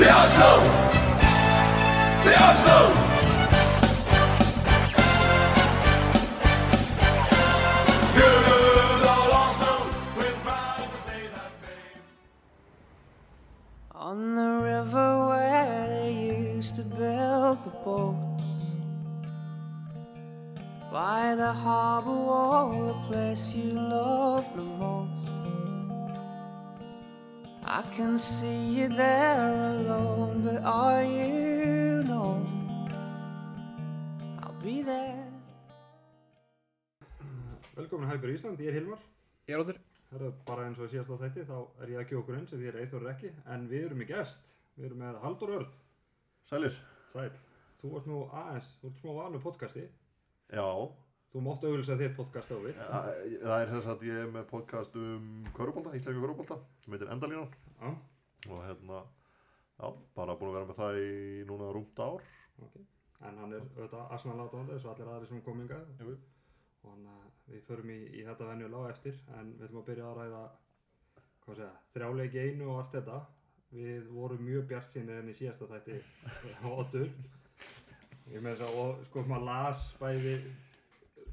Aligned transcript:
The 0.00 0.10
Arsenal! 0.10 0.60
The 2.24 2.32
name. 2.64 3.10
On 13.94 14.34
the 14.36 14.52
river 14.62 15.28
where 15.28 15.86
they 15.90 16.12
used 16.54 16.76
to 16.76 16.82
build 16.82 17.62
the 17.64 17.70
boats 17.84 18.44
By 20.90 21.34
the 21.34 21.52
harbor 21.52 22.10
wall, 22.10 22.86
the 22.86 22.94
place 23.06 23.52
you 23.54 23.72
loved 23.72 24.56
the 24.56 24.62
most 24.62 25.19
I 27.72 27.82
can 27.96 28.18
see 28.18 28.80
you 28.80 28.88
there 28.88 29.40
alone, 29.78 30.42
but 30.42 30.64
are 30.64 31.04
you 31.04 32.02
known? 32.02 32.42
I'll 34.42 34.58
be 34.60 34.82
there 34.82 35.22
Velkomin 37.76 38.08
að 38.08 38.16
Hæpur 38.16 38.32
Ísland, 38.34 38.58
ég 38.60 38.72
er 38.72 38.76
Hilmar. 38.80 39.04
Ég 39.46 39.54
er 39.54 39.62
óttur. 39.62 39.78
Það 40.10 40.24
er 40.26 40.32
bara 40.48 40.64
eins 40.66 40.80
og 40.80 40.88
að 40.88 40.96
síðast 40.96 41.14
á 41.14 41.22
þætti, 41.22 41.44
þá 41.46 41.58
er 41.84 41.92
ég 41.94 42.02
ekki 42.02 42.18
okkur 42.18 42.40
eins, 42.40 42.50
því 42.50 42.66
ég 42.66 42.72
er 42.74 42.80
Eithor 42.82 43.06
ekki, 43.12 43.30
en 43.54 43.68
við 43.70 43.86
erum 43.86 44.02
í 44.02 44.08
gest. 44.08 44.50
Við 44.74 44.88
erum 44.88 45.04
með 45.04 45.20
Haldur 45.22 45.52
Örn, 45.60 45.70
Sælir. 46.50 46.80
sæl. 47.12 47.30
Þú 47.78 47.92
ert 48.00 48.10
nú 48.10 48.18
aðeins, 48.42 48.72
þú 48.82 48.90
ert 48.90 48.98
smá 49.04 49.12
vanur 49.20 49.44
podcasti. 49.46 49.86
Já, 50.50 50.66
Þú 51.30 51.40
mátt 51.46 51.62
auðvitað 51.64 52.00
þitt 52.02 52.14
podcast 52.18 52.50
á 52.50 52.56
við. 52.58 52.78
það 52.80 53.08
það 53.44 53.56
er 53.62 53.68
sem 53.70 53.82
sagt 53.86 54.00
ég 54.08 54.16
er 54.24 54.30
með 54.34 54.46
podcast 54.50 54.96
um 54.98 55.26
Körubólta, 55.54 55.92
íslenska 55.94 56.22
Körubólta, 56.24 56.56
sem 56.82 56.94
heitir 56.96 57.12
Endalínan 57.14 57.52
Já, 57.80 57.90
og 58.50 58.62
hérna, 58.66 59.02
já, 59.78 59.86
bara 60.16 60.34
búin 60.40 60.50
að 60.50 60.56
vera 60.58 60.68
með 60.70 60.80
það 60.80 60.98
í 61.04 61.44
núna 61.46 61.68
rúmt 61.76 62.02
ár. 62.02 62.24
ok. 62.64 62.80
En 63.28 63.36
hann 63.36 63.52
er 63.52 63.60
auðvitað 63.76 64.12
Arsenal 64.16 64.42
átóðandi, 64.46 64.74
eins 64.74 64.84
og 64.88 64.92
allir 64.94 65.10
aðri 65.12 65.28
sem 65.28 65.42
kominga. 65.44 65.78
Jú. 66.00 66.14
Og 66.82 66.94
hann, 66.94 67.08
við 67.50 67.62
förum 67.66 67.90
í, 67.92 67.98
í 68.16 68.22
þetta 68.24 68.46
venjulega 68.48 68.88
á 68.88 68.92
eftir, 68.94 69.18
en 69.36 69.50
við 69.58 69.66
ætlum 69.66 69.82
að 69.82 69.88
byrja 69.90 70.06
að 70.08 70.20
ræða, 70.22 70.40
hvað 71.44 71.58
segja, 71.60 71.74
þrjáleiki 71.94 72.40
einu 72.46 72.70
og 72.72 72.78
allt 72.80 72.96
þetta. 72.96 73.18
Við 73.76 74.08
vorum 74.16 74.40
mjög 74.48 74.64
bjart 74.72 74.88
sinni 74.90 75.12
enn 75.20 75.28
í 75.30 75.36
síðasta 75.36 75.68
þætti 75.68 76.00
á 76.64 76.68
Otur. 76.72 77.12
Ég 78.32 78.40
með 78.42 78.56
þess 78.56 78.80
að, 78.82 79.04
sko 79.10 79.24
maður 79.28 79.46
las 79.50 79.84
bæði 80.00 80.34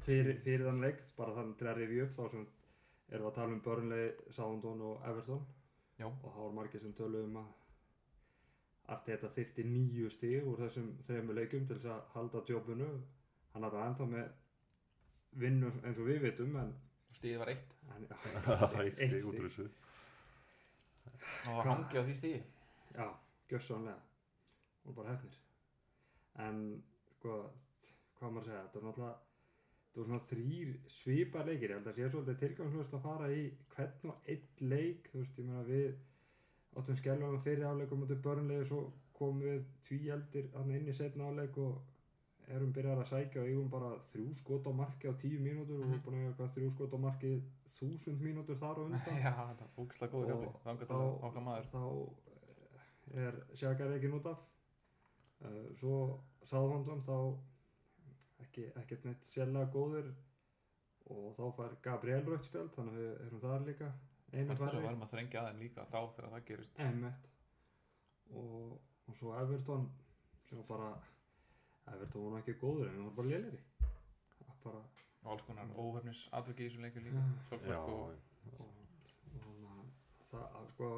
fyrir, 0.08 0.40
fyrir 0.44 0.66
þann 0.68 0.82
leik, 0.84 1.04
bara 1.18 1.36
þann 1.36 1.54
til 1.60 1.68
að 1.70 1.80
rifja 1.82 2.06
upp, 2.08 2.16
þá 2.16 2.24
sem 2.34 2.46
erum 3.08 3.24
við 3.24 3.30
að 3.30 3.36
tala 3.38 3.54
um 3.56 3.62
Burnley, 3.64 4.10
Southampton 4.28 4.84
og 4.88 5.06
Everton. 5.10 5.46
Já. 5.98 6.06
Og 6.08 6.26
það 6.28 6.42
voru 6.42 6.56
margir 6.58 6.82
sem 6.84 6.94
töluðum 6.98 7.32
um 7.36 7.40
að 7.42 7.54
Arteta 8.94 9.28
þyrti 9.34 9.64
nýju 9.68 10.08
stig 10.12 10.46
úr 10.48 10.60
þessum 10.62 10.92
þrejum 11.04 11.32
leikum 11.36 11.66
til 11.68 11.76
þess 11.76 11.90
að 11.92 12.12
halda 12.14 12.40
djópunu. 12.48 12.86
Hann 13.52 13.66
hafði 13.66 13.82
ennþá 13.84 14.06
með 14.12 14.28
vinnu 15.42 15.72
eins 15.82 15.98
og 16.00 16.08
við 16.08 16.22
vitum, 16.24 16.56
en, 16.62 16.72
Stíðið 17.18 17.40
var 17.42 17.50
eitt. 17.52 17.74
en 17.96 18.06
já, 18.06 18.16
Eitt 18.84 18.96
stig 18.96 19.26
út 19.28 19.34
úr 19.34 19.48
þessu. 19.48 19.66
Það 21.18 21.58
var 21.58 21.68
hangi 21.68 22.00
á 22.00 22.02
því 22.06 22.16
stíði. 22.16 22.42
Já, 22.94 23.06
gjössanlega. 23.50 23.98
Og 24.86 24.96
bara 24.96 25.12
hefnir. 25.16 25.38
En, 26.46 26.60
sko, 27.18 27.38
hvað 28.20 28.36
maður 28.36 28.44
að 28.44 28.48
segja, 28.48 28.62
þetta 28.68 28.80
er 28.80 28.86
náttúrulega, 28.86 29.27
þetta 29.88 30.00
voru 30.00 30.10
svona 30.10 30.28
þrýr 30.30 30.72
svipar 30.92 31.48
leikir. 31.48 31.72
Ég 31.72 31.78
held 31.78 31.90
að 31.90 31.98
sé 31.98 32.08
svolítið 32.12 32.40
tilgangslust 32.42 32.94
að 32.94 33.04
fara 33.08 33.28
í 33.32 33.44
hvern 33.74 34.12
og 34.12 34.30
einn 34.34 34.70
leik. 34.72 35.10
Þú 35.12 35.22
veist, 35.22 35.38
ég 35.38 35.48
meina 35.48 35.66
við 35.66 35.88
áttum 36.78 36.98
skelvana 36.98 37.42
fyrir 37.42 37.68
áleikum 37.68 38.04
út 38.04 38.14
í 38.14 38.18
börnlegi, 38.26 38.66
svo 38.68 38.82
komum 39.18 39.42
við 39.42 39.64
tvíeldir 39.86 40.50
hann 40.54 40.74
inn 40.76 40.90
í 40.90 40.94
setna 40.94 41.30
áleik 41.32 41.56
og 41.58 41.78
erum 42.54 42.70
byrjar 42.72 43.02
að 43.02 43.10
sækja 43.10 43.42
og 43.42 43.48
eigum 43.50 43.70
bara 43.72 43.90
þrjú 44.12 44.28
skot 44.38 44.68
á 44.68 44.72
marki 44.72 45.10
á 45.10 45.14
tíu 45.20 45.40
mínútur 45.42 45.82
og 45.82 45.82
við 45.82 45.90
erum 45.90 46.04
búin 46.06 46.18
að 46.18 46.28
eiga 46.30 46.48
þrjú 46.54 46.70
skot 46.72 46.94
á 46.96 46.98
marki 47.02 47.32
þúsund 47.74 48.22
mínútur 48.24 48.60
þar 48.60 48.80
á 48.80 48.82
undan. 48.86 49.20
Já, 49.20 49.34
þetta 49.34 49.66
var 49.66 49.74
búkslega 49.76 50.12
kappi. 50.14 50.48
Og 50.48 50.62
þá 51.72 51.82
eh, 53.12 53.26
er 53.26 53.40
Sjaka 53.58 53.90
reikin 53.90 54.16
út 54.20 54.30
af 54.32 54.44
uh, 55.44 55.66
svo 55.76 55.98
Sáðvandum 56.48 57.02
þá 57.04 57.16
ekki, 58.58 58.80
ekkert 58.82 59.06
neitt 59.06 59.28
sérlega 59.28 59.70
góðir 59.72 60.10
og 61.08 61.30
þá 61.38 61.44
fær 61.56 61.76
Gabriel 61.84 62.24
rautt 62.26 62.46
spjald 62.46 62.74
þannig 62.74 62.96
að 62.96 63.02
við 63.02 63.26
erum 63.26 63.42
þar 63.44 63.66
líka 63.68 63.90
einu 64.32 64.52
að 64.52 64.62
færri 64.62 64.82
varum 64.84 65.04
að 65.06 65.12
þrengja 65.14 65.42
aðeins 65.42 65.62
líka 65.62 65.86
þá 65.88 65.98
þegar 66.16 66.32
það 66.34 66.46
gerist. 66.50 66.82
Og, 68.28 68.74
og 69.08 69.16
svo 69.16 69.32
Everton 69.40 69.86
sem 70.48 70.60
var 70.60 70.68
bara 70.68 70.90
Everton 71.94 72.26
var 72.26 72.34
nú 72.34 72.40
ekki 72.42 72.58
góður 72.60 72.90
en 72.90 72.98
það 72.98 73.06
var 73.08 73.18
bara 73.20 73.32
léleri 73.34 73.62
bara 74.64 74.86
Og 75.18 75.32
alls 75.32 75.42
konar 75.48 75.70
óhefnis 75.74 76.20
atveki 76.36 76.62
í 76.62 76.68
þessum 76.68 76.84
leikur 76.86 77.02
líka. 77.02 77.22
Já, 77.66 77.78
og... 77.80 78.12
og, 78.52 78.68
og 79.32 79.40
þannig 79.42 79.72
að 79.72 79.88
það 80.30 80.58
að 80.60 80.68
sko 80.74 80.90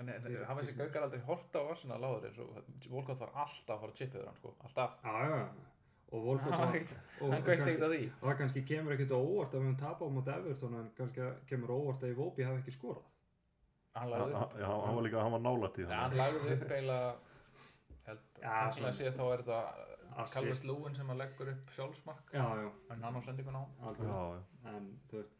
En 0.00 0.08
en 0.08 0.24
hafa 0.48 0.62
þessi 0.62 0.72
gaugar 0.78 1.04
aldrei 1.04 1.20
horta 1.26 1.60
á 1.62 1.64
Arsenal 1.74 1.98
áður 2.00 2.24
eins 2.30 2.38
og 2.42 2.54
Volkot 2.90 3.20
var 3.20 3.34
alltaf 3.44 3.74
að 3.76 3.82
fara 3.82 3.92
að 3.92 3.98
chippa 3.98 4.18
yfir 4.18 4.30
hann 4.30 4.38
sko. 4.38 4.54
Alltaf. 4.66 4.96
já, 5.04 5.12
já, 5.12 5.36
já. 5.42 5.72
Og 6.12 6.24
Volkot 6.26 6.52
var 6.52 6.74
að 6.76 7.94
það 8.20 8.36
kannski 8.40 8.62
kemur 8.68 8.92
ekkert 8.96 9.14
á 9.16 9.18
óvart 9.18 9.54
að 9.54 9.60
við 9.62 9.66
höfum 9.66 9.78
tapað 9.80 10.10
móti 10.16 10.32
Everton 10.34 10.74
en 10.80 10.90
kannski 10.98 11.28
kemur 11.48 11.72
óvart 11.76 12.02
að 12.04 12.12
Iwobi 12.14 12.44
hafi 12.46 12.60
ekki 12.62 12.74
skorað. 12.76 13.06
Hann 13.96 14.10
lagði 14.12 14.34
upp. 14.40 14.54
já, 14.60 14.68
hann 14.86 14.94
var 14.98 15.02
líka, 15.06 15.22
hann 15.22 15.32
var 15.36 15.42
nálætt 15.46 15.78
í 15.78 15.86
Nei, 15.88 15.96
hann 15.96 16.16
lagði 16.16 16.52
upp 16.56 16.62
eiginlega 16.70 17.14
held, 18.06 18.22
Já, 18.42 18.52
teknilega 18.52 18.72
svona- 18.76 18.92
séð 18.98 19.16
þá 19.18 19.24
er 19.32 19.42
þetta 19.42 19.60
Assist. 20.12 20.34
Calvert 20.34 20.64
Lúin 20.68 20.96
sem 20.96 21.08
að 21.12 21.16
leggur 21.22 21.48
upp 21.54 21.70
sjálfsmark. 21.72 22.32
Já, 22.32 22.44
já, 22.60 22.70
en 22.92 23.02
hann 23.02 23.16
á 23.16 23.20
sendingun 23.24 23.56
á. 23.56 23.64
En 24.68 24.88
þú 25.08 25.16
veist, 25.16 25.36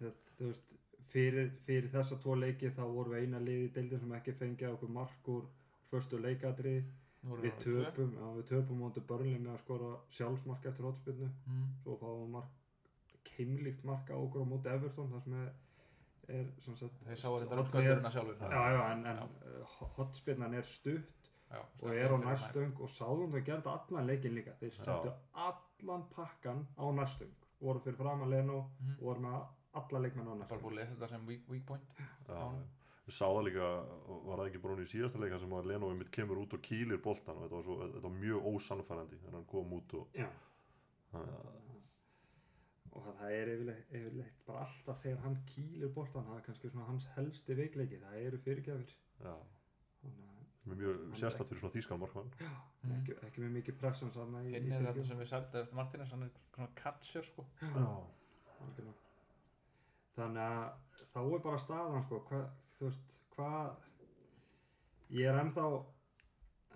það, 0.00 0.12
þú 0.38 0.44
veist 0.50 0.74
fyrir, 1.08 1.50
fyrir 1.64 1.88
þessa 1.92 2.18
tvo 2.20 2.34
leiki 2.36 2.70
þá 2.76 2.82
vorum 2.84 3.12
við 3.14 3.22
eina 3.24 3.38
liði 3.40 3.68
í 3.68 3.72
deildin 3.72 4.00
sem 4.00 4.12
ekki 4.18 4.32
fengið 4.36 4.74
okkur 4.74 4.88
mark 4.92 5.28
úr 5.28 5.46
förstu 5.90 6.18
leikadri 6.20 6.74
Nú 6.74 6.82
erum 6.82 7.03
við 7.24 7.54
töpum, 7.64 8.12
já, 8.18 8.26
við 8.36 8.44
töpum 8.50 8.78
móti 8.84 9.00
börnlega 9.00 9.40
með 9.40 9.52
að 9.54 9.60
skora 9.64 9.90
sjálfsmark 10.10 10.66
eftir 10.66 10.84
hotspinnu 10.84 11.28
Mm. 11.46 11.68
svo 11.82 11.96
fáum 12.00 12.22
við 12.24 12.30
mark 12.30 12.50
keimlíkt 13.24 13.84
mark 13.84 14.10
á 14.10 14.16
okkur 14.16 14.42
á 14.44 14.46
móti 14.50 14.68
Everton 14.68 15.08
það 15.12 15.22
sem 15.24 15.34
er, 15.42 15.52
er 16.28 16.46
sem 16.60 16.76
sagt, 16.76 16.98
Þeir 17.06 17.16
sáu 17.16 17.38
þetta 17.40 17.52
er- 17.54 17.58
rámskvæðurina 17.58 18.10
sjálfur. 18.10 18.36
já, 18.40 18.72
já, 18.74 18.92
en, 18.92 19.06
en 19.06 19.16
Já. 19.16 19.22
uh, 19.24 19.88
hotspinnan 19.96 20.54
er 20.54 20.62
stutt 20.62 21.30
Já, 21.50 21.60
og 21.82 21.90
er 21.96 22.10
á 22.12 22.18
næstöng 22.18 22.80
og 22.80 22.88
sáðum 22.88 23.32
þau 23.32 23.44
gerði 23.44 23.66
allan 23.72 24.06
leikin 24.06 24.34
líka 24.34 24.52
þeir 24.60 24.72
settu 24.72 25.12
allan 25.34 26.04
pakkan 26.14 26.66
á 26.78 26.84
næstöng 26.92 27.30
voru 27.60 27.80
fyrir 27.80 27.96
fram 27.96 28.20
að 28.22 28.30
Leno 28.30 28.70
Mhm. 28.80 28.96
og 28.98 29.04
voru 29.04 29.20
með 29.20 29.46
alla 29.74 29.98
leikmenn 30.00 30.26
á 30.28 30.34
Bara 30.34 30.38
næstöng 30.44 30.62
búið 30.62 30.72
að 30.72 30.76
lesa 30.76 30.94
þetta 30.94 31.08
sem 31.08 31.26
weak, 31.26 31.48
weak 31.48 31.66
point. 31.66 31.82
Já, 32.28 32.34
já. 32.34 32.64
Við 33.04 33.16
sáðum 33.18 33.44
líka, 33.44 33.70
var 34.24 34.40
það 34.40 34.46
ekki 34.48 34.60
bara 34.62 34.74
hún 34.74 34.84
í 34.84 34.88
síðasta 34.88 35.20
leika 35.20 35.40
sem 35.42 35.56
að 35.58 35.66
Leno 35.68 35.90
einmitt 35.92 36.12
kemur 36.14 36.40
út 36.40 36.54
og 36.56 36.62
kýlir 36.64 37.02
boltan 37.04 37.36
og 37.36 37.44
þetta 37.44 37.58
var, 37.58 37.66
svo, 37.66 37.76
þetta 37.82 38.06
var 38.06 38.14
mjög 38.22 38.46
ósannfærandi 38.52 39.18
þegar 39.20 39.36
hann 39.38 39.50
kom 39.50 39.74
út 39.76 39.96
og 39.98 40.16
Já, 40.16 40.28
þannig 41.12 41.34
að 41.34 41.52
og 42.94 43.02
það 43.18 43.32
er 43.34 43.48
yfirleitt, 43.50 43.90
yfirleitt 43.90 44.42
bara 44.46 44.62
alltaf 44.68 45.00
þegar 45.02 45.22
hann 45.24 45.36
kýlir 45.50 45.90
boltan 45.96 46.28
það 46.28 46.38
er 46.38 46.44
kannski 46.46 46.70
svona 46.70 46.86
hans 46.86 47.08
helsti 47.16 47.56
veikleiki 47.58 48.00
það 48.04 48.18
eru 48.20 48.40
fyrirgjafir 48.44 48.92
já, 48.94 49.34
er 50.72 50.78
mjög 50.80 51.00
sérstætt 51.18 51.50
fyrir 51.50 51.60
svona 51.60 51.74
þýskan 51.74 52.00
markmann. 52.00 52.30
Mm. 52.40 52.92
ekki, 52.98 53.16
ekki 53.26 53.42
með 53.44 53.56
mikið 53.58 53.74
í 53.74 54.54
Hinn 54.54 54.72
er 54.72 54.86
þetta 54.88 55.06
sem 55.08 55.20
við 55.20 55.34
eftir 55.38 55.74
Martínez, 55.76 56.12
hann 56.14 56.26
er 56.26 56.30
svona 56.54 56.68
catcher 56.80 57.26
sko. 57.26 57.44
Já. 57.60 57.88
Algjörlega. 58.64 59.03
Þannig 60.16 60.44
að 60.44 61.02
þá 61.14 61.18
er 61.24 61.42
bara 61.48 61.58
staðan 61.62 62.04
sko, 62.06 62.20
hva, 62.28 62.40
þú 62.76 62.86
veist, 62.88 63.18
hvað 63.34 63.74
ég 65.18 65.28
er 65.30 65.38
ennþá 65.42 65.66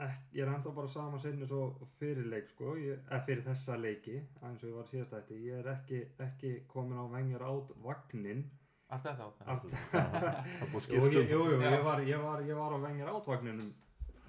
ek, 0.06 0.18
ég 0.36 0.44
er 0.44 0.52
ennþá 0.52 0.72
bara 0.76 0.90
sama 0.92 1.18
sinni 1.22 1.46
svo 1.50 1.62
fyrir 1.98 2.28
leik 2.30 2.50
sko, 2.52 2.76
ég, 2.78 3.00
eða 3.08 3.20
fyrir 3.26 3.44
þessa 3.48 3.78
leiki 3.82 4.16
eins 4.46 4.62
og 4.62 4.68
ég 4.70 4.76
var 4.78 4.88
síðast 4.92 5.16
ætti, 5.20 5.40
ég 5.48 5.58
er 5.62 5.72
ekki, 5.74 6.02
ekki 6.28 6.52
komin 6.70 7.00
á 7.02 7.06
vengjur 7.14 7.46
át 7.50 7.74
vagnin 7.84 8.44
Allt 8.88 9.04
þetta 9.04 9.24
á 9.26 9.30
Allt- 9.52 9.74
Það? 9.92 10.14
er 10.62 10.70
búið 10.72 10.86
að 10.88 11.32
Jú, 11.32 11.40
jú, 11.44 11.58
ég 11.60 11.82
var, 11.84 12.00
ég 12.08 12.22
var, 12.22 12.40
ég 12.46 12.56
var 12.56 12.72
á 12.72 12.78
vengjur 12.86 13.10
átvagninum 13.12 13.74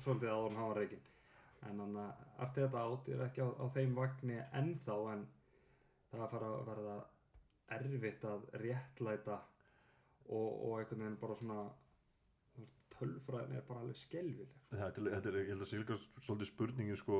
svolítið 0.03 0.33
áður 0.33 0.50
en 0.51 0.57
hann 0.59 0.71
var 0.73 0.79
reikinn 0.81 1.05
en 1.69 1.79
þannig 1.83 2.01
að 2.01 2.25
allt 2.44 2.57
þetta 2.57 2.81
át? 2.88 3.07
Ég 3.12 3.15
er 3.19 3.23
ekki 3.27 3.45
á, 3.45 3.50
á 3.55 3.65
þeim 3.75 3.95
vagni 3.95 4.41
ennþá 4.59 4.97
en 5.13 5.23
það 6.12 6.25
að 6.25 6.33
fara 6.33 6.50
að 6.57 6.67
verða 6.71 6.97
erfitt 7.77 8.24
að 8.25 8.48
réttlæta 8.63 9.38
og, 10.30 10.50
og 10.69 10.80
einhvern 10.80 11.04
veginn 11.06 11.19
bara 11.21 11.36
svona 11.39 11.60
tölfræðin 12.95 13.56
er 13.60 13.66
bara 13.68 13.83
alveg 13.83 13.95
skelvileg 14.00 14.56
Þetta 14.71 15.01
er, 15.01 15.12
þetta 15.16 15.30
er, 15.31 15.38
ég 15.44 15.51
held 15.54 15.63
að 15.66 15.69
sé 15.71 15.80
líka 15.81 15.95
svolítið 16.21 16.50
spurningin 16.51 17.00
sko, 17.00 17.19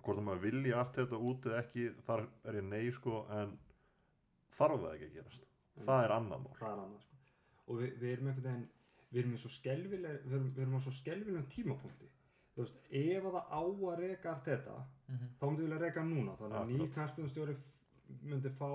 hvort 0.00 0.18
að 0.18 0.26
maður 0.26 0.44
vilji 0.46 0.72
allt 0.74 0.96
þetta 0.98 1.18
út 1.30 1.46
eða 1.50 1.60
ekki, 1.62 1.84
þar 2.06 2.22
er 2.50 2.58
ég 2.60 2.66
nei 2.70 2.86
sko, 2.96 3.20
en 3.36 3.52
þarf 4.56 4.80
það 4.82 4.94
ekki 4.96 5.08
að 5.10 5.16
gerast. 5.18 5.44
Það 5.80 6.04
er 6.06 6.14
annar 6.16 6.40
mál. 6.42 6.54
það 6.58 6.70
er 6.72 6.80
annað 6.84 7.04
sko. 7.04 7.18
og 7.70 7.78
við, 7.80 7.92
við 8.02 8.14
erum 8.14 8.30
einhvern 8.32 8.48
veginn 8.48 8.66
við 9.10 9.20
erum 9.22 9.34
í 9.36 9.42
svo 9.42 9.50
skelvileg 9.54 10.24
við 10.24 10.34
erum, 10.38 10.48
við 10.56 10.64
erum 10.64 10.74
á 10.78 10.80
svo 10.86 10.92
skelvilegum 10.96 11.46
tímapunkti 11.54 12.08
þú 12.54 12.64
veist, 12.64 12.80
ef 12.90 13.28
að 13.30 13.36
það 13.36 13.46
á 13.50 13.62
að 13.62 14.00
reka 14.04 14.32
allt 14.34 14.48
þetta 14.50 14.74
Mhm. 15.10 15.28
þá 15.40 15.44
myndi 15.46 15.62
vilja 15.64 15.78
reka 15.82 16.00
hann 16.00 16.10
núna 16.14 16.34
þannig 16.38 16.56
að 16.60 16.68
ný 16.70 16.74
Akkurat. 16.76 16.92
knarspinstjóri 16.94 17.54
myndi 18.30 18.50
fá 18.58 18.68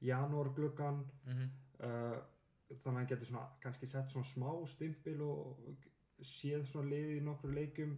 janúar 0.00 0.50
gluggan 0.54 1.04
Mhm. 1.26 1.48
uh, 1.80 2.18
þannig 2.68 2.86
að 2.86 2.98
hann 2.98 3.06
getur 3.12 3.26
svona 3.30 3.46
kannski 3.62 3.86
sett 3.86 4.10
svona 4.12 4.24
smá 4.28 4.66
stimpil 4.68 5.20
og 5.22 5.56
séð 6.22 6.66
svona 6.66 6.90
liði 6.90 7.18
í 7.20 7.24
nokkru 7.24 7.52
leikjum 7.54 7.96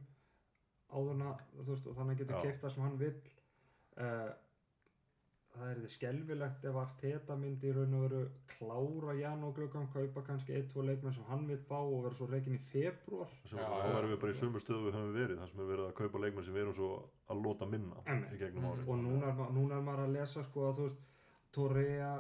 áður 0.91 1.11
en 1.17 1.25
þannig 1.65 1.89
að 1.89 1.97
hann 2.05 2.17
getur 2.17 2.37
Já. 2.37 2.43
keift 2.43 2.63
það 2.63 2.75
sem 2.75 2.83
hann 2.83 2.99
vill 2.99 3.17
uh, 3.97 4.31
það 5.51 5.71
er 5.73 5.79
þið 5.83 5.91
skelfilegt 5.97 6.65
ef 6.71 6.77
Arteta 6.79 7.37
myndi 7.37 7.67
í 7.67 7.73
raun 7.75 7.95
og 7.99 8.03
veru 8.05 8.21
klára 8.53 9.15
janúar 9.19 9.53
gluggan 9.57 9.89
kaupa 9.93 10.23
kannski 10.29 10.55
ein, 10.55 10.69
tvo 10.71 10.85
leikmenn 10.87 11.13
sem 11.17 11.25
hann 11.27 11.49
vill 11.49 11.59
fá 11.67 11.79
og 11.81 12.05
vera 12.05 12.15
svo 12.15 12.29
reikin 12.31 12.55
í 12.55 12.61
februar 12.71 13.33
þá 13.51 13.59
erum 13.59 14.13
við 14.13 14.21
bara 14.23 14.31
í 14.37 14.39
sömu 14.39 14.63
stöðu 14.63 14.87
við 14.87 14.95
höfum 15.01 15.15
verið 15.19 15.39
þar 15.43 15.51
sem 15.51 15.61
er 15.65 15.71
verið 15.73 15.89
að 15.89 15.95
kaupa 15.99 16.23
leikmenn 16.23 16.45
sem 16.47 16.55
við 16.55 16.63
erum 16.69 16.79
svo 16.79 16.91
að 17.35 17.43
lota 17.49 17.67
minna 17.67 17.97
Einmitt. 18.07 18.33
í 18.37 18.39
gegnum 18.45 18.69
árið 18.71 18.89
og 18.95 19.03
núna 19.03 19.33
er, 19.35 19.43
núna 19.59 19.75
er 19.81 19.87
maður 19.91 20.05
að 20.07 20.15
lesa 20.21 20.45
sko 20.47 20.69
að 20.71 20.77
þú 20.79 20.87
veist 20.87 21.03
Torrea, 21.55 22.11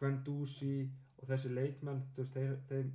Guendouzi 0.00 0.76
og 1.20 1.28
þessi 1.30 1.52
leikmenn 1.54 2.02
þú 2.14 2.24
veist 2.24 2.36
þeir, 2.36 2.54
þeim 2.70 2.92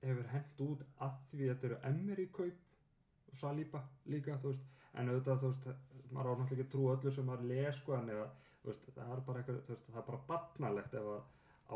hefur 0.00 0.28
hent 0.32 0.62
út 0.66 0.84
að 1.06 1.16
því 1.32 1.48
þetta 1.50 1.68
eru 1.68 1.80
Emery 1.90 2.26
kaup 2.36 3.30
og 3.30 3.40
Saliba 3.40 3.82
líka 4.10 4.38
þú 4.42 4.52
veist. 4.52 4.68
En 4.98 5.10
auðvitað 5.12 5.42
þú 5.42 5.50
veist 5.50 5.66
maður 6.10 6.30
á 6.30 6.34
náttúrulega 6.40 6.56
ekki 6.56 6.66
að 6.66 6.72
trúa 6.74 6.94
öllu 6.96 7.12
sem 7.14 7.28
maður 7.30 7.50
les 7.50 7.76
sko 7.78 7.96
en 7.96 8.08
ef 8.14 8.22
að 8.24 8.30
þú 8.62 8.70
veist 8.70 8.88
það 8.96 9.12
er 9.16 9.26
bara 9.28 9.42
eitthvað 9.42 9.60
veist 9.60 9.84
það 9.90 10.00
er 10.00 10.08
bara 10.08 10.22
barnalegt 10.30 10.96
ef 11.00 11.10
að 11.16 11.20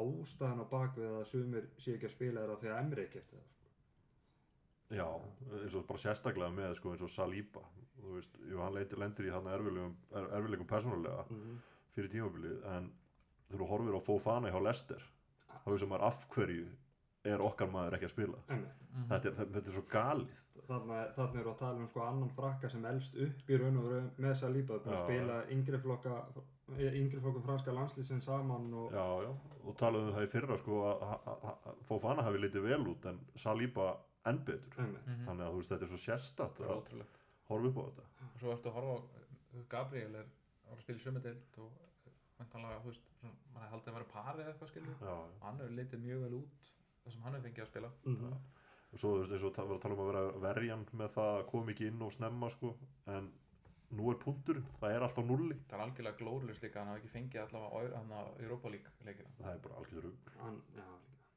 ástæðan 0.01 0.65
á 0.65 0.73
bakvið 0.73 1.13
að 1.21 1.29
sumir 1.31 1.69
sé 1.79 1.95
ekki 1.95 2.09
að 2.09 2.15
spila 2.17 2.47
að 2.49 2.57
því 2.65 2.73
að 2.73 2.81
Emery 2.81 3.05
kefti 3.13 3.37
það 3.37 3.53
sko. 3.53 3.69
já, 4.99 5.07
eins 5.61 5.77
og 5.79 5.87
bara 5.93 6.03
sérstaklega 6.03 6.57
með 6.57 6.75
sko, 6.81 6.95
eins 6.95 7.05
og 7.07 7.13
Saliba. 7.15 7.63
Þú 7.95 8.17
veist, 8.17 8.35
jú, 8.51 8.59
hann 8.61 8.75
lendir 8.75 9.29
í 9.29 9.31
þarna 9.33 9.55
erfilegum, 9.55 9.95
er, 10.19 10.27
erfilegum 10.41 10.69
persónulega 10.69 11.23
mm 11.31 11.63
fyrir 11.95 12.11
tímabilið 12.11 12.65
en 12.75 12.89
þegar 12.91 13.04
þú 13.61 13.69
horfir 13.73 13.99
á 13.99 14.07
Fofana 14.07 14.51
hjá 14.53 14.61
Lester 14.63 15.03
þá 15.65 15.69
veist 15.73 15.89
maður 15.89 16.07
af 16.09 16.25
hverju 16.35 16.67
er 17.25 17.41
okkar 17.41 17.71
maður 17.73 17.95
ekki 17.99 18.09
að 18.11 18.15
spila 18.17 18.39
Einmitt. 18.49 18.81
Mhm. 18.95 19.07
þetta 19.11 19.29
er, 19.29 19.47
þetta 19.55 19.69
er 19.69 19.79
svo 19.79 19.87
galið 19.91 20.41
Þarna, 20.65 20.99
þarna 21.13 21.41
eru 21.41 21.51
að 21.51 21.59
tala 21.59 21.77
um 21.83 21.89
sko 21.91 22.01
annan 22.01 22.31
frakka 22.33 22.69
sem 22.71 22.85
elst 22.89 23.15
upp 23.21 23.51
í 23.53 23.57
raun 23.61 23.77
og 23.77 23.85
veru 23.85 24.03
með 24.17 24.39
búin 24.65 24.81
að 24.81 24.95
Já. 24.95 25.01
spila 25.05 25.35
yngri 25.53 25.79
flokka 25.83 26.13
yngri 26.79 27.21
flokkum 27.21 27.43
franska 27.45 27.73
landslýsin 27.77 28.23
saman 28.25 28.73
og 28.73 28.93
já, 28.93 29.05
já, 29.27 29.33
og 29.65 29.77
talaðum 29.77 30.09
um 30.09 30.15
það 30.15 30.25
í 30.25 30.31
fyrra 30.33 30.57
sko, 30.59 30.79
að- 30.89 31.03
að 31.27 31.45
að 31.69 31.83
Fofana 31.85 32.23
hafi 32.25 32.39
litið 32.39 32.63
vel 32.63 32.87
út 32.95 33.05
en 33.07 33.19
Saliba 33.37 33.91
enn 34.25 34.39
betur 34.45 34.79
einmitt, 34.79 35.07
Mhm. 35.07 35.27
þannig 35.27 35.45
að 35.45 35.53
þú 35.53 35.57
veist, 35.61 35.71
þetta 35.75 35.83
er 35.83 35.93
svo 35.93 36.01
sérstatt 36.07 36.61
að 36.61 36.73
ótrúlegt 36.79 37.19
horfa 37.49 37.69
upp 37.69 37.77
á 37.77 37.85
þetta 37.85 38.05
og 38.33 38.41
svo 38.41 38.53
ertu 38.57 38.69
að 38.71 38.73
horfa 38.79 38.97
á 38.97 39.69
Gabriel 39.69 40.15
er 40.17 40.27
að 40.73 40.81
spila 40.81 40.99
í 40.99 41.05
sömudeild 41.05 41.59
og 41.59 41.71
vantanlega, 42.45 42.81
þú 42.85 42.93
veist, 42.93 43.07
maður 43.55 43.71
haldið 43.75 43.93
að 43.93 43.97
vera 43.99 44.11
pari 44.15 44.43
eða 44.45 44.53
eitthvað 44.55 44.71
skilur 44.75 44.97
já, 45.01 45.15
og 45.15 45.47
hann 45.49 45.59
hefur 45.65 45.77
litið 45.81 46.05
mjög 46.05 46.21
vel 46.29 46.35
út 46.43 46.69
það 47.05 47.13
sem 47.17 47.23
hann 47.25 47.35
hefur 47.39 47.49
fengið 47.49 47.65
að 47.65 47.73
spila. 47.75 47.91
Mm 48.05 48.37
og 48.95 49.01
svo 49.03 49.09
þú 49.11 49.23
veist, 49.25 49.33
eins 49.35 49.43
og 49.49 49.55
ta- 49.57 49.65
var 49.67 49.75
að 49.75 49.81
tala 49.83 49.95
um 49.97 50.01
að 50.05 50.11
vera 50.13 50.21
verjan 50.45 50.83
með 50.95 51.09
það 51.17 51.31
að 51.41 51.47
koma 51.51 51.73
ekki 51.73 51.87
inn 51.91 52.03
og 52.07 52.13
snemma 52.15 52.51
sko, 52.53 52.69
en 53.11 53.25
nú 53.91 54.11
er 54.13 54.19
punkturinn 54.23 54.69
það 54.81 54.93
er 54.95 55.03
alltaf 55.07 55.25
nulli 55.27 55.57
það 55.67 55.75
er 55.75 55.83
algjörlega 55.85 56.19
glórlust 56.21 56.63
líka 56.63 56.79
að 56.79 56.85
hann 56.85 56.93
hafi 56.93 57.01
ekki 57.03 57.11
fengið 57.17 57.41
allavega 57.43 57.99
hann 57.99 58.13
að 58.21 58.29
Europa 58.45 58.71
League 58.71 58.93
leikina. 59.09 59.33
Það 59.41 59.51
er 59.57 59.59
bara 59.67 59.81
algjör 59.83 60.07
rugg 60.07 60.31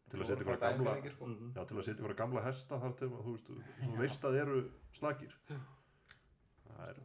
til 0.08 0.20
að 0.22 0.30
setja 0.30 0.46
ykkur 0.46 0.60
gamla 0.62 0.94
leikir, 1.00 1.12
sko. 1.18 1.26
mm 1.28 1.50
já, 1.58 1.66
til 1.68 1.78
að 1.82 1.84
setja 1.90 2.04
ykkur 2.06 2.16
gamla 2.22 2.44
hesta 2.46 2.80
þar 2.86 2.94
til 3.02 3.10
þú 3.16 3.34
veist, 3.34 3.50
þú 3.82 3.98
veist 4.04 4.28
að 4.30 4.38
eru 4.44 4.60
slagir 5.02 5.34
það 5.50 6.86
er, 6.92 7.02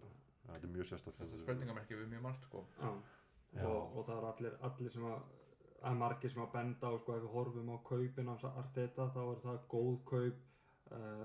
það 0.47 0.55
er 0.61 0.69
mjög 0.77 0.91
sérstætt 0.93 1.17
þetta 1.19 1.35
er 1.39 1.43
spurningamerki 1.47 1.97
við 1.99 2.13
mjög 2.13 2.23
margt 2.29 2.45
sko. 2.51 2.65
Og, 3.53 3.97
og 3.99 4.05
það 4.07 4.17
er 4.19 4.27
allir, 4.31 4.59
allir 4.69 4.91
sem 4.91 5.05
að 5.05 5.23
að 5.83 5.97
margir 5.99 6.31
sem 6.31 6.43
að 6.43 6.53
benda 6.53 6.89
á 6.89 6.95
sko 7.03 7.15
ef 7.17 7.23
við 7.25 7.33
horfum 7.35 7.71
á 7.75 7.77
kaupin 7.85 8.29
hans 8.31 8.45
Arteta 8.47 9.09
þá 9.11 9.21
er 9.33 9.41
það 9.43 9.57
góð 9.73 9.97
kaup 10.07 10.37
uh, 10.95 11.25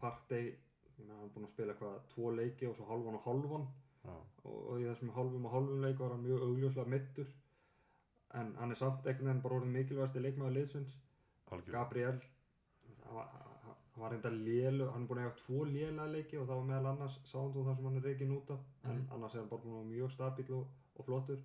Partey 0.00 0.46
ég 0.48 0.98
meina 0.98 1.14
hann 1.20 1.28
er 1.28 1.32
búinn 1.34 1.46
að 1.46 1.52
spila 1.52 1.76
hvað 1.78 1.98
tvo 2.12 2.30
leiki 2.34 2.66
og 2.66 2.74
svo 2.76 2.86
hálfan 2.90 3.18
og 3.18 3.24
hálfan. 3.28 3.66
Já, 4.06 4.14
og, 4.44 4.56
og 4.72 4.80
í 4.80 4.86
þessum 4.88 5.12
hálfum 5.14 5.46
og 5.46 5.52
hálfum 5.54 5.82
leik 5.84 5.98
var 6.02 6.10
hann 6.14 6.24
mjög 6.26 6.42
augljóslega 6.48 6.92
mittur 6.92 7.30
en 8.40 8.54
hann 8.58 8.70
er 8.74 8.78
samt 8.80 9.06
einhvern 9.06 9.28
veginn 9.30 9.42
bara 9.44 9.58
orðin 9.60 9.72
mikilvægasti 9.76 10.22
leikmaður 10.24 10.56
liðsins. 10.58 10.96
Gabriel 11.70 12.18
hann 13.06 13.14
var, 13.14 14.10
reynda 14.10 14.30
lélu 14.34 14.90
hann 14.92 15.06
er 15.06 15.08
búinn 15.12 15.22
að 15.22 15.28
eiga 15.28 15.38
tvo 15.44 15.62
lélega 15.70 16.08
leiki 16.12 16.40
og 16.40 16.48
það 16.50 16.58
var 16.60 16.66
meðal 16.72 16.90
annars 16.90 17.20
sánd 17.30 17.54
og 17.56 17.68
það 17.68 17.76
sem 17.78 17.86
hann 17.88 18.00
er 18.02 18.08
reikin 18.10 18.34
út 18.36 18.50
af. 18.50 18.66
En 18.84 18.90
Mhm. 18.96 19.06
annars 19.14 19.34
er 19.34 19.40
hann 19.40 19.48
bara 19.48 19.62
búinn 19.62 19.80
að 19.84 19.94
mjög 19.94 20.10
stabíl 20.16 20.50
og, 20.58 20.66
og 20.96 21.08
flottur 21.08 21.38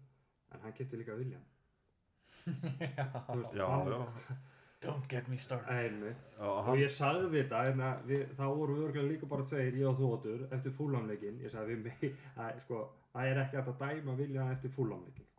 en 0.52 0.64
hann 0.66 0.74
kipti 0.78 1.00
líka 1.00 1.18
William. 1.20 1.44
Þú 2.42 3.38
veist, 3.38 3.54
já, 3.56 3.68
hann, 3.68 3.92
já, 3.92 4.38
don't 4.82 5.08
get 5.10 5.28
me 5.30 5.38
started. 5.38 6.06
Og 6.42 6.72
ég 6.80 6.92
sagði 6.92 7.44
þetta 7.44 7.92
við, 8.08 8.24
þá 8.38 8.46
voru 8.50 8.78
við 8.78 8.86
örgulega 8.88 9.12
líka 9.12 9.30
bara 9.30 9.48
tveir 9.48 9.78
ég 9.78 9.90
og 9.92 10.00
þóttur 10.00 10.48
eftir 10.50 10.76
fúlamleikin 10.78 11.42
ég 11.44 11.54
sagði 11.54 11.76
við 11.76 11.84
mig 11.90 12.16
að, 12.36 12.62
sko, 12.66 12.86
það 13.14 13.34
er 13.34 13.44
ekki 13.46 13.62
að 13.62 13.74
dæma 13.84 14.18
William 14.24 14.56
eftir 14.56 14.74
fúlamleikin. 14.78 15.31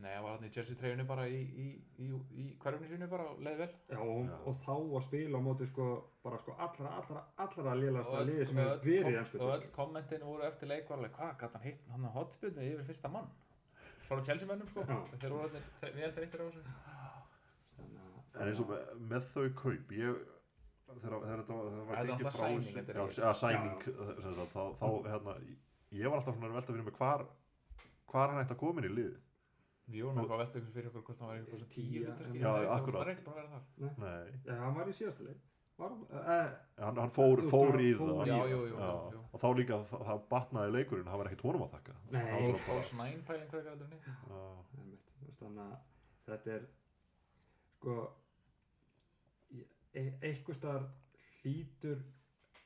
Nei, 0.00 0.14
hann 0.14 0.24
var 0.24 0.36
hann 0.38 0.46
í 0.46 0.50
Jersey 0.54 0.76
treyjunni 0.80 1.04
bara 1.04 1.26
í, 1.28 1.40
í, 1.60 1.64
í, 2.00 2.06
í 2.40 2.44
hverfni 2.62 2.86
sínu 2.88 3.08
bara 3.10 3.26
og 3.34 3.40
leið 3.44 3.58
vel. 3.60 3.68
Já, 3.90 3.98
og, 4.00 4.20
Já. 4.30 4.36
og 4.48 4.54
þá 4.62 4.70
að 4.96 5.02
spila 5.06 5.40
á 5.40 5.42
móti 5.44 5.66
sko, 5.68 5.86
bara 6.24 6.38
sko 6.40 6.54
allra, 6.66 6.92
allra, 7.00 7.24
allra 7.44 7.74
öll- 7.74 8.30
liði 8.30 8.46
sem 8.48 8.60
hefur 8.62 8.80
verið 8.86 9.10
í 9.12 9.18
ennsku 9.20 9.40
og 9.44 9.52
öll 9.58 9.68
kommentin 9.76 10.24
voru 10.24 10.46
eftir 10.48 10.70
leik 10.72 10.88
var 10.88 10.98
alveg 11.02 11.12
hvað 11.18 11.34
gæti 11.42 11.58
hann 11.60 11.66
hitt 11.68 11.84
hann 11.92 12.08
að 12.08 12.16
hotspilnu 12.16 12.64
yfir 12.70 12.88
fyrsta 12.88 13.12
mann? 13.12 13.28
Frá 14.08 14.22
Chelsea 14.24 14.48
mönnum 14.48 14.70
sko 14.72 14.86
þeir 14.88 15.34
voru 15.36 15.44
allir 15.50 15.94
vel 16.00 16.12
þreyttir 16.16 16.40
á 16.40 16.44
þessu. 16.48 16.64
En 18.40 18.46
eins 18.48 18.60
og 18.62 18.68
með, 18.70 18.92
með 19.10 19.24
þau 19.34 19.46
kaup 19.58 19.92
ég 20.00 20.20
þegar, 20.90 21.16
þegar 21.22 21.42
þetta 21.42 21.56
var, 21.56 21.72
þegar 21.74 22.08
náttúrulega 22.10 22.32
frá 22.36 22.46
þessu- 22.48 22.78
ekki- 22.80 23.24
að 23.28 23.36
sæning 23.40 23.82
þá, 24.54 24.62
þá 24.80 24.86
hérna, 25.10 25.34
ég 26.00 26.08
var 26.08 26.20
alltaf 26.22 26.36
svona 26.38 26.48
að 26.50 26.56
velta 26.60 26.72
fyrir 26.72 26.86
mig 26.88 26.96
hvar 27.00 27.26
hvar 28.10 28.32
hann 28.32 28.40
ætti 28.44 28.54
að 28.56 28.62
koma 28.62 28.80
inn 28.82 28.88
í 28.90 28.94
liðið 28.96 29.18
Við 29.90 30.02
vorum 30.06 30.18
eitthvað 30.22 30.36
að 30.36 30.42
velta 30.44 30.58
ykkur 30.60 30.74
fyrir 30.76 30.88
okkur 30.90 31.02
hvort 31.08 31.20
hann 31.20 31.28
var 31.30 31.38
eitthvað 31.40 31.60
sem 31.60 31.70
tíu 31.74 32.02
hlutverki. 32.04 32.40
já, 32.40 32.50
akkurat. 32.76 33.00
Það 33.00 33.06
er 33.06 33.12
ekki 33.14 33.24
búin 33.26 33.34
að 33.34 33.40
vera 33.40 33.50
þar. 33.54 33.64
Nei, 34.04 34.40
Já, 34.46 34.54
hann 34.64 34.74
var 34.80 34.90
í 34.90 34.94
síðasta 35.00 35.26
leik. 35.28 35.46
Var, 35.80 35.92
hann, 36.84 36.96
hann 37.00 37.12
fór, 37.16 37.40
fór 37.48 37.78
í 37.80 37.90
það. 37.96 38.10
Já, 38.28 38.34
það. 38.36 38.50
jú, 38.52 38.58
jú, 38.68 38.74
Já, 38.80 39.20
og 39.32 39.40
þá 39.40 39.46
líka 39.56 39.78
það, 39.90 40.02
það 40.10 40.18
batnaði 40.34 40.72
leikurinn, 40.76 41.06
það 41.08 41.20
var 41.22 41.30
ekkert 41.30 41.44
honum 41.48 41.62
að 41.66 41.70
þakka. 41.76 41.94
Nei. 42.10 42.20
Það 42.20 42.34
var 42.34 42.50
bara- 42.50 42.64
False 42.66 42.96
nine 43.00 43.22
pæling 43.30 43.48
hvað 43.50 43.60
er 43.60 43.70
aldrei 43.72 43.88
niður 43.94 45.36
þannig 45.40 45.62
að 45.64 45.76
þetta 46.26 46.52
er 46.58 46.66
sko 47.80 47.94
e 49.94 50.02
eitthvað 50.22 50.58
staðar 50.60 50.84
hlýtur 51.40 52.02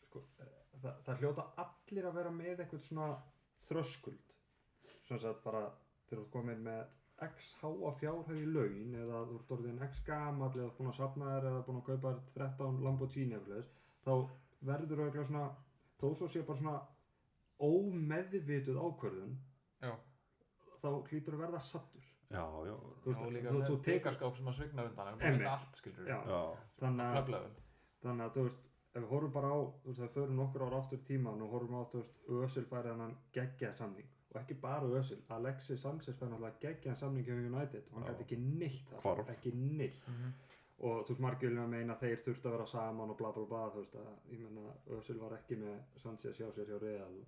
sko, 0.09 0.25
það, 0.83 0.99
það 1.07 1.23
hljóta 1.23 1.47
allir 1.63 2.09
að 2.11 2.19
vera 2.19 2.33
með 2.35 2.65
eitthvað 2.65 2.83
svona 2.89 3.09
þröskuld. 3.69 4.35
Sem 5.09 5.19
sagt 5.23 5.43
bara 5.45 5.63
þegar 6.09 6.19
þú 6.19 6.25
ert 6.27 6.35
komin 6.35 6.65
með 6.67 6.83
x 7.23 7.51
háa 7.61 7.93
fjárhæð 8.01 8.41
í 8.43 8.47
laun 8.51 8.95
eða 8.99 9.21
þú 9.29 9.37
ert 9.39 9.53
orðin 9.57 9.83
x 9.87 10.01
gamall 10.07 10.51
eða 10.59 10.73
búin 10.79 10.91
að 10.91 10.99
safna 10.99 11.29
þér 11.35 11.47
eða 11.51 11.63
búin 11.69 11.79
að 11.81 11.87
kaupa 11.91 12.15
þér 12.15 12.33
13 12.39 12.81
Lamborghini 12.87 13.37
eða 13.39 13.61
eitthvað 13.61 13.71
þá 14.05 14.13
verður 14.71 14.99
þú 14.99 15.07
eitthvað 15.07 15.29
svona 15.31 15.45
þó 16.01 16.09
svo 16.19 16.29
sé 16.29 16.43
bara 16.49 16.59
svona 16.59 16.81
ómeðvituð 17.65 18.81
ákvörðun 18.83 19.37
Já, 19.85 19.93
þá 20.83 20.89
hlýtur 21.09 21.37
að 21.37 21.43
verða 21.45 21.61
sattur 21.63 22.05
já, 22.35 22.45
já, 22.67 22.75
þú 23.05 23.31
líka 23.31 23.51
þú, 23.53 23.59
með 23.59 23.69
þú 23.69 23.77
tekur 23.77 23.85
tekarskáp 23.89 24.39
sem 24.39 24.49
að 24.51 24.57
svigna 24.59 24.87
undan 24.89 25.11
er 25.13 25.19
Já. 26.09 26.19
já, 26.35 26.41
þannig 26.81 27.05
að, 27.07 27.51
þannig 28.05 28.27
að 28.27 28.35
þú 28.39 28.47
veist 28.49 28.71
ef 28.95 29.03
við 29.03 29.09
horfum 29.11 29.33
bara 29.35 29.51
á, 29.55 29.59
þú 29.85 29.91
veist, 29.91 30.01
ef 30.01 30.05
við 30.05 30.15
förum 30.19 30.37
nokkur 30.41 30.65
ára 30.67 30.81
aftur 30.83 30.99
í 30.99 31.07
tíman 31.09 31.43
og 31.47 31.55
horfum 31.55 31.79
á, 31.79 31.83
þú 31.93 32.03
veist, 32.03 32.21
Ösil 32.49 32.67
færi 32.71 32.93
hann 32.95 33.17
geggjað 33.35 33.75
samning 33.79 34.11
og 34.35 34.41
ekki 34.43 34.55
bara 34.61 34.89
Ösil, 34.99 35.21
Alexis 35.31 35.81
Sanchez 35.83 36.17
færi 36.19 36.31
náttúrulega 36.33 36.61
geggjað 36.65 36.97
samning 36.99 37.27
hjá 37.27 37.37
United 37.39 37.85
og 37.93 38.01
hann 38.01 38.09
gæti 38.09 38.25
ekki 38.27 38.39
neitt 38.41 38.91
Hvarf. 39.03 39.29
ekki 39.31 39.53
neitt 39.55 40.09
Mhm. 40.09 40.33
og 40.81 41.05
þú 41.07 41.09
veist, 41.15 41.21
margir 41.21 41.49
vilja 41.51 41.67
meina 41.67 41.95
að 41.95 42.01
þeir 42.01 42.17
þurftu 42.25 42.47
að 42.49 42.57
vera 42.57 42.67
saman 42.67 43.11
og 43.11 43.17
bla 43.19 43.33
bla 43.33 43.45
bla, 43.47 43.71
þú 43.71 43.77
veist, 43.85 43.95
að 43.95 44.33
ég 44.33 44.41
menna 44.51 44.73
Ösil 44.99 45.19
var 45.21 45.37
ekki 45.39 45.57
með 45.57 45.79
Sanchez 46.03 46.37
hjá 46.39 46.51
sér 46.53 46.67
hjá 46.67 46.81
Real 46.83 47.25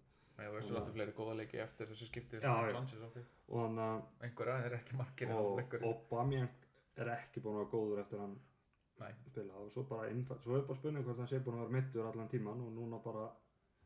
veist 0.52 0.70
að 0.70 0.76
þetta 0.80 0.92
fleiri 0.92 1.12
góða 1.12 1.36
leiki 1.36 1.58
eftir 1.62 1.86
þessi 1.86 2.06
skipti 2.10 2.40
já. 2.40 2.72
Sanchez 2.72 3.00
á 3.00 3.08
því 3.14 3.22
og 3.48 3.60
hann 3.62 3.78
að 3.78 4.02
Einhverja, 4.22 4.56
þeir 4.60 4.66
eru 4.66 4.76
ekki 4.76 4.96
margir 4.96 5.30
og. 5.30 5.60
Aubameyang 5.82 6.48
er 6.96 7.06
ekki 7.14 7.40
búin 7.40 7.54
að 7.56 7.58
vera 7.62 7.70
góður 7.76 8.00
eftir 8.02 8.18
hann 8.18 8.36
Nei. 8.98 9.12
spila 9.28 9.52
og 9.60 9.70
svo 9.70 9.82
bara 9.88 10.08
svo 10.40 10.56
er 10.56 10.62
bara 10.66 10.78
spurning 10.78 11.04
hvort 11.04 11.16
hann 11.18 11.26
sé 11.28 11.38
búin 11.44 11.54
að 11.60 11.68
vera 11.68 11.80
mittur 11.80 12.06
allan 12.06 12.28
tíman 12.28 12.60
og 12.66 12.72
núna 12.72 12.98
bara 13.04 13.30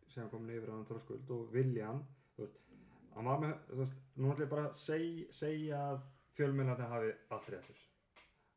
sé 0.09 0.21
hann 0.21 0.31
komin 0.31 0.57
yfir 0.57 0.71
hann 0.71 0.85
þröskuld 0.87 1.31
og 1.31 1.53
vilja 1.53 1.87
hann 1.87 2.05
þú 2.37 2.43
veist, 2.47 2.59
hann 3.17 3.31
var 3.31 3.45
með, 3.45 3.55
þú 3.69 3.83
veist, 3.83 4.01
nú 4.17 4.33
ætlum 4.33 4.47
ég 4.47 4.55
bara 4.55 4.67
að 4.69 4.81
seg, 4.81 5.07
segja 5.35 5.85
að 5.93 6.03
fjölmiðlandi 6.39 6.91
hafi 6.95 7.13
rétt 7.55 7.71
þessu 7.71 7.87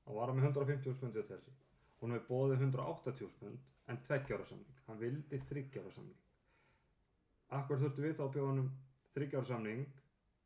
hann 0.07 0.17
var 0.19 0.33
með 0.33 0.50
150 0.51 0.98
spundi 0.98 1.24
á 1.24 1.29
Chelsea 1.29 1.60
hún 2.03 2.17
hefur 2.17 2.27
bóðið 2.29 2.65
180 2.67 3.31
pund 3.39 3.69
en 3.91 4.00
tveggjára 4.03 4.45
samning. 4.48 4.79
Hann 4.88 5.00
vildi 5.00 5.39
þryggjára 5.50 5.91
samning. 5.91 6.19
Akkur 7.53 7.79
þurftu 7.81 8.03
við 8.05 8.17
þá 8.17 8.24
að 8.25 8.33
bjóða 8.36 8.50
hann 8.51 8.62
um 8.63 8.69
þryggjára 9.15 9.50
samning 9.50 9.83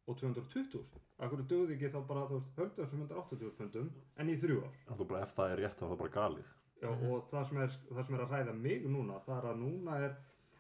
og 0.07 0.19
220 0.21 1.01
akkur 1.25 1.41
dögði 1.49 1.75
ekki 1.75 1.91
þá 1.93 1.99
bara 2.09 2.27
þú 2.29 2.37
veist, 2.37 2.53
höldu 2.59 2.83
þessum 2.83 3.03
180 3.07 3.53
pundum 3.57 3.89
en 4.21 4.31
í 4.31 4.37
þrjú 4.37 4.61
ár. 4.63 4.79
Er 4.93 5.03
bara 5.03 5.23
ef 5.25 5.35
það 5.37 5.53
er 5.53 5.61
rétt 5.63 5.79
þá 5.79 5.85
er 5.85 5.91
það 5.91 6.01
bara 6.03 6.15
galið. 6.17 6.53
Já, 6.77 6.89
og 6.93 7.29
það 7.31 7.47
sem, 7.49 7.61
er, 7.63 7.77
það 7.89 8.03
sem 8.05 8.17
er 8.17 8.23
að 8.23 8.33
hræða 8.33 8.57
mig 8.61 8.83
núna 8.85 9.21
það 9.25 9.37
er 9.39 9.47
að 9.51 9.61
núna 9.63 9.95
er 10.05 10.17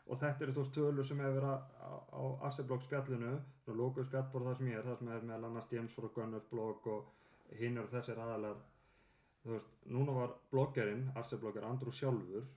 og 0.07 0.19
þetta 0.21 0.45
eru 0.45 0.55
þú 0.55 0.63
veist 0.63 0.75
tölur 0.77 1.07
sem 1.07 1.21
hefur 1.23 1.37
verið 1.37 1.51
á, 1.51 1.91
á, 2.15 2.21
Asseblog 2.47 2.83
spjallinu 2.85 3.33
og 3.67 3.77
lokuð 3.81 4.07
spjallbór 4.07 4.47
það 4.47 4.57
sem 4.59 4.71
ég 4.71 4.79
er 4.79 4.87
það 4.87 4.99
sem 5.01 5.13
er 5.13 5.29
meðal 5.29 5.49
annars 5.49 5.71
James 5.71 5.95
for 5.95 6.09
Gunner 6.15 6.43
blog 6.51 6.87
og 6.93 7.55
hinn 7.59 7.77
eru 7.77 7.91
þessir 7.91 8.19
aðalar 8.23 8.59
þú 9.43 9.53
veist, 9.55 9.77
núna 9.95 10.15
var 10.17 10.35
bloggerinn 10.51 11.07
Asseblogger 11.21 11.67
Andrew 11.67 11.95
sjálfur 11.95 12.47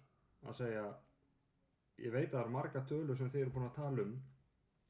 að 0.47 0.59
segja 0.62 0.85
ég 2.00 2.14
veit 2.14 2.28
að 2.30 2.37
það 2.37 2.42
eru 2.45 2.54
marga 2.57 2.85
tölur 2.88 3.19
sem 3.19 3.30
þið 3.33 3.45
eru 3.45 3.54
búin 3.57 3.69
að 3.69 3.78
tala 3.78 4.04
um. 4.07 4.19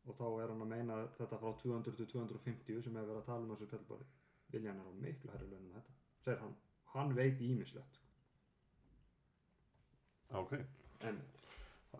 Og 0.09 0.17
þá 0.17 0.25
er 0.43 0.49
hann 0.49 0.62
að 0.64 0.71
meina 0.71 0.95
þetta 1.19 1.38
frá 1.43 1.50
200 1.61 1.97
til 1.99 2.07
250 2.09 2.79
sem 2.87 2.95
hefur 2.97 3.11
verið 3.11 3.21
að 3.21 3.26
tala 3.29 3.45
um 3.45 3.50
þessu 3.52 3.69
spjallbóri 3.69 4.07
Viljan 4.50 4.81
er 4.81 4.88
á 4.88 4.93
miklu 5.02 5.33
herri 5.35 5.50
launum 5.50 5.75
en 5.76 5.76
þetta 5.76 6.25
segir 6.25 6.40
hann, 6.45 6.57
hann 6.95 7.12
veit 7.19 7.43
ímislegt 7.45 7.99
sko. 7.99 8.09
Ok. 10.40 10.57
en 11.11 11.21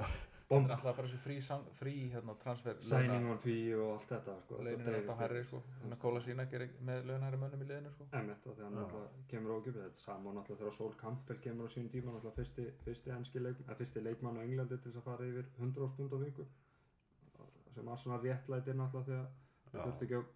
Þetta 0.51 0.67
er 0.67 0.73
alltaf 0.75 0.97
bara 0.99 1.07
þessi 1.07 1.19
frí, 1.23 1.35
frí 1.79 1.93
hérna, 2.11 2.35
transfer 2.43 2.79
signing 2.83 3.27
on 3.31 3.37
fee 3.39 3.75
og 3.79 3.91
allt 3.93 4.09
þetta 4.11 4.33
sko, 4.41 4.57
Launin 4.67 4.89
er 4.91 4.97
alltaf 4.99 5.21
hærri 5.23 5.43
sko. 5.47 5.61
Þannig 5.77 5.95
að 5.95 6.01
Kóla 6.03 6.23
sína 6.25 6.47
gerir 6.51 6.73
með 6.89 7.05
launhæri 7.07 7.39
mönnum 7.39 7.63
í 7.63 7.69
liðinu 7.69 7.93
sko. 7.95 8.07
Emmett, 8.19 8.41
því 8.43 8.65
hann 8.65 8.75
Já. 8.75 8.81
náttúrulega 8.81 9.23
kemur 9.31 9.55
ógjörð 9.55 9.79
þetta 9.79 9.93
er 9.93 10.01
sama 10.01 10.33
og 10.33 10.35
náttúrulega 10.41 10.65
þegar 10.65 10.77
Sol 10.81 10.97
Campbell 11.05 11.39
kemur 11.45 11.71
á 11.71 11.75
sín 11.77 11.87
tíma 11.93 12.17
náttúrulega 12.17 12.39
fyrsti, 12.41 12.67
fyrsti, 12.83 13.45
leik, 13.47 13.63
fyrsti 13.79 14.03
leikmann 14.03 14.41
á 14.41 14.43
Englandi 14.43 14.81
til 14.81 14.91
þess 14.91 15.03
að 15.05 15.07
fara 15.07 15.31
yfir 15.31 15.47
100 15.61 15.95
pund 16.01 16.19
á 16.19 16.19
viku. 16.25 16.49
Sem 17.77 17.87
var 17.93 18.03
svona 18.03 18.19
réttlætir 18.25 18.81
náttúrulega 18.81 19.07
þegar 19.07 19.31
það 19.71 19.87
þurfti 19.87 20.09
ekki 20.09 20.19
að 20.19 20.29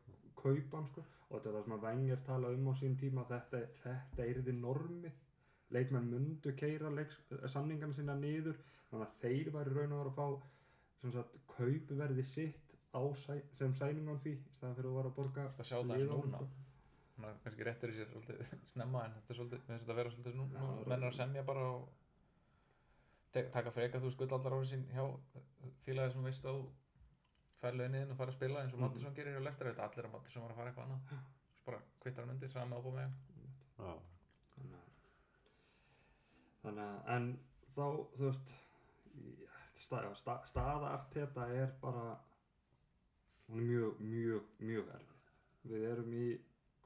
kaupa 0.45 0.79
hann 0.79 0.91
sko. 0.93 1.07
Og 1.27 1.35
þetta 1.41 1.51
er 1.51 1.59
það 1.59 1.67
sem 1.67 1.77
að 1.81 1.85
Wenger 1.89 2.25
tala 2.31 2.55
um 2.55 2.71
á 2.71 2.73
sín 2.79 2.97
tíma 3.03 3.27
þetta, 3.27 3.67
þetta 3.83 4.31
er 4.31 4.45
þið 4.47 4.63
normið 4.63 5.23
leikmenn 5.75 6.11
mundu 6.11 6.53
keira 6.59 6.91
leiks, 6.95 7.17
samningarna 7.53 7.95
sína 7.99 8.15
niður 8.21 8.59
þannig 8.91 9.07
að 9.07 9.17
þeir 9.25 9.51
væri 9.57 9.75
raun 9.79 9.95
og 9.97 10.03
vera 10.03 10.13
að 10.13 10.19
fá 10.19 10.27
kaupverði 11.57 12.25
sitt 12.25 12.61
á 12.95 13.03
sæ, 13.19 13.41
sem 13.59 13.73
on 14.09 14.21
fee 14.23 14.37
í 14.37 14.39
staðan 14.57 14.77
fyrir 14.79 14.91
að 14.93 14.97
vera 15.01 15.11
að 15.11 15.17
borga 15.19 15.49
Það 15.59 15.67
sjá 15.71 15.77
það 15.81 15.91
liðunum, 15.99 16.29
núna 16.29 16.39
sko. 16.39 16.49
Þannig 17.15 17.29
að 17.31 17.43
kannski 17.45 17.67
réttir 17.69 17.91
í 17.93 17.97
sér 17.99 18.09
svolítið 18.13 18.55
snemma 18.73 19.03
en 19.07 19.13
þetta 19.19 19.33
er 19.35 19.39
svolítið, 19.41 19.61
með 19.69 19.81
þetta 19.83 19.93
að 19.95 19.99
vera 20.01 20.13
svolítið 20.15 20.39
nú, 20.39 20.47
Já, 20.55 20.61
nú 20.61 20.71
það 20.71 20.81
er- 20.85 20.89
menn 20.95 21.03
er 21.05 21.11
að 21.11 21.19
semja 21.19 21.43
bara 21.51 21.67
og 21.75 21.83
taka 23.55 23.71
freka 23.75 24.01
þú 24.03 24.11
skuldaldar 24.15 24.55
árið 24.57 24.71
sín 24.73 24.85
hjá 24.95 25.05
félagið 25.85 26.13
sem 26.17 26.27
veist 26.29 26.45
að 26.47 26.59
þú 26.61 26.65
fær 27.65 27.79
launin 27.79 28.11
og 28.11 28.17
fara 28.19 28.31
að 28.31 28.39
spila 28.39 28.63
eins 28.63 28.73
og 28.75 28.79
Mhm. 28.79 28.85
Mattisson 28.87 29.15
gerir 29.15 29.35
hjá 29.37 29.43
Lester, 29.45 29.67
þetta 29.73 29.87
allir 29.89 30.07
að 30.09 30.13
Mattisson 30.15 30.43
var 30.43 30.51
að 30.51 30.57
fara 30.57 30.71
eitthvað 30.71 30.87
annað 30.87 31.01
bara 31.67 31.79
kvittar 32.01 32.25
hann 32.27 32.35
undir, 32.35 32.49
saman 32.51 32.71
með 32.71 32.79
ábúið 32.83 32.95
með 32.95 33.11
Já. 33.79 33.95
Þannig 36.65 36.85
að 36.85 37.11
en 37.17 37.27
þá 37.75 37.85
þú 38.17 38.29
veist 38.29 38.53
í- 39.21 39.49
sta, 39.85 40.03
sta, 40.21 40.37
staða 40.49 40.93
Arteta 40.99 41.47
er 41.63 41.73
bara 41.83 42.05
hún 43.49 43.61
er 43.61 43.67
mjög 43.69 44.01
mjög 44.01 44.61
mjög 44.61 44.93
erfið 44.97 45.73
við 45.73 45.87
erum 45.93 46.13
í 46.21 46.27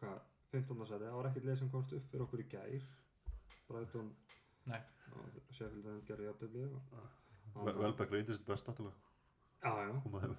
hvað 0.01 0.19
15. 0.53 0.87
seti, 0.89 1.05
það 1.05 1.17
var 1.19 1.29
ekkert 1.31 1.45
leið 1.51 1.59
sem 1.61 1.71
komst 1.75 1.93
upp 1.93 2.07
fyrir 2.11 2.25
okkur 2.25 2.41
í 2.45 2.49
gær 2.55 2.87
Brighton 3.69 4.11
Nei. 4.69 4.81
og 5.13 5.27
hefði 5.59 5.95
gerði 6.09 6.29
jafntöfli 6.31 6.67
Vel- 7.59 7.79
Velbæk 7.83 8.11
reyndist 8.15 8.45
best 8.47 8.67
náttúrulega. 8.69 8.97
já 9.65 9.73
já 9.89 10.03
Koma 10.03 10.21
þeim. 10.23 10.37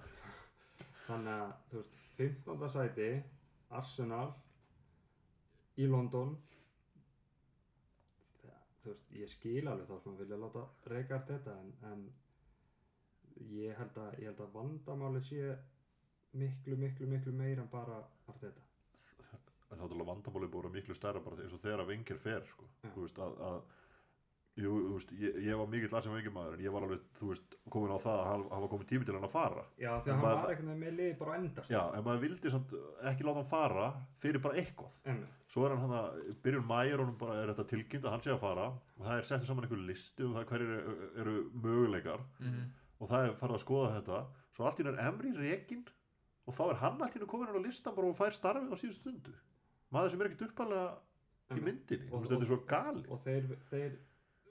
þannig 1.06 1.34
að 1.34 1.52
þú 1.70 1.82
veist 1.82 2.06
15. 2.16 2.70
sæti 2.74 3.08
Arsenal 3.80 4.28
í 5.78 5.86
London 5.86 6.36
þú 8.82 8.92
veist 8.92 9.12
ég 9.16 9.30
skil 9.32 9.68
alveg 9.68 9.90
þá 9.90 10.04
sem 10.04 10.16
vilja 10.20 10.38
láta 10.40 10.64
reyka 10.92 11.20
þetta 11.28 11.56
en, 11.62 11.72
en 11.90 12.06
ég 13.56 13.76
held 13.78 14.00
að 14.04 14.18
ég 14.22 14.30
held 14.30 14.42
að 14.46 14.56
vandamáli 14.56 15.22
sé 15.24 15.54
miklu 16.40 16.76
miklu 16.80 17.08
miklu 17.10 17.32
meira 17.36 17.64
en 17.64 17.72
bara 17.72 18.00
Arteta 18.30 18.66
En 19.70 19.76
það 19.76 19.76
er 19.76 19.82
náttúrulega 19.84 20.10
vandamáli 20.10 20.46
að 20.48 20.54
vera 20.56 20.70
miklu 20.74 20.94
stærra 20.98 21.20
bara 21.22 21.44
eins 21.44 21.52
og 21.54 21.60
þegar 21.62 21.84
að 21.84 21.90
vengir 21.92 22.18
fer 22.18 22.46
sko. 22.50 22.66
Já. 22.82 22.88
Þú 22.94 23.04
veist 23.04 23.20
að, 23.22 23.36
að 23.46 23.58
Jú, 24.58 24.70
þú 24.82 24.94
veist, 24.96 25.10
ég, 25.14 25.36
ég 25.46 25.56
var 25.56 25.68
mikill 25.70 25.92
aðsum 25.94 26.12
vengir 26.16 26.32
maður 26.34 26.56
en 26.56 26.62
ég 26.64 26.72
var 26.74 26.82
alveg, 26.84 27.02
þú 27.16 27.28
veist, 27.30 27.54
komin 27.70 27.92
á 27.94 27.98
það 28.02 28.16
að 28.18 28.26
hann, 28.30 28.42
hann 28.50 28.62
var 28.64 28.70
komin 28.72 28.88
tími 28.90 29.06
til 29.06 29.14
hann 29.14 29.24
að 29.28 29.30
fara. 29.32 29.62
Já 29.78 29.90
því 30.02 30.10
að 30.10 30.10
hann 30.10 30.24
Maður- 30.24 30.40
var 30.40 30.50
veginn 30.50 30.80
með 30.82 30.96
liði 30.98 31.14
bara 31.20 31.36
endast 31.38 31.70
Já, 31.70 31.80
en 31.96 32.04
maður 32.04 32.20
vildi 32.24 32.50
samt 32.50 32.74
ekki 33.12 33.24
láta 33.28 33.38
hann 33.40 33.48
fara 33.52 33.86
fyrir 34.20 34.42
bara 34.42 34.58
eitthvað. 34.60 34.90
Einmitt. 35.06 35.38
Svo 35.50 35.64
er 35.66 35.70
hann 35.76 35.84
hann 35.86 35.94
að 36.00 36.34
byrjun 36.42 36.66
mæjar 36.66 36.98
honum 37.04 37.16
bara 37.22 37.38
er 37.40 37.52
þetta 37.54 37.66
tilkynnt 37.70 38.04
að 38.04 38.10
hann 38.16 38.24
sé 38.26 38.30
að 38.34 38.42
fara. 38.42 38.66
Og 38.98 39.06
það 39.06 39.16
er 39.22 39.28
settur 39.30 39.46
saman 39.52 39.64
einhver 39.68 39.86
listi 39.86 40.26
um 40.26 40.34
það 40.34 40.44
hverjir 40.50 40.74
eru, 40.80 40.96
eru 41.24 41.36
möguleikar. 41.54 42.26
Mm 42.42 42.68
og 43.00 43.08
það 43.08 43.22
er 43.24 43.30
farið 43.40 43.54
að 43.56 43.62
skoða 43.64 43.92
þetta. 43.96 44.16
Svo 44.52 44.64
allt 44.68 44.76
í 44.76 44.82
einu 44.84 44.90
er 44.92 44.98
Emri 45.08 45.30
rekin 45.32 45.86
og 46.44 46.52
þá 46.52 46.60
er 46.68 46.74
hann 46.82 46.98
allt 47.00 47.14
í 47.16 47.20
einu 47.22 47.28
komin 47.30 47.48
á 47.48 47.56
listan 47.64 47.94
bara 47.96 48.10
og 48.12 48.18
fær 48.18 48.34
starfið 48.36 48.68
á 48.68 48.76
síðustu 48.76 49.14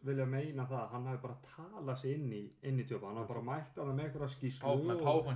vilja 0.08 0.26
meina 0.30 0.64
það 0.70 0.80
að 0.80 0.92
hann 0.94 1.08
hafi 1.10 1.20
bara 1.24 1.36
talað 1.50 1.98
sér 2.00 2.16
inn 2.16 2.32
í, 2.36 2.42
inn 2.70 2.80
í 2.80 2.86
tjópa, 2.88 3.10
hann 3.10 3.20
hafi 3.20 3.30
bara 3.34 3.44
mætt 3.50 3.80
hana 3.82 3.96
með 3.96 4.06
einhverja 4.06 4.30
skýslu 4.36 4.76
Með 4.90 5.02
og 5.10 5.32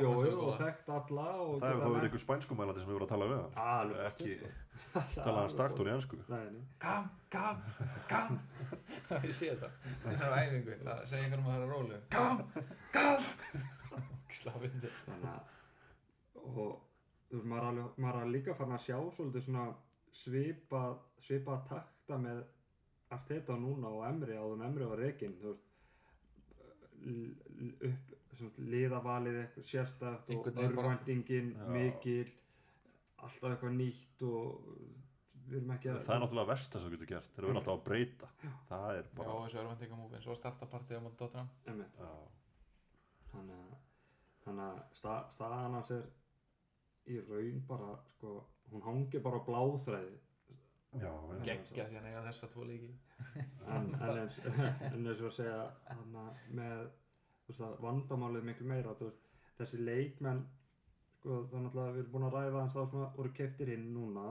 sjóið 0.00 0.40
og 0.42 0.56
þekkt 0.60 0.92
alla 0.96 1.26
og 1.44 1.52
það 1.60 1.68
hefur 1.70 1.82
þá 1.82 1.90
verið 1.94 2.08
einhver 2.08 2.22
spænskumælandi 2.22 2.82
sem 2.82 2.90
hefur 2.90 2.98
verið 2.98 3.06
að 3.06 3.12
tala 3.14 3.28
við 3.30 3.42
hann. 3.42 3.58
Alveg 3.76 4.00
ekki 4.10 4.38
talað 5.16 5.40
hann 5.40 5.52
stakt 5.54 5.82
og 5.82 5.86
í 5.86 5.94
ennsku 5.94 6.18
Nei, 6.32 6.42
nei. 6.56 6.64
Kam, 6.82 7.10
kam, 7.32 7.62
kam 8.10 8.40
Það 9.08 9.26
ég 9.28 9.36
sé 9.38 9.52
þetta. 9.52 9.70
Það 10.04 10.26
er 10.26 10.36
æfingu, 10.40 10.78
það 10.82 11.04
segja 11.12 11.28
einhvern 11.28 11.44
um 11.44 11.50
að 11.50 11.56
það 11.56 11.66
er 11.66 11.74
rólu 11.74 12.00
Kam, 12.16 12.42
kam 12.96 13.30
Slafindi 14.36 14.92
og 16.46 16.76
þú 17.30 17.42
veist, 17.42 17.98
maður 17.98 18.20
er 18.22 18.30
líka 18.30 18.54
farin 18.54 18.76
að 18.76 18.84
sjá 18.86 18.98
svolítið 19.16 19.46
svona 19.48 19.64
svipað 20.14 20.98
svipað 21.26 21.64
takta 21.70 22.18
með 22.20 22.44
Arteta 23.14 23.54
núna 23.60 23.88
og 23.94 24.04
Emri 24.08 24.34
áður 24.34 24.56
en 24.58 24.66
Emri 24.66 24.86
l- 27.06 27.36
l- 27.62 27.92
upp 28.46 28.58
liðavalið 28.58 29.36
eitthvað 29.42 29.66
sérstakt 29.70 30.30
og 30.34 30.48
Já. 31.54 31.66
mikil 31.76 32.26
alltaf 33.22 33.50
eitthvað 33.52 33.76
nýtt 33.78 34.24
og 34.26 34.66
við 35.46 35.56
erum 35.60 35.70
ekki 35.76 35.88
að 35.92 36.00
það 36.04 36.16
er 36.16 36.22
náttúrulega 36.24 36.50
verst 36.50 36.72
það 36.74 36.80
sem 36.82 36.88
þú 36.90 36.96
getur 36.96 37.10
gert 37.12 37.30
þeir 37.36 37.44
eru 37.46 37.54
alltaf 37.60 37.76
að 37.76 37.84
breyta. 37.86 38.28
Það 38.68 38.88
er 38.96 39.02
Já, 39.06 39.14
bara 39.20 39.36
þessu 39.46 39.60
örvendingamúfi 39.62 40.22
Svo 40.26 40.34
startapartið 40.40 40.98
á 40.98 41.04
móti 41.06 41.18
Dottenham 41.22 41.50
Einmitt. 41.70 41.96
já, 42.02 42.10
þannig 43.32 43.56
að, 43.62 43.76
þannig 44.44 44.66
að 44.66 44.82
sta, 45.00 45.14
staðan 45.36 45.78
hans 45.78 45.90
er 45.96 46.04
í 47.06 47.20
raun 47.28 47.62
bara 47.68 47.92
sko, 48.16 48.34
hún 48.72 48.82
hangir 48.82 49.22
bara 49.22 49.38
á 49.38 49.46
bláþræði 49.46 50.16
Gekkja 51.46 51.86
síðan 51.90 52.06
eiga 52.10 52.22
þessa 52.26 52.48
tvo 52.52 52.64
líki 52.66 52.90
en, 53.66 53.88
en, 53.94 54.18
eins, 54.22 54.38
eins 54.46 55.20
og 55.20 55.28
að 55.30 55.34
segja 55.36 55.58
hana, 55.90 56.24
með 56.56 56.84
þú 57.46 57.52
veist, 57.52 57.60
að 57.66 57.74
vandamálið 57.84 58.40
er 58.42 58.46
miklu 58.50 58.66
meira 58.70 58.94
þú 58.98 59.08
veist, 59.10 59.26
þessi 59.58 59.80
leikmenn 59.84 60.40
sko, 61.16 61.40
það 61.50 61.58
er 61.58 61.64
náttúrulega 61.66 61.94
við 61.96 62.02
erum 62.04 62.12
búin 62.16 62.26
að 62.28 62.36
ræða 62.38 62.60
hans 62.62 62.74
þá 62.76 62.82
sem 62.90 63.02
að 63.06 63.16
voru 63.20 63.32
keftir 63.40 63.72
inn 63.76 63.86
núna. 63.94 64.26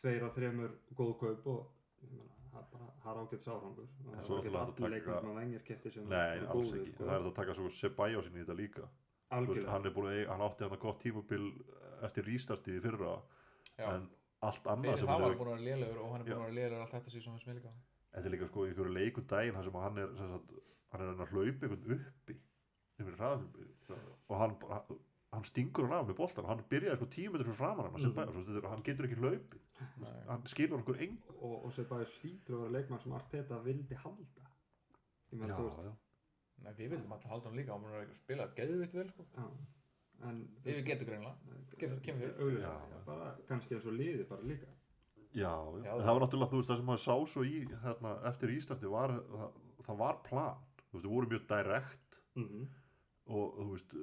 Tveir 0.00 0.24
af 0.26 0.34
þremur 0.36 0.72
góð 0.98 1.12
kaup 1.20 1.46
og 1.52 2.02
ég 2.02 2.12
meina, 2.16 2.36
það 2.52 2.62
er 2.62 2.68
bara 2.72 2.88
það 3.02 3.12
er 3.12 3.20
ágætt 3.22 3.46
sárangur 3.46 3.86
og 3.86 4.08
En 4.08 4.16
það 4.16 4.26
svo 4.28 4.36
er 4.38 4.42
ekki 4.42 4.52
að 4.56 4.62
allir 4.62 4.94
leikmenn 4.96 5.30
að 5.32 5.38
vengir 5.42 5.64
keftir 5.68 5.94
sem 5.96 6.08
nei, 6.08 6.24
eru 6.38 6.48
alls 6.54 6.72
góðir, 6.72 6.80
ekki. 6.82 6.94
sko. 6.96 7.04
það 7.04 7.12
er 7.14 7.20
þetta 7.22 7.32
að 7.32 7.38
taka 7.40 7.56
svo 7.58 7.68
Sebajos 7.78 8.30
inn 8.30 8.38
í 8.38 8.42
þetta 8.42 8.56
líka. 8.58 8.82
Þú 8.82 8.88
veist, 8.88 9.36
algjörlega. 9.38 9.70
hann 9.72 9.86
er 9.86 9.94
búin 9.96 10.08
að 10.10 10.16
eiga- 10.18 10.32
hann 10.32 10.44
átti 10.48 10.64
hann 10.66 10.74
að 10.76 10.82
gott 10.86 10.98
tímabil 11.04 11.46
eftir 12.08 12.26
rístartið 12.28 12.78
í 12.78 12.82
fyrra. 12.88 13.12
Já, 13.78 13.86
en 13.94 14.08
allt 14.48 14.68
annað 14.72 14.98
fyrir 14.98 15.12
hann 15.12 15.22
var 15.22 15.36
búin 15.38 15.50
að 15.52 15.56
vera 15.56 15.66
lélegur 15.68 16.02
og 16.02 16.12
hann 16.12 16.22
er 16.22 16.28
búin 16.28 16.38
að 16.38 16.44
vera 16.46 16.56
lélegur 16.58 16.84
allt 16.84 16.94
þetta 16.96 17.14
síðan 17.14 17.40
sem 17.42 17.50
við 17.50 17.58
líka. 17.60 17.72
Þetta 18.12 18.28
er 18.28 18.34
líka 18.34 18.48
sko 18.50 18.64
í 18.64 18.72
einhverju 18.72 18.94
leikum 18.96 19.26
daginn 19.30 19.56
þar 19.58 19.66
sem 19.68 19.78
hann 19.84 20.02
er 20.02 20.14
sem 20.18 20.32
sagt, 20.34 20.54
hann 20.92 21.04
er 21.04 21.22
að 21.24 21.32
hlaupa 21.32 21.68
einhvern 21.68 21.96
uppi 21.96 22.38
og 24.28 24.36
hann, 24.38 24.56
hann 25.32 25.46
stingur 25.48 25.88
hann 25.88 25.96
af 25.98 26.08
með 26.10 26.18
boltan 26.20 26.48
hann 26.50 26.62
byrjaði 26.70 26.98
sko 27.00 27.08
tíu 27.14 27.32
metri 27.32 27.48
fyrir 27.48 27.58
framan 27.58 27.88
hann 27.88 28.04
mm. 28.12 28.68
hann 28.68 28.84
getur 28.86 29.08
ekki 29.08 29.18
hlaupið. 29.20 29.66
Nei. 30.02 30.18
hann 30.28 30.46
skilur 30.50 30.82
okkur 30.82 31.00
eng 31.06 31.18
og, 31.38 31.54
og 31.64 31.72
Sebajos 31.74 32.14
hlýtur 32.20 32.58
að 32.58 32.64
vera 32.64 32.74
leikmann 32.76 33.02
sem 33.02 33.14
Arteta 33.16 33.58
vildi 33.64 33.98
halda. 34.04 34.48
Já, 35.32 35.58
já. 35.58 35.92
Nei, 36.62 36.72
við 36.78 36.92
vildum 36.92 37.14
alltaf 37.16 37.32
halda 37.32 37.50
hann 37.50 37.58
líka 37.58 37.74
hann 37.74 37.88
er 37.88 38.02
að 38.02 38.16
spila 38.20 38.48
geðvitt 38.58 38.94
vel 38.98 39.08
sko. 39.10 39.26
Já, 39.38 39.46
en 40.28 40.42
Yfir 40.62 40.84
getur 40.90 41.08
greinlega 41.08 41.61
Kemur- 41.82 42.00
kemur 42.06 42.20
fyrir. 42.22 42.38
auðvitað, 42.38 42.92
Já. 42.92 43.04
bara 43.06 43.32
kannski 43.48 43.74
eins 43.76 43.86
og 43.90 43.96
liði 43.98 44.28
bara 44.28 44.46
líka 44.52 44.70
Já, 45.32 45.48
Já, 45.82 45.92
það 45.96 46.12
var 46.12 46.20
náttúrulega, 46.26 46.50
þú 46.52 46.58
veist, 46.60 46.70
það 46.70 46.76
sem 46.80 46.86
maður 46.90 47.02
sá 47.06 47.14
svo 47.32 47.42
í, 47.48 47.60
hérna, 47.82 48.10
eftir 48.28 48.50
Íslandi 48.52 48.90
var, 48.92 49.14
það, 49.32 49.52
það 49.86 49.96
var 50.02 50.16
plan, 50.28 50.56
þú 50.90 50.92
veist, 50.92 51.04
það 51.06 51.14
voru 51.16 51.30
mjög 51.32 51.46
direkt 51.52 52.18
Mhm. 52.36 52.66
og, 53.26 53.54
þú 53.56 53.70
veist, 53.72 53.94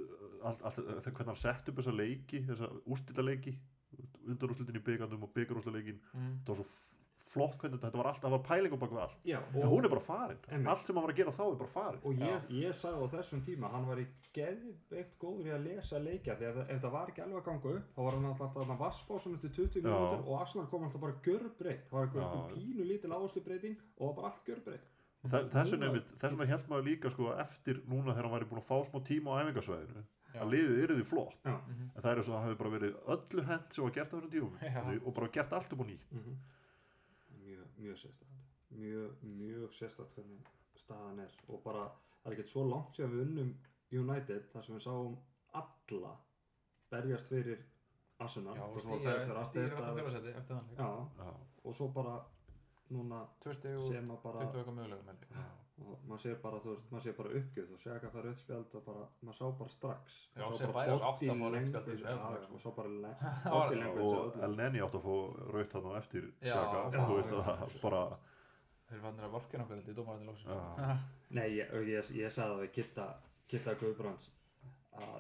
allt, 0.44 0.62
allt, 0.64 0.76
það 0.76 1.14
hvernig 1.14 1.26
hann 1.34 1.36
sett 1.44 1.70
upp 1.70 1.76
þessa 1.84 1.94
leiki, 1.96 2.42
þessa 2.48 2.70
úrstildaleiki, 2.88 3.54
undarúrslitin 4.30 4.78
í 4.80 4.84
byggandum 4.86 5.24
og 5.24 5.34
byggarúrslileikin, 5.34 6.00
Mm. 6.14 6.40
þetta 6.42 6.48
var 6.48 6.56
svo 6.56 6.66
flott 7.30 7.58
hvernig 7.62 7.78
þetta, 7.78 7.88
þetta 7.92 8.00
var 8.02 8.08
allt, 8.10 8.22
það 8.24 8.34
var 8.36 8.44
pæling 8.50 8.74
á 8.74 8.78
baku 8.82 8.98
allt. 9.00 9.20
Já, 9.30 9.38
En 9.54 9.68
hún 9.70 9.86
er 9.86 9.90
bara 9.94 10.02
farin, 10.02 10.38
Einmitt. 10.50 10.68
allt 10.72 10.88
sem 10.88 10.96
hann 10.98 11.06
var 11.06 11.14
að 11.14 11.20
gera 11.22 11.32
þá 11.38 11.44
er 11.52 11.58
bara 11.60 11.74
farin. 11.74 12.00
og 12.04 12.14
ég, 12.26 12.48
ég 12.50 12.74
sagði 12.74 13.06
á 13.06 13.08
þessum 13.14 13.42
tíma 13.46 13.70
hann 13.70 13.86
var 13.86 13.98
í 14.02 14.08
geðveikt 14.34 15.18
góður 15.22 15.48
í 15.50 15.54
að 15.54 15.64
lesa 15.68 16.00
leikja 16.02 16.36
því 16.40 16.48
að 16.50 16.60
ef, 16.70 16.82
það 16.84 16.92
var 16.96 17.12
ekki 17.12 17.22
alveg 17.24 17.40
að 17.40 17.48
ganga 17.50 17.74
upp 17.80 17.88
þá 17.96 18.00
var 18.06 18.16
hann 18.18 18.28
alltaf 18.30 18.58
alltaf 18.58 18.74
að 18.76 18.82
vassbásun 18.84 19.36
eftir 19.38 19.52
20 19.58 19.82
Já. 19.82 19.90
minútur 19.90 20.22
og 20.30 20.42
Arsenal 20.42 20.68
kom 20.72 20.84
alltaf 20.88 21.02
bara 21.02 21.18
gjörbreytt 21.26 21.90
það 21.90 21.98
var 21.98 22.08
eitthvað 22.08 22.54
pínu 22.56 22.88
lítil 22.90 23.14
áherslu 23.18 23.44
breyting 23.46 23.78
og 23.98 24.00
það 24.00 24.08
var 24.10 24.16
bara 24.20 24.32
allt 24.34 24.46
gjörbreytt 24.50 24.88
Þe- 25.20 25.50
Þess 25.52 25.72
vegna 25.74 25.86
Núna- 25.86 25.90
einmitt- 25.90 26.14
þess 26.22 26.32
vegna 26.38 26.46
held 26.54 26.68
maður 26.72 26.86
líka 26.90 27.10
sko 27.12 27.32
eftir 27.44 27.82
núna 27.92 28.14
þegar 28.16 28.24
hann 28.30 28.36
væri 28.38 28.48
búin 28.50 28.62
að 28.62 28.70
fá 28.70 28.78
smá 28.88 29.00
tíma 29.04 29.28
á 29.36 29.40
æfingasvæðinu 29.44 30.04
Já. 30.30 30.40
að 30.46 30.52
liðið 30.54 30.80
yrði 30.86 31.06
flott 31.10 31.36
Já. 31.44 31.56
En 31.60 32.02
það 32.02 32.12
er 32.14 32.22
svo 32.24 32.34
að 32.34 32.40
það 32.40 32.46
hefði 32.48 32.60
bara 32.62 32.74
verið 32.78 32.94
öllu 33.18 33.44
hent 33.50 33.74
sem 33.74 33.84
var 33.84 33.92
gert 33.98 34.14
á 34.14 34.16
þessum 34.16 34.32
tíum 34.32 35.04
og 35.08 35.14
bara 35.20 35.28
gert 35.28 35.54
allt 35.54 35.74
upp 35.74 35.82
á 35.84 35.86
nýtt 35.90 36.08
Mhm. 36.14 36.24
mjög, 36.24 36.38
mjög 37.80 37.98
sérstætt 37.98 38.38
mjög, 38.72 39.24
mjög 39.24 39.74
sérstætt 39.74 40.16
hvernig 40.16 40.40
staðan 40.78 41.20
er. 41.26 41.32
Og 41.48 41.64
bara 41.64 41.86
það 42.24 42.32
er 42.32 42.36
ekkert 42.38 42.52
svo 42.54 42.64
langt 42.70 42.96
sem 42.96 43.12
við 43.12 43.22
unnum 43.28 43.54
United 43.92 44.50
þar 44.54 44.66
sem 44.66 44.76
við 44.76 44.84
sáum 44.86 45.18
alla 45.54 46.16
berjast 46.92 47.28
fyrir 47.32 47.64
Arsenal. 48.20 48.56
Já, 48.58 48.64
og 48.64 48.76
eða- 48.76 50.04
fjóðarsæti 50.04 50.36
eftir 50.36 50.56
þann 50.56 50.68
leik. 50.70 50.78
já, 50.78 50.90
Já, 51.24 51.34
og 51.64 51.76
svo 51.76 51.88
bara 51.94 52.26
núna 52.92 53.28
Tvö 53.40 53.54
stig 53.56 53.78
og 53.78 53.88
sem 53.94 54.10
að 54.12 54.22
bara 54.24 54.38
20 54.46 54.60
eitthvað 54.60 54.76
mögulegum 54.76 55.06
held 55.08 55.20
ég. 55.20 55.69
Og 55.80 56.04
maður 56.10 56.22
sér 56.24 56.38
bara, 56.44 56.60
þú 56.64 56.72
veist, 56.74 56.88
maður 56.92 57.04
sér 57.06 57.16
bara 57.20 57.30
uppgjöð 57.40 57.70
og 57.76 57.80
segja 57.84 58.00
hvað 58.04 58.14
fara 58.16 58.32
auðspjald 58.34 58.76
og 58.80 58.84
bara, 58.90 59.04
maður 59.28 59.38
sá 59.40 59.46
bara 59.62 59.74
strax 59.76 60.18
Já, 60.20 60.42
Maður 60.42 60.58
sá 60.58 60.60
sem 60.60 60.74
bara 60.74 60.86
að 60.86 60.90
í 60.90 61.30
Everton-leik, 61.60 62.04
já, 62.04 62.16
sko. 62.20 62.54
maður 62.54 62.64
sá 62.66 62.72
bara 62.80 62.92
le- 62.96 63.14
var- 63.24 63.54
body 63.54 63.80
language 63.80 64.04
á 64.04 64.10
og 64.10 64.26
öllu. 64.26 64.44
El 64.50 64.58
Neni 64.60 64.84
átt 64.86 64.98
að 65.00 65.06
fá 65.08 65.16
raut 65.56 65.74
hann 65.78 65.88
á 65.90 65.94
eftir 66.02 66.28
Já. 66.42 66.58
þú 66.98 67.16
veist 67.20 67.34
að 67.38 67.44
það 67.50 67.80
bara 67.86 68.04
Þeir 68.90 69.02
fannir 69.06 69.26
að 69.28 69.34
vorkina 69.38 69.64
okkur 69.64 69.76
held 69.78 69.90
ég 69.92 69.98
dómarandi 70.00 70.26
lóksins. 70.26 70.50
Já. 70.50 70.94
Nei, 71.38 71.48
ég, 71.60 71.74
ég, 71.94 72.08
ég 72.24 72.32
sagði 72.34 72.54
það 72.56 72.62
við 72.64 72.72
Kitta, 72.80 73.04
Kitta 73.52 73.76
Guðbrands 73.84 74.32
að 74.98 75.20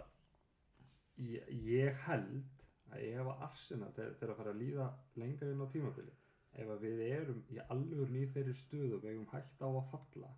ég, 1.30 1.52
ég 1.70 2.00
held 2.08 2.64
að 2.90 3.04
ef 3.12 3.28
að 3.30 3.44
Arsenal 3.46 3.92
þeir, 3.94 4.16
þeir 4.18 4.32
að 4.34 4.40
fara 4.42 4.54
að 4.56 4.62
líða 4.64 4.88
lengra 5.22 5.52
inn 5.54 5.62
á 5.62 5.68
tímabili 5.70 6.16
ef 6.60 6.70
að 6.74 6.82
við 6.88 7.02
erum 7.06 7.44
í 7.54 7.60
alveg 7.70 8.16
í 8.18 8.24
þeirri 8.34 8.56
stöðu 8.58 8.96
og 8.98 9.04
við 9.04 9.12
eigum 9.14 9.28
hægt 9.36 9.62
á 9.62 9.68
að 9.70 9.84
falla 9.92 10.32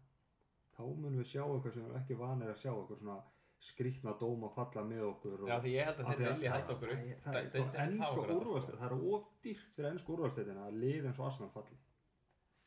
þá 0.81 0.89
munum 1.05 1.21
við 1.21 1.29
sjá 1.31 1.43
eitthvað 1.45 1.75
sem 1.77 1.83
við 1.85 1.88
erum 1.91 2.01
ekki 2.01 2.17
vanir 2.23 2.51
að 2.55 2.59
sjá 2.63 2.71
eitthvað 2.73 3.00
svona 3.03 3.19
skrýtna 3.61 4.15
dóma 4.17 4.50
falla 4.55 4.81
með 4.89 5.03
okkur 5.05 5.43
og, 5.45 5.50
Já, 5.51 5.57
því 5.61 5.71
ég 5.75 5.85
held 5.85 6.00
að 6.01 6.07
þeir 6.11 6.21
vilja 6.33 6.51
halda 6.55 6.73
okkur 6.75 6.91
upp. 6.95 7.01
það, 7.25 7.35
það, 7.35 7.50
það, 7.53 7.65
hafa 7.67 7.83
ennska 7.85 8.07
sko. 8.09 8.38
úrvalstæð, 8.41 8.77
það 8.81 8.88
er 8.88 8.95
of 9.15 9.27
dýrt 9.45 9.75
fyrir 9.75 9.89
ennsku 9.91 10.13
úrvalstæðina 10.15 10.63
að 10.65 10.79
lið 10.81 11.05
eins 11.11 11.19
og 11.21 11.27
Arsenal 11.29 11.51
falli 11.53 11.77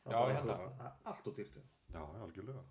Það 0.05 0.13
er 0.13 0.15
Já, 0.15 0.27
ég 0.29 0.37
held 0.37 0.45
þú 0.45 0.55
það. 0.55 0.75
það 0.79 0.85
er 0.87 1.09
allt 1.11 1.27
of 1.31 1.35
dýrt 1.41 1.57
já, 1.59 2.01
algjörlega 2.25 2.63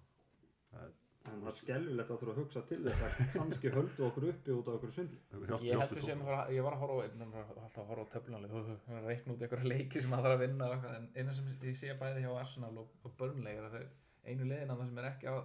en 1.25 1.41
það 1.41 1.49
er 1.49 1.57
skelvilegt 1.57 2.11
að 2.13 2.19
þurfa 2.21 2.33
að 2.35 2.41
hugsa 2.43 2.63
til 2.69 2.79
þess 2.85 3.05
að 3.05 3.15
kannski 3.35 3.71
höldu 3.73 4.03
okkur 4.09 4.27
uppi 4.29 4.53
út 4.55 4.67
af 4.69 4.75
okkur 4.79 4.91
svindli 4.93 5.21
Ég 5.65 5.79
held 5.81 5.95
dómar. 5.95 6.11
að 6.13 6.25
fara, 6.29 6.41
ég 6.53 6.67
var 6.67 6.75
að 6.77 6.83
horfa 6.85 6.97
á, 6.97 7.05
ég 7.05 7.31
var 7.33 7.47
alltaf 7.65 7.79
að 7.81 7.89
horfa 7.93 8.05
á 8.05 8.13
töflunarlið, 8.15 8.51
þú 8.53 8.97
að 8.99 9.07
reikna 9.09 9.33
út 9.37 9.45
einhverja 9.47 9.71
leiki 9.73 10.03
sem 10.05 10.13
maður 10.13 10.27
þarf 10.29 10.37
að 10.37 10.43
vinna 10.45 10.69
og 10.75 10.85
en 10.91 11.07
eina 11.17 11.37
sem 11.39 11.49
ég 11.65 11.79
sé 11.81 11.95
bæði 12.03 12.25
hjá 12.27 12.33
Arsenal 12.43 12.73
og, 12.83 12.91
og 13.09 13.15
Burnley 13.21 13.57
er 13.57 13.69
að 13.71 13.79
þeir 13.79 13.89
einu 14.27 14.45
liðina 14.49 14.77
það 14.77 14.87
sem 14.89 14.99
er 14.99 15.09
ekki 15.11 15.27
að 15.33 15.41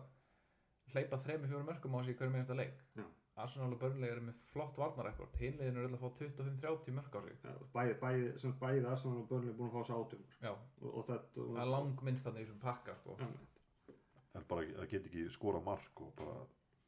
hleypa 0.93 1.17
þremi 1.23 1.47
fjórum 1.51 1.65
mörgum 1.69 1.95
á 1.95 1.99
sig 2.03 2.15
í 2.15 2.17
hverju 2.19 2.33
minnsta 2.33 2.55
leik. 2.57 2.79
Já. 2.97 3.05
Arsenal 3.39 3.71
og 3.71 3.79
Burnley 3.79 4.09
eru 4.11 4.21
með 4.21 4.39
flott 4.51 4.75
varnarekord, 4.77 5.35
hinliðin 5.39 5.77
eru 5.79 5.87
alltaf 5.87 6.01
að 6.03 6.17
fá 6.17 6.17
25-30 6.19 6.95
mörg 6.97 7.13
á 7.15 7.19
sig. 7.23 7.37
bæði, 7.73 7.93
bæði, 8.01 8.39
sem 8.41 8.53
bæði 8.59 8.85
Arsenal 8.89 9.17
og 9.21 9.27
Burnley 9.29 9.53
búin 9.55 9.69
að 9.69 9.75
fá 9.77 9.79
þessu 9.83 9.95
átjum 9.99 10.23
Já, 10.41 10.51
og, 10.81 10.89
og 10.99 11.05
þetta 11.07 11.39
og, 11.45 11.53
það 11.55 11.61
er 11.63 11.71
langminnst 11.71 12.25
þannig 12.25 12.41
í 12.41 12.45
þessum 12.49 12.59
pakka, 12.65 12.95
sko. 12.99 13.15
Er 14.35 14.43
bara, 14.49 14.65
það 14.81 14.89
get 14.91 15.07
ekki 15.07 15.23
skora 15.31 15.61
mark 15.63 16.01
og 16.03 16.11
bara, 16.19 16.35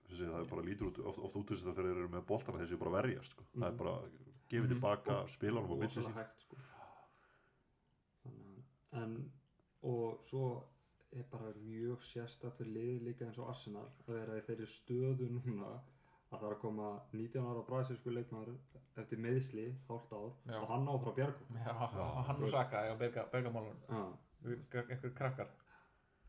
þessi, 0.10 0.28
það 0.28 0.42
er 0.44 0.50
bara 0.52 0.66
lítur 0.68 0.90
út, 0.92 1.00
oft, 1.06 1.20
oft 1.30 1.36
út 1.40 1.48
þessi 1.54 1.64
þegar 1.70 1.88
þeir 1.88 2.02
eru 2.04 2.10
með 2.18 2.26
boltana 2.34 2.60
þessi 2.66 2.78
bara 2.84 2.96
verjast 3.00 3.32
sko. 3.38 3.44
það 3.56 3.68
er 3.68 3.72
Mhm. 3.72 3.78
bara 3.78 3.96
gefið 4.52 4.68
Mhm. 4.68 4.74
tilbaka 4.76 5.28
spilanum 5.28 5.72
og 5.72 5.80
milli 5.80 5.88
rosalega 5.88 6.12
sín 6.12 6.20
hægt 6.20 6.42
sko. 6.44 6.58
þannig 8.24 8.62
að 8.92 9.04
en 9.04 9.32
og 9.84 10.20
svo 10.28 10.44
er 11.12 11.26
bara 11.32 11.52
mjög 11.60 12.04
sérstætt 12.08 12.58
fyrir 12.60 12.74
liði 12.76 13.00
líka 13.08 13.26
eins 13.28 13.40
og 13.42 13.50
Arsenal 13.52 13.88
að 14.06 14.14
vera 14.16 14.38
í 14.40 14.44
þeirri 14.48 14.68
stöðu 14.72 15.28
núna 15.36 15.72
að 15.72 16.38
það 16.40 16.46
er 16.48 16.56
að 16.56 16.62
koma 16.62 16.90
19 17.14 17.48
ára 17.52 17.64
brasilsku 17.68 18.14
leikmaður 18.16 18.54
eftir 19.02 19.20
meðsli 19.20 19.66
hálft 19.90 20.14
ár 20.16 20.30
Já. 20.48 20.58
og 20.62 20.70
hann 20.72 20.88
á 20.88 20.96
frá 21.04 21.12
Bjargum 21.18 21.58
Já, 21.66 21.74
og 22.06 22.22
hann 22.30 22.44
og 22.44 22.54
Saka, 22.54 22.86
já, 22.88 22.94
berga, 23.00 23.26
bergamálun, 23.34 23.82
einhver 24.46 25.14
krakkar. 25.18 25.52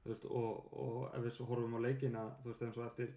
þú 0.02 0.10
veist, 0.10 0.24
og, 0.26 0.72
og 0.82 1.14
ef 1.14 1.22
við 1.26 1.36
svo 1.36 1.46
horfum 1.46 1.78
á 1.78 1.80
leikina 1.86 2.24
þú 2.42 2.50
veist 2.50 2.62
eins 2.66 2.78
og 2.80 2.86
eftir 2.88 3.14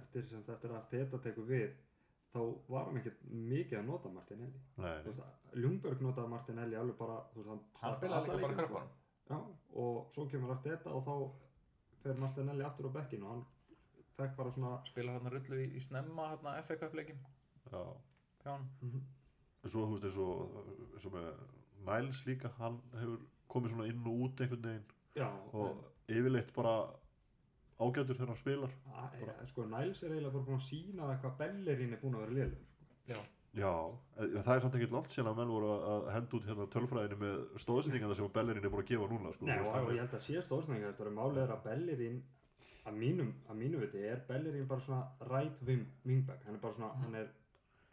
eftir 0.00 0.26
sem 0.26 0.42
þetta 0.42 0.68
er 0.68 0.76
að 0.80 0.88
þetta 0.96 1.22
tekur 1.28 1.46
við 1.48 1.70
þá 2.34 2.40
var 2.68 2.88
hann 2.88 2.98
ekkert 2.98 3.22
mikið 3.30 3.78
að 3.78 3.86
nota 3.92 4.10
þú 4.74 5.12
veist, 5.12 5.22
Ljungberg 5.54 6.02
notaði 6.02 6.32
Martinelli 6.34 6.76
alveg 6.80 6.98
bara 6.98 7.20
þú 7.30 7.40
veist, 7.40 7.50
hann, 7.52 7.64
Hann 7.84 7.98
spilaði 8.00 8.24
líka 8.26 8.34
bara 8.34 8.42
leikina, 8.42 8.62
krökkunum. 8.64 8.92
Já, 9.30 9.38
og 9.82 10.12
svo 10.14 10.26
kemur 10.30 10.54
allt 10.54 10.66
þetta 10.68 10.94
og 10.94 11.04
þá 11.06 11.14
fer 12.04 12.20
Martinelli 12.20 12.64
aftur 12.66 12.90
á 12.92 12.96
bekkinu 12.98 13.28
og 13.28 13.32
hann 13.34 13.44
fekk 14.18 14.36
bara 14.38 14.52
svona 14.54 14.72
Spilar 14.86 15.18
hann 15.18 15.32
rullu 15.32 15.60
í, 15.64 15.68
í 15.74 15.82
snemma, 15.82 16.30
hann 16.34 16.64
FA 16.66 16.76
Cup 16.80 16.94
leikin, 16.94 17.20
já. 17.70 17.84
Hjá 18.44 18.50
hann. 18.52 18.66
En 19.64 19.72
svo, 19.72 19.86
þú 19.88 19.96
veist, 19.96 20.04
eins 20.10 20.18
og, 20.20 20.58
eins 20.94 21.08
og 21.08 21.16
með 21.16 21.30
Niles 21.88 22.20
líka, 22.28 22.50
hann 22.58 22.76
hefur 22.94 23.24
komið 23.52 23.74
svona 23.74 23.88
inn 23.90 24.04
og 24.08 24.26
út 24.26 24.42
einhvern 24.44 24.68
veginn 24.68 24.92
já, 25.16 25.28
og 25.56 26.12
yfirleitt 26.12 26.52
bara 26.56 26.74
ágætur 27.80 28.16
þegar 28.18 28.32
hann 28.32 28.40
spilar. 28.42 28.76
En, 28.92 29.24
ja, 29.24 29.36
sko 29.50 29.66
Niles 29.70 30.02
er 30.02 30.14
eiginlega 30.14 30.36
bara 30.36 30.48
búin 30.50 30.60
að 30.60 30.68
sína 30.68 31.08
það 31.08 31.22
hvað 31.24 31.38
Bellerín 31.40 31.96
er 31.96 32.02
búin 32.02 32.18
að 32.18 32.26
vera 32.26 32.38
lélega 32.38 32.68
sko. 32.68 32.88
Já, 33.10 33.18
Já, 33.54 33.70
en 34.18 34.32
það 34.42 34.54
er 34.56 34.62
samt 34.64 34.74
ekkert 34.78 34.94
langt 34.96 35.12
síðan 35.14 35.28
að 35.30 35.36
menn 35.38 35.50
voru 35.54 35.68
að 35.76 36.08
henda 36.10 36.36
út 36.38 36.46
hérna 36.48 36.64
tölfræðinu 36.74 37.18
með 37.20 37.42
stóðsendingana 37.62 38.16
sem 38.18 38.30
Bellerín 38.34 38.64
er 38.66 38.72
búin 38.72 38.82
að 38.82 38.88
gefa 38.88 39.06
núna 39.12 39.32
sko, 39.36 39.46
Nei, 39.46 39.58
og, 39.60 39.76
er- 39.78 39.92
ég 39.94 40.00
held 40.02 40.16
að 40.18 40.24
sé 40.26 40.42
stóðsnæðingar 40.42 40.96
það 40.98 41.06
er 41.36 41.42
er 41.44 41.52
að 41.54 41.62
Bellerín 41.68 42.16
að 42.88 42.98
mínum, 42.98 43.30
að 43.48 43.56
mínu 43.60 43.78
viti 43.84 44.02
er 44.10 44.24
Bellerín 44.28 44.66
bara 44.66 44.80
svona 44.80 45.30
right 45.30 45.62
wing, 45.68 45.86
wingback. 46.04 46.42
Hann 46.44 46.54
er 46.58 46.60
bara 46.60 46.74
svona, 46.74 46.90
hann 47.04 47.14
er 47.14 47.30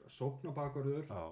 sóknabakverður 0.08 1.06
Já, 1.12 1.30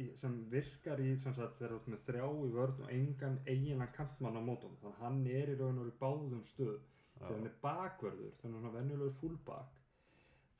í- 0.00 0.14
sem 0.16 0.38
virkar 0.50 0.98
í 1.04 1.12
sem 1.20 1.34
sagt, 1.36 1.58
þegar 1.58 1.74
þú 1.76 1.78
ert 1.80 1.88
með 1.92 2.02
þrjá 2.08 2.24
í 2.48 2.50
vörð 2.56 2.80
og 2.86 2.90
engan 2.96 3.38
eiginlega 3.46 3.92
kantmann 3.98 4.40
á 4.40 4.42
mótum 4.42 4.76
þannig 4.80 4.96
að 4.96 5.04
hann 5.04 5.20
er 5.26 5.52
í 5.52 5.58
raun 5.60 5.78
og 5.84 5.90
í 5.90 5.94
báðum 6.00 6.42
stöð 6.44 6.78
þegar 7.18 7.36
hann 7.36 7.46
er 7.50 7.56
bakverður 7.62 8.32
þegar 8.40 8.56
hann 8.56 8.68
er 8.70 8.76
venjulegur 8.78 9.16
fullback 9.20 9.78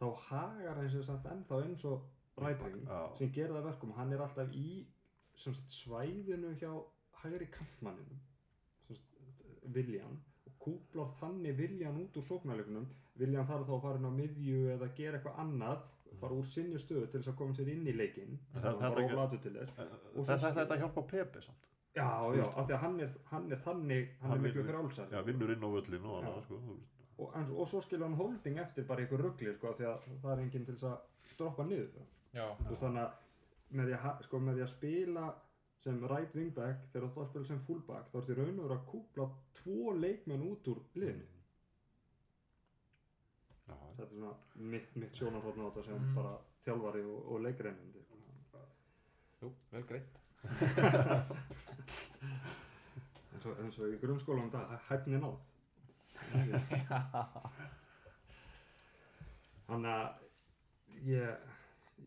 þá 0.01 0.07
hagar 0.29 0.77
hann 0.77 0.91
sem 0.93 1.03
sagt 1.09 1.27
ennþá 1.33 1.63
eins 1.65 1.85
og 1.89 2.05
Já. 2.87 3.01
sem 3.19 3.33
gerir 3.33 3.53
það 3.55 3.61
að 3.63 3.69
verkum 3.71 3.93
hann 3.99 4.13
er 4.13 4.23
alltaf 4.25 4.53
í 4.57 4.87
sagt, 5.35 5.71
svæðinu 5.71 6.55
hjá 6.61 6.73
hægri 7.23 7.49
sagt, 8.89 9.17
Viljan 9.75 10.19
og 10.47 10.53
kúplar 10.65 11.11
þannig 11.21 11.57
Viljan 11.59 11.99
út 12.05 12.17
úr 12.17 12.25
sóknarleikunum 12.29 12.87
Viljan 13.21 13.47
þarf 13.49 13.67
þá 13.69 13.75
að 13.77 13.83
fara 13.83 13.99
inn 14.01 14.09
á 14.09 14.13
miðju 14.21 14.61
eða 14.77 14.89
gera 14.97 15.19
eitthvað 15.19 15.41
annað 15.45 15.83
fara 16.21 16.35
úr 16.37 16.47
sinni 16.49 16.79
stöðu 16.81 17.07
til 17.11 17.21
þess 17.21 17.33
að 17.33 17.37
koma 17.39 17.55
sér 17.55 17.69
inn 17.73 17.87
í 17.89 17.93
hann 18.55 18.63
þetta- 20.57 20.79
hjálpa 20.81 21.03
Pepe 21.11 21.43
samt. 21.43 21.67
Já, 21.95 22.07
já, 22.37 22.45
af 22.55 22.67
því 22.69 22.73
að 22.75 22.81
hann 22.85 23.01
er, 23.01 23.13
hann 23.31 23.53
er 23.53 23.57
þannig 23.65 24.09
hann, 24.21 24.31
Hann 24.31 24.39
er 24.39 24.43
miklu 24.45 24.63
vinnur- 24.63 24.73
frálsar 24.73 25.09
Já, 25.11 25.23
vinnur 25.27 25.51
inn 25.55 25.65
á 25.67 25.71
völlin 25.75 26.05
og 26.07 26.19
annað 26.23 26.43
sko, 26.45 26.59
og, 27.19 27.33
en, 27.37 27.51
og 27.51 27.69
svo 27.69 27.81
skilur 27.83 28.07
hann 28.07 28.15
holding 28.17 28.59
eftir 28.59 28.85
bara 28.87 29.03
ykkur 29.07 29.23
ruggli 29.27 29.55
sko, 29.57 29.73
því 29.75 29.85
að 29.91 30.05
það 30.23 30.33
er 30.33 30.43
enginn 30.45 30.67
til 30.67 30.75
þess 30.75 30.89
að 30.91 31.37
droppa 31.39 31.65
niður 31.67 31.89
veist, 32.35 32.81
þannig 32.83 33.03
að 33.03 33.11
með 33.71 33.85
því 33.91 33.95
að, 34.01 34.23
sko, 34.27 34.39
með 34.43 34.55
því 34.59 34.63
að 34.67 34.73
spila 34.75 35.25
sem 35.81 35.97
right 36.11 36.33
wingback 36.37 36.79
þegar 36.93 37.09
þú 37.15 37.27
spila 37.31 37.47
sem 37.49 37.61
fullback 37.67 38.05
þá 38.13 38.17
ertu 38.21 38.35
raun 38.37 38.59
og 38.59 38.65
veru 38.67 38.77
að 38.79 38.89
kúpla 38.91 39.27
tvo 39.57 39.93
leikmenn 39.97 40.43
út 40.51 40.69
úr 40.73 40.81
liðinu. 41.01 41.27
Já, 43.71 43.75
þetta 43.79 44.03
er 44.03 44.09
svona 44.13 44.33
mitt, 44.75 44.91
mitt 44.99 45.15
sjónarhóttn 45.17 45.63
á 45.63 45.69
þetta 45.71 45.85
sem 45.87 45.99
Mm. 46.03 46.15
bara 46.19 46.35
þjálfari 46.65 47.03
og, 47.07 47.21
og 47.33 47.41
leikreinandi 47.47 48.01
jú, 49.41 49.49
vel 49.73 49.85
greitt. 49.89 50.15
eins 53.33 53.47
og, 53.47 53.55
eins 53.63 53.79
og 53.81 53.87
í 53.95 53.97
grunnskólanum 54.03 54.51
hæ- 54.53 54.83
hæfni 54.91 55.17
náð. 55.23 55.37
Þannig 59.71 59.93
að 59.95 60.09
ég 61.07 61.29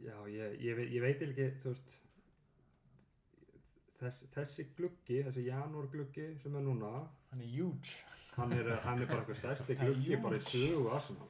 já, 0.02 0.16
ég, 0.32 0.58
ég, 0.62 0.76
veit, 0.78 0.90
ég 0.92 1.04
veit 1.04 1.22
ekki 1.28 1.50
þú 1.64 1.74
veist 1.74 2.00
þess, 4.04 4.26
þessi 4.34 4.66
gluggi, 4.78 5.22
þessi 5.28 5.46
janúar 5.48 5.90
gluggi 5.92 6.30
sem 6.42 6.56
er 6.58 6.66
núna 6.66 6.92
hann 7.32 7.44
er 7.44 7.52
huge. 7.54 8.04
hann 8.38 8.54
er, 8.56 8.72
hann 8.84 9.02
er 9.02 9.10
bara 9.10 9.24
eitthvað 9.24 9.40
stærsti 9.42 9.78
gluggi 9.82 10.20
bara 10.24 10.40
í 10.40 10.46
sögu 10.48 10.88
Arsenal. 10.94 11.30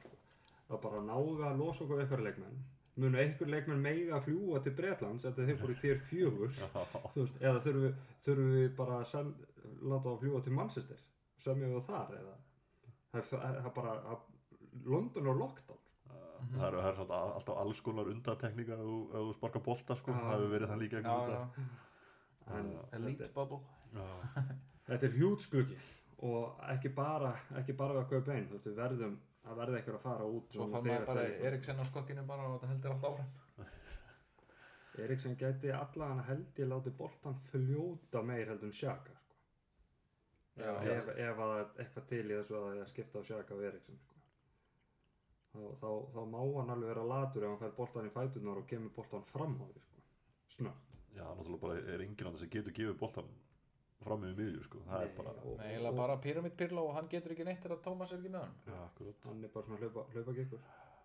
Það 0.64 0.76
er 0.78 0.82
bara 0.86 1.00
að 1.00 1.10
nága 1.10 1.50
að 1.50 1.60
losa 1.60 1.84
okkur 1.84 2.02
eitthvað 2.02 2.24
leikmenn. 2.28 2.62
Munu 2.94 3.18
einhver 3.18 3.50
leikmenn 3.50 3.82
meiga 3.82 4.18
að 4.18 4.28
fljúa 4.28 4.60
til 4.62 4.72
Bretlands 4.78 5.26
eftir 5.28 5.48
þeir 5.48 5.58
fóru 5.60 5.74
í 5.74 5.80
4 5.82 5.96
þú 6.12 7.24
veist, 7.24 7.40
eða 7.40 7.62
þurfum 7.64 7.86
við, 7.86 7.96
þurfum 8.26 8.52
við 8.54 8.68
bara 8.78 9.00
að 9.02 9.32
láta 9.82 10.12
að 10.12 10.20
fljúa 10.22 10.42
til 10.44 10.54
Manchester? 10.54 11.00
Semjum 11.42 11.74
við 11.74 11.88
þar 11.88 12.14
eða? 12.20 12.36
Er, 13.14 13.26
það 13.30 13.58
er 13.58 13.72
bara 13.74 13.96
að, 14.14 14.28
London 14.86 15.30
er 15.30 15.42
lockdown 15.42 15.83
það 16.52 16.66
eru, 16.68 16.78
það 16.84 16.90
eru 16.92 17.06
a- 17.18 17.32
alltaf 17.38 17.58
alls 17.64 17.80
konar 17.86 18.10
undatekningar 18.12 18.78
ef 18.78 18.86
þú, 18.90 18.98
ef 19.10 19.24
þú 19.28 19.34
sparkar 19.38 19.62
bolta 19.68 19.96
sko, 20.00 20.12
Já. 20.12 20.20
það 20.24 20.34
hefur 20.36 20.52
verið 20.54 20.68
það 20.72 20.82
líka 20.84 21.02
já, 21.04 21.16
já, 22.46 22.82
elite 22.98 23.28
bubble. 23.34 23.60
Já. 23.94 24.06
þetta 24.88 25.06
er 25.08 25.14
huge 25.18 25.50
gluggi 25.52 25.78
og 26.24 26.60
ekki 26.74 26.90
bara 26.94 27.32
ekki 27.60 27.72
bara 27.76 27.94
við 27.98 28.02
að 28.04 28.10
kaupa 28.14 28.34
einn, 28.36 28.48
þú 28.50 28.58
veist, 28.58 28.66
við 28.70 28.76
verðum 28.82 29.16
að 29.44 29.56
verða 29.60 29.78
eitthvað 29.80 29.96
að 29.98 30.04
fara 30.06 30.24
út 30.38 30.54
svo 30.54 30.66
fann 30.72 30.86
maður 30.88 31.06
bara 31.08 31.20
það 31.24 31.32
er- 31.34 31.46
Eriksen 31.50 31.80
á 31.80 31.84
skokkinu 31.90 32.22
bara 32.28 32.46
og 32.48 32.54
þetta 32.60 32.70
heldur 32.72 32.94
allt 32.94 33.08
áfram. 33.10 33.32
Eriksen 35.04 35.36
gæti 35.36 35.72
allavega 35.74 36.22
held 36.28 36.60
ég 36.62 36.68
láti 36.70 36.92
boltan 36.98 37.36
fljóta 37.50 38.22
meir 38.22 38.46
heldur 38.52 38.70
en 38.70 38.76
Sjaka 38.78 39.16
sko. 39.18 39.34
Já, 40.54 40.70
ef, 40.86 41.08
ef 41.18 41.40
að 41.42 41.50
það 41.50 41.56
er 41.58 41.70
eitthvað 41.84 42.04
til 42.12 42.24
í 42.30 42.34
þessu 42.38 42.54
að 42.54 42.64
það 42.68 42.76
er 42.76 42.82
að 42.84 42.90
skipta 42.92 43.18
á 43.20 43.22
Sjaka 43.26 43.56
og 43.56 43.64
Eriksen 43.70 43.98
sko. 44.04 44.13
Þá, 45.54 45.62
þá, 45.80 45.88
þá 46.14 46.20
má 46.34 46.40
hann 46.58 46.74
alveg 46.74 46.90
vera 46.92 47.06
latur 47.12 47.46
ef 47.46 47.52
hann 47.54 47.62
fær 47.62 47.74
boltan 47.78 48.08
í 48.10 48.12
fætunar 48.14 48.60
og 48.60 48.68
kemur 48.70 48.94
boltan 48.98 49.26
fram 49.30 49.56
á 49.62 49.64
því 49.70 49.82
sko. 49.86 50.04
snögt 50.56 50.92
Já, 51.14 51.26
náttúrulega 51.30 51.62
bara 51.62 51.80
er 51.94 52.02
enginn 52.02 52.30
andur 52.30 52.42
sem 52.42 52.50
getur 52.50 52.74
gefið 52.78 52.96
boltan 53.02 53.28
fram 54.04 54.24
með 54.24 54.40
miðju 54.40 54.64
sko, 54.66 54.80
það 54.88 55.04
er 55.06 55.12
bara 55.18 55.34
og, 55.40 55.52
Nei, 55.60 55.68
eiginlega 55.70 56.00
bara 56.00 56.16
pyramidpyrla 56.24 56.82
og 56.82 56.96
hann 56.98 57.12
getur 57.12 57.36
ekki 57.36 57.46
neitt 57.48 57.62
þegar 57.62 57.84
Tómas 57.86 58.12
er 58.12 58.18
ekki 58.18 58.34
með 58.34 58.42
hann 58.42 58.56
Já, 58.66 58.80
akkurat. 58.88 59.22
Hann 59.28 59.46
er 59.46 59.54
bara 59.54 59.68
svona 59.68 59.80
hlaupa, 59.84 60.04
hlaupa 60.12 60.34
gekkur 60.40 60.64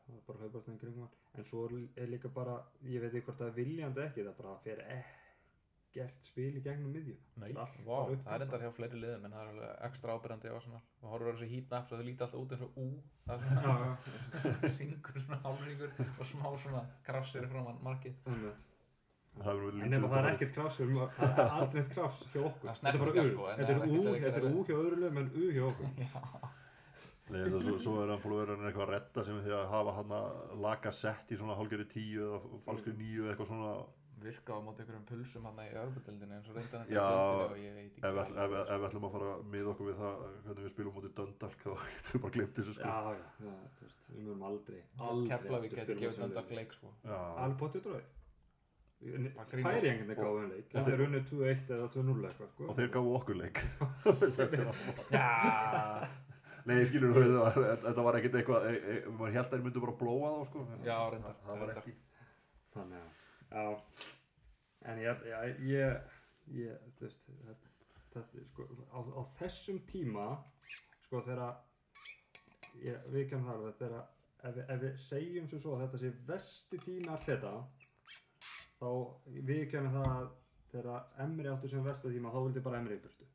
það 0.09 0.17
er 0.17 0.25
bara 0.27 0.43
hlaupast 0.43 0.69
enn 0.71 0.81
kringum 0.81 1.05
hann. 1.05 1.17
En 1.38 1.45
svo 1.47 1.65
er, 1.69 2.09
líka 2.09 2.31
bara, 2.33 2.57
ég 2.89 3.03
veit 3.03 3.13
ekki 3.13 3.27
hvort 3.29 3.41
það 3.43 3.51
er 3.51 3.57
viljandi 3.59 4.05
ekki 4.07 4.25
það 4.25 4.38
bara 4.41 4.55
fer 4.65 4.81
ekkert 5.89 6.25
spil 6.25 6.52
í 6.54 6.62
gegnum 6.63 6.93
miðju 6.93 7.15
Nei, 7.41 7.49
upp 7.58 7.80
það 7.88 8.34
er 8.36 8.43
endar 8.45 8.63
hjá 8.63 8.71
fleiri 8.78 8.99
liðum 9.02 9.25
en 9.25 9.36
það 9.36 9.41
er 9.41 9.52
alveg 9.54 9.86
ekstra 9.89 10.15
ábyrjandi 10.15 10.52
á 10.54 10.58
svona 10.62 10.82
og 11.02 11.13
horfur 11.13 11.30
á 11.30 11.34
þessu 11.34 11.49
heatmaps 11.49 11.93
og 11.93 11.99
þau 12.02 12.08
líti 12.08 12.25
alltaf 12.25 12.41
út 12.43 12.54
eins 12.56 12.65
og 12.65 12.78
U 12.78 12.88
það 13.25 13.45
er 13.45 13.62
svona 13.63 14.73
ringur, 14.80 15.21
svona 15.25 15.39
hálfringur 15.45 15.95
og 16.06 16.30
smá 16.30 16.45
svona 16.62 16.84
krafsir 17.08 17.49
frá 17.49 17.63
mann 17.65 17.82
markið. 17.86 18.21
Það 19.39 19.62
verið 19.63 19.84
En 19.88 19.97
ef 19.97 20.06
það 20.06 20.17
er 20.19 20.30
ekkert 20.34 20.56
krafs, 20.56 20.80
það 20.80 21.36
er 21.39 21.54
aldrei 21.58 21.84
eitt 21.84 21.91
krafs 21.93 22.23
hjá 22.34 22.39
okkur. 22.43 22.69
Það 22.69 22.80
Þetta 22.80 22.95
er 22.95 23.04
bara 23.04 23.13
U, 23.13 23.28
sko, 23.30 23.52
þetta 23.60 23.73
er 23.73 23.80
það 23.80 23.93
U, 23.93 24.02
þetta 24.13 24.39
er 24.39 24.47
U 24.49 24.63
hjá 24.67 24.75
öðru 24.80 25.04
lögum 25.04 25.21
en 25.21 25.30
U 25.30 25.52
hjá 25.56 25.67
okkur. 25.69 26.49
Nei, 27.30 27.43
þess 27.45 27.60
að 27.60 27.65
svo, 27.67 27.75
svo 27.86 27.91
er 28.02 28.10
hann 28.10 28.23
að 28.25 28.39
vera 28.39 28.56
eitthvað 28.58 28.84
að 28.88 28.91
redda 28.95 29.23
sem 29.28 29.39
því 29.45 29.52
að 29.54 29.67
hafa 29.69 29.91
hann 29.99 30.13
að 30.17 30.54
laga 30.65 30.93
sett 30.97 31.30
í 31.30 31.38
svona 31.38 31.58
hálfgerði 31.60 31.86
tíu 31.91 32.23
eða 32.25 32.39
falskri 32.65 32.93
níu 32.97 33.21
eða 33.21 33.36
eitthvað 33.36 33.52
svona 33.52 33.73
virka 34.23 34.51
á 34.55 34.60
móti 34.65 34.82
einhverjum 34.84 35.05
pulsum 35.10 35.45
hann 35.49 35.60
í 35.63 35.67
örbudeldinu 35.82 36.34
eins 36.38 36.49
og 36.51 36.55
reyndan 36.60 36.86
Já, 36.93 37.05
og 37.10 37.55
ég 37.60 37.73
veit 37.77 37.89
ekki 37.89 38.03
ef 38.03 38.13
við, 38.19 38.32
við- 38.53 38.69
við 38.69 38.86
ætlum 38.89 39.08
að 39.10 39.13
fara 39.15 39.32
með 39.55 39.65
okkur 39.73 39.89
við 39.89 39.97
það 40.03 40.13
hvernig 40.45 40.63
við 40.65 40.73
spilum 40.75 40.93
mútið 40.99 41.13
Dundalk 41.19 41.60
þá 41.63 41.71
getum 41.95 42.13
við 42.13 42.21
bara 42.25 42.34
glimt 42.38 42.53
þessu 42.60 42.73
sko 42.77 42.88
Já, 42.89 42.99
já, 43.10 43.25
já, 43.47 43.53
þú 43.79 43.82
veist, 43.88 44.03
við 44.13 44.23
mögum 44.29 44.43
aldrei, 44.51 44.82
aldrei 45.10 45.36
aftur 45.39 45.62
geti 45.65 45.84
spila 45.86 45.99
gefið 46.05 46.23
þetta 46.23 46.41
liðið. 46.45 46.55
leik 46.62 46.71
sko 46.79 46.88
Já, 47.05 47.19
Alveg 47.45 47.60
potið 47.65 47.82
dróði. 47.89 48.05
Bara 48.99 49.47
grínast. 49.47 49.79
Færi 49.79 49.88
enginn 49.93 50.10
að 50.12 50.17
gáða 50.19 50.39
um 50.43 50.49
leik. 50.51 50.65
Það 50.73 50.89
er 50.91 51.01
unnið 51.05 51.23
2-1 51.29 51.69
eða 51.71 51.86
2-0 51.93 52.25
eitthvað, 52.29 52.49
sko. 52.51 52.62
og 52.67 52.73
þeir 52.75 52.89
gáfu 52.95 53.10
okkur 53.15 53.38
leik 53.39 53.58
Já, 55.15 55.29
Nei, 56.67 56.82
skilur 56.86 57.13
þú, 57.15 57.21
þetta 57.23 57.39
var- 57.39 57.79
þetta 57.86 58.03
var 58.10 58.17
ekkert 58.19 58.36
eitthvað 58.41 58.62
Já. 63.49 63.65
En 64.89 64.99
ég, 65.01 65.23
ég, 65.27 65.59
ég, 65.67 66.12
ég 66.59 66.83
þú 66.97 67.05
veist, 67.07 67.25
þetta, 67.47 67.71
þetta, 68.13 68.43
sko, 68.51 68.67
á, 68.95 68.99
á 69.03 69.21
þessum 69.39 69.79
tíma, 69.89 70.27
sko, 71.05 71.21
þegar, 71.25 71.57
ég, 72.83 73.01
við 73.13 73.25
kemum 73.31 73.49
það 73.49 73.57
alveg, 73.57 73.75
þegar, 73.81 74.05
ef, 74.39 74.55
við- 74.59 74.69
ef 74.75 74.83
við 74.85 75.01
segjum 75.03 75.49
sem 75.51 75.63
svo 75.63 75.75
að 75.75 75.83
þetta 75.85 76.01
sé 76.03 76.13
vesti 76.29 76.81
tíma 76.85 77.15
allt 77.17 77.27
þetta, 77.31 77.53
þá 78.79 78.88
við 79.49 79.65
kemum 79.73 79.97
það 79.97 80.13
að 80.13 80.29
þegar 80.71 81.05
Emri 81.25 81.49
áttu 81.51 81.69
sem 81.73 81.83
versta 81.83 82.13
tíma, 82.13 82.31
þá 82.31 82.39
vildi 82.45 82.63
bara 82.69 82.79
Emri 82.79 82.95
í 82.99 83.03
burtu. 83.03 83.27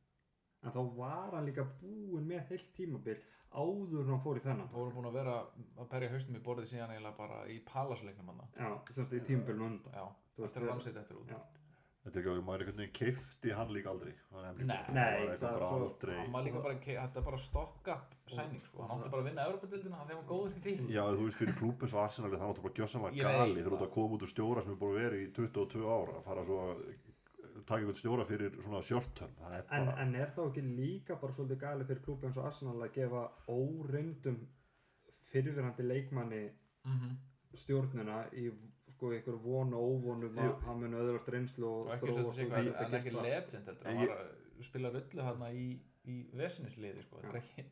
En 0.64 0.72
þá 0.72 0.81
var 0.96 1.35
hann 1.35 1.44
líka 1.50 1.66
búinn 1.83 2.29
með 2.31 2.46
heilt 2.55 2.70
tímabil 2.79 3.18
áður 3.55 4.01
en 4.05 4.12
hann 4.14 4.23
fór 4.25 4.37
í 4.40 4.45
þennan. 4.45 4.69
Það 4.73 4.81
voru 4.83 4.95
búin 4.99 5.09
að 5.11 5.19
vera 5.21 5.35
að 5.79 5.88
perja 5.95 6.12
haustum 6.14 6.37
í 6.38 6.45
borðið 6.45 6.71
síðan 6.75 6.95
eiginlega 6.95 7.17
bara 7.19 7.43
í 7.49 7.59
palasleiknum 7.73 8.31
hann 8.35 8.47
Já, 8.59 8.71
semst 8.90 9.12
í 9.14 9.21
tímabilinu 9.29 9.67
undan. 9.73 9.93
Já, 9.95 10.07
Þú 10.35 10.45
eftir 10.49 10.62
að 10.64 10.73
rannsið 10.75 10.97
þetta 11.01 11.19
út. 11.21 11.35
Þetta 12.05 12.19
er 12.19 12.21
ekki 12.21 12.33
að 12.35 12.40
maður 12.45 12.62
einhvern 12.64 12.81
veginn 12.83 12.97
keifti 12.99 13.53
hann 13.57 13.71
líka 13.73 13.88
aldrei 13.88 14.11
Það 14.29 14.43
er 14.45 14.57
Nei. 14.61 14.75
það 14.77 14.97
það 14.99 15.31
er 15.33 15.38
bara 15.45 15.69
svo- 15.71 15.79
aldrei 15.87 16.17
Hann 16.19 16.33
var 16.35 16.43
líka 16.45 16.61
bara, 16.67 16.75
þetta 16.85 17.17
er 17.21 17.25
bara 17.25 17.38
stock-up 17.40 18.11
sæning 18.29 18.61
sko, 18.67 18.83
hann 18.85 18.99
átti 19.01 19.11
bara 19.14 19.23
að 19.23 19.29
vinna 19.31 19.47
Evropadildina, 19.49 19.97
hann 19.97 20.09
þegar 20.11 20.21
hann 20.21 20.29
góður 20.29 20.53
í 20.53 20.61
því 20.67 20.75
Já, 20.93 21.01
þú 21.14 21.25
veist, 21.25 21.38
fyrir 21.40 21.57
klúb 21.62 21.81
eins 21.87 21.95
og 21.97 22.03
Arsenal 22.05 22.29
það 22.31 22.37
er 22.37 22.45
náttúrulega 22.45 22.67
bara 22.67 22.77
gjössanlega 22.83 23.38
gali 23.38 23.64
út 23.64 23.73
það. 23.73 23.87
að 23.88 23.95
koma 23.97 24.14
út 24.19 24.27
úr 24.29 24.33
stjóra 24.35 24.61
sem 24.67 24.73
er 24.75 24.81
búin 24.85 24.93
að 24.93 25.01
vera 25.01 25.17
í 25.17 25.33
22 25.33 25.88
ára 25.97 26.12
að 26.19 26.25
fara 26.29 26.45
svo 26.45 26.59
að 26.61 26.85
taka 27.68 27.81
einhvern 27.81 27.98
stjóra 28.00 28.24
fyrir 28.29 28.57
svona 28.62 28.81
sjörtörn 28.83 29.35
það 29.40 29.55
er 29.59 29.64
En, 29.70 29.87
bara, 29.87 29.96
en 30.03 30.14
er 30.20 30.31
þá 30.37 30.42
ekki 30.48 30.62
líka 30.77 31.16
bara 31.20 31.33
svolítið 31.33 31.61
gali 31.64 31.85
fyrir 31.88 32.03
klúbi 32.05 32.27
eins 32.29 32.37
og 32.40 32.46
Arsenal 32.50 32.77
að 32.85 32.92
gefa 32.98 33.24
óreyndum 33.48 34.38
fyrirverandi 35.33 35.87
leikmanni 35.88 36.42
Mhm. 36.85 37.14
stjórnina 37.57 38.16
í 38.37 38.50
sko 38.94 39.11
ykkur 39.16 39.38
vonu 39.42 39.77
og 39.79 39.94
óvonum 40.05 40.37
að 40.38 40.61
hann 40.66 40.81
muni 40.81 40.96
öðrast 41.00 41.29
reynslu 41.33 41.64
og 41.66 41.88
sé 41.98 42.11
og 42.12 42.53
hann 42.53 42.68
er 42.68 42.98
ekki 42.98 43.11
það. 43.11 43.22
legend 43.22 43.66
heldur, 43.66 43.87
hann 43.87 44.09
var 44.09 44.18
að 44.18 44.64
spila 44.68 44.90
rullu 44.94 45.22
hann 45.22 45.40
í, 45.57 45.81
í 46.07 46.16
vesinisliði 46.37 47.03
sko, 47.03 47.16
þetta 47.22 47.33
er 47.33 47.40
ekki, 47.40 47.64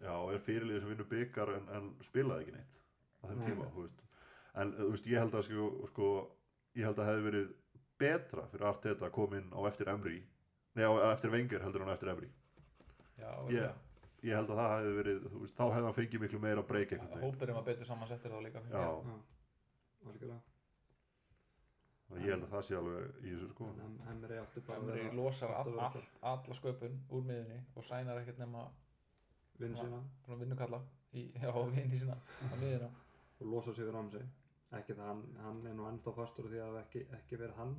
já, 0.00 0.12
og 0.16 0.32
er 0.34 0.38
fyrirlið 0.38 0.80
sem 0.80 0.88
vinnur 0.88 1.08
byggar 1.12 1.52
en, 1.58 1.68
en 1.76 1.90
spilaði 2.02 2.46
ekki 2.46 2.54
neitt 2.56 2.80
á 3.22 3.24
þeim 3.28 3.38
Nei, 3.38 3.46
tíma, 3.50 3.88
en 4.54 4.72
þú 4.72 4.90
veist, 4.90 5.06
ég 5.06 5.18
held 5.22 5.34
að 5.34 5.42
sko, 5.46 5.68
sko 5.92 6.08
ég 6.74 6.84
held 6.88 6.98
að 6.98 7.10
hefði 7.12 7.26
verið 7.30 7.52
betra 8.02 8.46
fyrir 8.52 8.68
Arteta 8.70 9.08
að 9.08 9.14
koma 9.16 9.40
inn 9.40 9.50
á 9.54 9.60
eftir 9.70 9.90
Emri 9.94 10.18
nei, 10.74 10.84
á 10.84 10.92
eftir 11.12 11.32
Wenger 11.34 11.64
heldur 11.66 11.86
á 11.88 11.94
eftir 11.96 12.12
Emri 12.14 12.30
já, 13.18 13.32
Ég- 13.56 13.90
ég 14.22 14.36
held 14.38 14.50
að 14.54 14.60
það 14.62 14.72
hefði 14.76 14.94
verið, 15.00 15.24
þú 15.32 15.40
veist, 15.42 15.56
þá 15.58 15.64
hefði 15.74 15.86
hann 15.88 15.98
fengið 15.98 16.20
miklu 16.26 16.40
meira 16.42 16.62
breyk 16.62 16.96
hópurinn 17.22 17.58
var 17.58 17.64
betur 17.66 17.88
samansettir 17.88 18.30
þá 18.34 18.42
líka 18.46 18.62
já, 18.70 18.86
og 22.12 22.18
ég 22.20 22.28
held 22.34 22.44
að 22.44 22.50
það 22.52 22.64
sé 22.68 22.76
alveg 22.76 23.20
í 23.24 23.30
þessu 23.32 23.46
sko. 23.54 23.68
Emri 24.12 24.38
átti 24.42 24.62
bara 24.66 24.78
að 24.78 24.82
Emri 24.90 25.04
vera 25.06 25.14
losar 25.16 25.54
all, 25.56 25.70
all, 25.80 26.02
alla 26.32 26.56
sköpun 26.58 26.98
úr 27.08 27.22
miðunni 27.28 27.60
og 27.76 27.86
sænar 27.88 28.20
ekkert 28.20 28.42
nema 28.42 28.66
vinn 29.62 29.76
sína. 29.78 30.02
vinnukalla 30.28 30.82
í, 31.16 31.24
já, 31.42 31.52
vinni 31.72 31.96
sína 32.02 32.18
á 32.18 32.90
og 33.42 33.48
losa 33.48 33.72
sig 33.74 33.86
við 33.88 33.94
Ramsey 33.96 34.26
ekki 34.78 34.96
það 34.98 35.10
hann, 35.10 35.22
hann 35.44 35.66
er 35.68 35.74
nú 35.78 35.88
ennþá 35.88 36.14
fastur 36.16 36.48
því 36.50 36.62
að 36.64 36.78
ekki, 36.82 37.04
ekki 37.18 37.38
verið 37.40 37.58
hann 37.60 37.74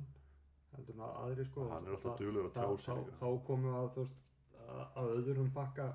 heldur 0.74 0.96
en 0.98 1.04
aðri 1.06 1.46
sko. 1.48 1.68
Hann 1.70 1.88
er 1.88 1.96
alltaf 1.96 2.18
duglur 2.20 2.48
að 2.48 2.56
tjá 2.56 2.66
sig 2.84 3.02
þá, 3.10 3.18
þá 3.20 3.28
komum 3.48 3.70
við 3.70 3.78
að 3.80 3.90
þú 3.96 4.04
veist 4.04 4.22
að, 4.64 4.84
að 5.02 5.12
öðrum 5.18 5.50
pakka. 5.54 5.88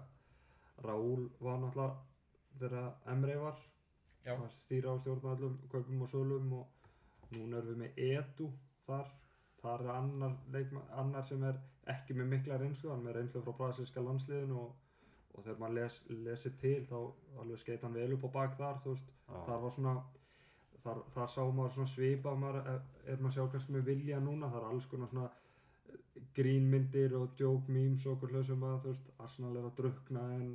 Raúl 0.85 1.25
var 1.43 1.57
náttúrulega 1.59 2.59
þegar 2.59 2.91
Emre 3.13 3.37
var 3.39 3.63
Já. 4.25 4.35
að 4.35 4.51
stýra 4.55 4.93
á 4.95 5.01
stjórna 5.01 5.33
öllum 5.35 5.57
kaupum 5.71 6.03
og 6.05 6.11
sölum 6.11 6.53
og 6.59 7.33
núna 7.33 7.59
erum 7.59 7.73
við 7.73 7.81
með 7.83 8.03
Edu 8.09 8.51
þar. 8.85 9.09
Þar 9.59 9.81
er 9.83 9.89
annar, 9.91 10.35
leikma, 10.55 10.85
annar 10.95 11.25
sem 11.27 11.41
er 11.43 11.57
ekki 11.91 12.15
með 12.15 12.29
mikla 12.35 12.59
reynslu 12.61 12.93
hann 12.93 13.07
er 13.09 13.17
reynslu 13.19 13.41
frá 13.43 13.57
brasilska 13.57 14.03
landsliðinu 14.05 14.55
og, 14.61 14.69
og 15.33 15.43
þegar 15.43 15.59
maður 15.59 15.75
les, 15.81 15.97
lesi 16.27 16.51
til 16.61 16.77
þá 16.87 16.95
alveg 17.41 17.59
skeit 17.59 17.83
hann 17.83 17.97
vel 17.97 18.13
upp 18.15 18.27
á 18.29 18.35
bak 18.37 18.55
þar 18.59 18.79
þú 18.85 18.93
veist. 18.93 19.11
Já. 19.27 19.41
þar 19.49 19.61
var 19.65 19.75
svona 19.75 19.95
þar, 20.83 21.03
þar 21.15 21.29
sá 21.33 21.41
maður 21.51 21.71
svona 21.75 21.91
svipa 21.93 22.33
maður 22.35 22.67
er, 22.73 22.81
er 23.13 23.21
maður 23.21 23.35
sjá 23.37 23.47
kannski 23.53 23.75
með 23.75 23.85
vilja 23.91 24.19
núna 24.23 24.49
það 24.51 24.61
er 24.61 24.67
alls 24.71 24.85
konar 24.91 25.09
svona 25.11 25.29
eh, 25.29 26.21
grínmyndir 26.37 27.15
og 27.19 27.33
joke 27.39 27.71
memes 27.71 28.05
og 28.05 28.17
okkur 28.17 28.33
hljóðsum 28.35 28.63
að 28.69 28.77
þú 28.83 28.93
veist 28.93 29.09
Arsenal 29.25 29.55
er 29.59 29.65
að 29.69 29.75
drukna 29.81 30.25
en, 30.35 30.51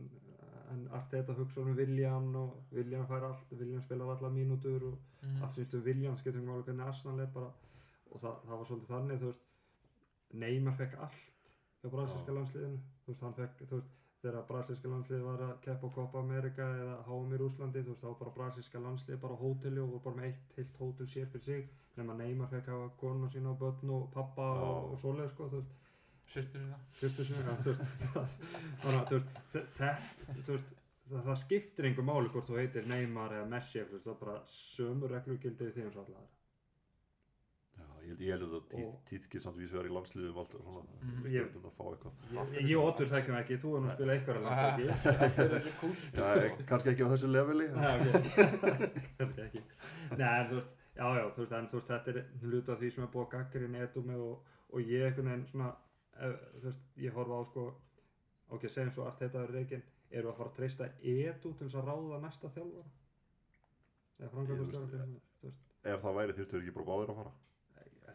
en 0.73 0.87
Arteta 0.99 1.35
hugsa 1.39 1.61
um 1.61 1.75
Viljan 1.77 2.31
og 2.41 2.55
Viljan 2.73 3.07
fær 3.11 3.27
allt 3.31 3.53
Viljan 3.59 3.83
spilar 3.85 4.15
alla 4.17 4.31
mínútur 4.31 4.91
og 4.93 4.99
Mhm. 5.25 5.43
allt 5.43 5.55
sínstu 5.57 5.79
Viljan 5.81 6.17
skiptir 6.21 6.41
ekki 6.43 6.49
máli 6.51 6.63
hvernig 6.67 6.85
Arsenal 6.87 7.21
er 7.21 7.29
bara 7.33 7.47
og 8.13 8.21
það, 8.21 8.35
það 8.45 8.59
var 8.59 8.67
svolítið 8.69 8.91
þannig 8.91 9.21
þú 9.23 9.29
veist 9.31 9.45
Neymar 10.43 10.75
fekk 10.77 10.97
allt 11.01 11.23
hjá 11.83 11.91
brasilska 11.95 12.33
landsliðinu 12.37 12.81
þú 13.05 13.09
veist 13.13 13.23
hann 13.25 13.37
fekk 13.39 13.63
þú 13.71 13.79
veist 13.79 13.95
þegar 14.25 14.47
brasilíska 14.49 14.91
landsliði 14.93 15.23
var 15.29 15.43
að 15.47 15.55
keppa 15.67 15.89
á 15.91 15.95
Copa 15.95 16.21
America 16.25 16.67
eða 16.83 16.97
HM 17.07 17.33
í 17.37 17.41
Rúslandi 17.43 17.83
þú 17.85 17.93
veist 17.95 18.03
þá 18.05 18.09
var 18.11 18.19
bara 18.23 18.35
brasilíska 18.39 18.83
landsliði 18.85 19.21
bara 19.25 19.37
á 19.37 19.43
hóteli 19.45 19.81
og 19.85 19.91
voru 19.95 20.03
bara 20.09 20.17
með 20.21 20.29
eitt 20.31 20.59
heilt 20.59 20.79
hótel 20.83 21.09
sér 21.15 21.29
fyrir 21.33 21.45
sig 21.49 21.73
nema 21.99 22.17
Neymar 22.19 22.49
fekk 22.53 22.71
hafa 22.73 22.89
konu 23.01 23.29
sína 23.33 23.53
og 23.55 23.59
börn 23.63 23.91
og 23.99 24.07
pappa 24.15 24.47
Já. 24.51 24.63
og, 24.69 24.93
og 24.95 25.03
svoleið 25.05 25.29
sko 25.35 25.49
þú 25.53 25.61
veist. 25.63 25.81
Sýstu 26.35 26.57
sinna 26.59 26.79
fyrstu 26.99 27.25
sinni 27.29 27.43
ja, 27.45 27.55
þú 27.61 27.75
veist. 27.75 27.83
Þannig 28.83 29.01
að 29.01 29.11
þú 29.11 29.19
veist 29.19 29.37
þe- 29.53 29.67
þe- 29.77 30.39
þú 30.47 30.55
veist 30.57 30.71
það, 31.11 31.21
það 31.29 31.37
skiptir 31.43 31.89
einhver 31.91 32.07
máli 32.09 32.31
hvort 32.33 32.49
þú 32.49 32.57
heitir 32.63 32.89
Neymar 32.89 33.35
eða 33.37 33.51
Messi 33.53 33.83
þú 33.85 33.99
veist 33.99 34.09
það 34.09 34.15
er 34.15 34.23
bara 34.25 34.39
sömu 34.55 35.11
reglu 35.13 35.37
gildir 35.43 35.75
því 35.77 35.85
eins 35.85 35.99
og 36.01 36.07
allar 36.09 36.25
Já, 36.25 36.31
ég 38.05 38.11
held, 38.13 38.21
ég 38.21 38.31
held 38.35 38.45
að 38.45 38.55
Og- 38.85 38.99
tíðkið 39.09 39.41
samt 39.45 39.57
vísu 39.59 39.79
er 39.81 39.87
í 39.89 39.93
landsliðum 39.95 40.39
alltaf 40.43 40.61
svona, 40.65 40.83
Mhm. 41.01 41.27
ég 41.33 41.57
um 41.57 41.65
að 41.65 41.75
fá 41.79 41.85
eitthvað. 41.91 42.15
ég, 42.55 42.69
ég 42.69 42.77
og 42.79 42.85
Otur 42.93 43.07
þekkjum 43.13 43.37
ekki, 43.41 43.57
þú 43.63 43.69
er 43.75 43.81
nú 43.81 43.89
að 43.89 43.95
spila 43.97 44.13
eitthvað 44.15 44.37
eh, 46.15 46.59
kannski 46.69 46.89
ekki 46.93 47.05
á 47.05 47.09
þessu 47.15 47.29
leveli. 47.33 47.67
En- 47.69 47.81
Nei, 47.81 47.97
ok, 47.99 48.27
kannski 49.19 49.41
ekki. 49.47 49.63
Nei, 50.19 50.33
en 50.41 50.49
þú 50.51 50.55
veist, 50.61 50.73
já, 50.97 51.07
já, 51.19 51.25
þú 51.35 51.41
veist, 51.45 51.53
en 51.59 51.67
þú 51.73 51.79
veist, 51.81 51.89
þetta 51.95 52.09
er 52.15 52.21
hlutu 52.43 52.73
af 52.73 52.79
því 52.81 52.91
sem 52.95 53.05
er 53.05 53.11
búið 53.15 53.27
að 53.27 53.33
gaggri 53.37 53.65
í 53.65 53.73
netum 53.75 54.11
og, 54.19 54.45
og 54.75 54.81
ég 54.81 55.07
einhvern 55.09 55.31
veginn 55.33 55.47
svona, 55.51 55.71
ef, 56.21 56.37
þú 56.61 56.65
veist, 56.69 56.85
ég 57.07 57.13
horfa 57.17 57.41
á 57.41 57.43
sko, 57.49 57.65
ok, 58.51 58.69
segjum 58.69 58.93
svo 58.93 59.07
allt 59.09 59.19
þetta 59.25 59.43
er 59.45 59.55
reikin, 59.57 59.83
eru 60.11 60.29
að 60.31 60.37
fara 60.37 60.51
að 60.51 60.57
treysta 60.61 60.91
edu 61.03 61.55
til 61.55 61.67
þess 61.67 61.75
að 61.81 61.89
ráða 61.89 62.21
næsta 62.23 62.49
þjálfara? 62.55 62.85
Eða 64.21 64.31
veist, 65.43 65.59
ef 65.85 66.01
það 66.05 66.15
væri 66.17 66.33
þurftur 66.39 66.63
ekki 66.63 66.75
bara 66.77 66.87
báðir 66.87 67.11
að 67.13 67.19
fara 67.19 67.33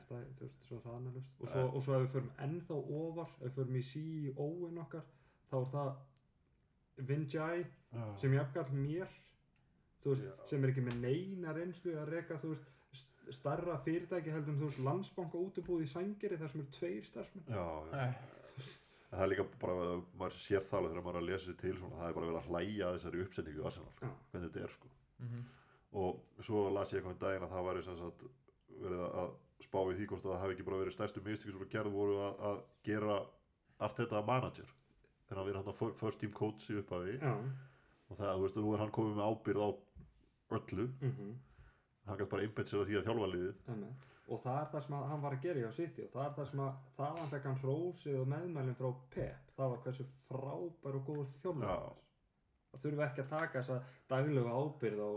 er 0.09 0.23
það, 0.25 0.35
þú 0.39 0.45
veist, 0.45 0.59
svo 0.67 0.79
það 0.83 0.95
annarlust 0.97 1.41
og 1.45 1.51
svo, 1.53 1.63
og 1.77 1.83
svo 1.85 1.95
ef 1.95 2.01
við 2.05 2.11
förum 2.15 2.31
ennþá 2.45 2.77
ofar, 2.99 3.29
ef 3.39 3.45
við 3.49 3.55
förum 3.59 3.77
í 3.79 3.83
CEO-in 3.89 4.81
okkar, 4.83 5.05
þá 5.51 5.55
er 5.61 5.69
það 5.73 5.91
Vinjai, 7.09 7.65
sem 8.19 8.33
jafnkall 8.35 8.73
mér 8.75 9.07
þú 10.03 10.11
veist, 10.13 10.25
Já. 10.27 10.33
sem 10.51 10.63
er 10.65 10.73
ekki 10.73 10.83
með 10.83 10.97
neina 11.05 11.53
reynslu 11.55 11.93
að 12.01 12.09
reka 12.11 12.35
þú 12.41 12.49
veist, 12.53 12.67
st- 12.99 13.33
starra 13.37 13.77
fyrirtæki 13.85 14.33
heldur 14.33 14.53
en 14.53 14.59
þú 14.59 14.67
veist, 14.67 14.81
landsbanka 14.83 15.39
útibúð 15.39 15.85
í 15.85 15.89
sængeri 15.91 16.37
þar 16.41 16.51
sem 16.51 16.61
eru 16.65 16.73
tveir 16.75 17.07
starfsmenn 17.07 17.55
Já, 17.55 17.65
já. 17.93 18.13
Það 19.09 19.23
er 19.25 19.29
líka 19.31 19.45
bara, 19.61 19.75
að 19.95 20.01
maður 20.21 20.35
sér 20.37 20.65
alveg 20.77 20.91
þegar 20.91 21.05
maður 21.07 21.15
er 21.17 21.23
að 21.23 21.29
lesa 21.31 21.45
sér 21.49 21.55
til 21.63 21.75
svona, 21.79 21.97
það 21.97 22.09
er 22.11 22.17
bara 22.19 22.27
verið 22.29 22.41
að 22.43 22.49
hlæja 22.51 22.89
þessari 22.97 23.21
uppsetningu 23.25 23.61
í 23.63 23.65
Arsenal, 23.65 23.93
Já. 24.03 24.09
hvernig 24.33 24.49
þetta 24.51 24.65
er 24.67 24.75
sko. 24.75 24.91
mhm. 25.23 25.45
Og 25.99 26.43
svo 26.45 26.59
las 26.69 26.91
ég 26.93 26.99
eitthvað 26.99 27.15
um 27.15 27.21
daginn 27.23 27.45
að 27.47 27.53
það 27.55 27.63
væri 27.71 27.83
sem 27.87 27.95
sagt 27.97 28.19
verið 28.83 28.99
að 29.07 29.31
spá 29.65 29.79
í 29.91 29.95
því 29.97 30.07
hvort 30.11 30.25
að 30.25 30.31
það 30.33 30.41
hafi 30.43 30.55
ekki 30.55 30.65
bara 30.69 30.79
verið 30.81 30.95
stærstu 30.95 31.23
mistöki 31.25 31.53
sem 31.53 31.59
voru 31.59 31.71
gerð 31.73 31.95
voru 31.95 32.19
að, 32.25 32.39
að 32.49 32.59
gera 32.87 33.17
Arteta 33.87 34.21
manager. 34.27 34.69
Þegar 35.27 35.39
hann 35.39 35.47
verið 35.49 35.59
hann 35.61 35.73
að 35.73 35.97
first 36.01 36.19
team 36.19 36.31
coach 36.35 36.69
í 36.73 36.77
upphafi. 36.81 37.15
Já, 37.21 37.33
og 38.09 38.17
það, 38.19 38.31
þú 38.33 38.43
veist, 38.45 38.59
nú 38.59 38.73
er 38.75 38.83
hann 38.83 38.93
komið 38.95 39.17
með 39.19 39.29
ábyrð 39.29 39.63
á 39.63 39.69
öllu, 40.59 40.85
mhm, 41.05 41.33
hann 42.09 42.19
gæti 42.19 42.31
bara 42.33 42.45
einbett 42.47 42.71
sér 42.71 42.81
að 42.83 42.89
því 42.89 42.97
að 42.99 43.09
þjálfa 43.09 43.31
liðið. 43.33 43.59
Einmitt. 43.73 44.05
og 44.29 44.41
það 44.43 44.57
er 44.61 44.67
það 44.71 44.83
sem 44.85 44.95
að 44.97 45.07
hann 45.09 45.21
var 45.23 45.35
að 45.35 45.43
gera 45.45 45.61
hjá 45.63 45.71
City 45.73 46.03
og 46.05 46.11
það 46.13 46.25
er 46.25 46.33
það 46.37 46.49
sem 46.49 46.59
að 46.65 46.81
þaðan 46.97 47.29
fekk 47.31 47.45
hann 47.49 47.61
hrósið 47.63 48.17
og 48.19 48.27
meðmælinn 48.33 48.77
frá 48.77 48.89
Pep. 49.15 49.53
Það 49.55 49.71
var 49.73 49.79
hversu 49.85 50.05
frábær 50.27 50.97
og 50.99 51.07
góður 51.07 51.31
hann 51.47 51.63
er. 51.65 51.87
það 52.69 52.83
þurfi 52.83 53.05
ekki 53.07 53.23
að 53.23 53.31
taka 53.31 53.63
þessa 53.63 53.77
daglegu 54.11 54.51
ábyrð 54.59 55.01
á 55.01 55.09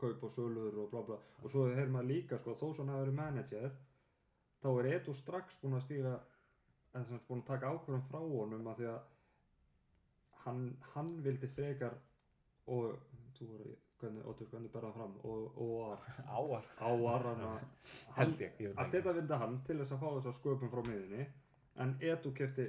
kaup 0.00 0.24
og 0.24 0.32
sölur 0.34 0.80
og 0.82 0.90
bla 0.92 1.02
bla 1.06 1.18
og 1.42 1.50
svo 1.52 1.66
hefur 1.68 1.94
maður 1.94 2.10
líka 2.12 2.38
sko, 2.40 2.54
þó 2.54 2.66
svo 2.66 2.84
hann 2.84 2.94
hafi 2.94 3.04
verið 3.06 3.18
manager 3.20 3.70
þá 4.62 4.68
er 4.72 4.90
Edu 4.94 5.14
strax 5.14 5.58
búinn 5.62 5.78
að 5.78 5.84
stýra 5.86 6.14
eða 6.92 7.04
sem 7.04 7.12
sagt 7.14 7.28
búinn 7.28 7.44
að 7.44 7.50
taka 7.52 7.72
ákvörðum 7.72 8.06
frá 8.08 8.20
honum 8.22 8.70
að 8.72 8.80
því 8.80 8.88
að 8.92 9.02
hann, 10.44 10.64
hann 10.94 11.12
vildi 11.26 11.50
frekar 11.54 11.98
og 12.68 12.96
þú 13.38 13.50
voru 13.52 13.76
hvernig, 13.98 14.26
Otur, 14.30 14.46
hvernig 14.52 14.72
berða 14.72 14.92
fram 14.94 15.14
og, 15.26 15.62
og 15.62 16.10
áar 16.38 16.68
áar 16.78 17.28
hann 17.30 17.46
að 17.52 17.88
Held 18.18 18.44
ég, 18.44 18.60
ég 18.64 18.76
allt 18.76 18.94
þetta 18.94 19.16
vildi 19.20 19.40
hann 19.42 19.58
til 19.66 19.78
þess 19.80 19.96
að 19.96 20.04
fá 20.04 20.08
þess 20.10 20.30
að 20.32 20.38
sköpum 20.40 20.74
frá 20.74 20.84
miðinni 20.86 21.26
en 21.82 21.96
Edu 22.02 22.34
kefti 22.34 22.68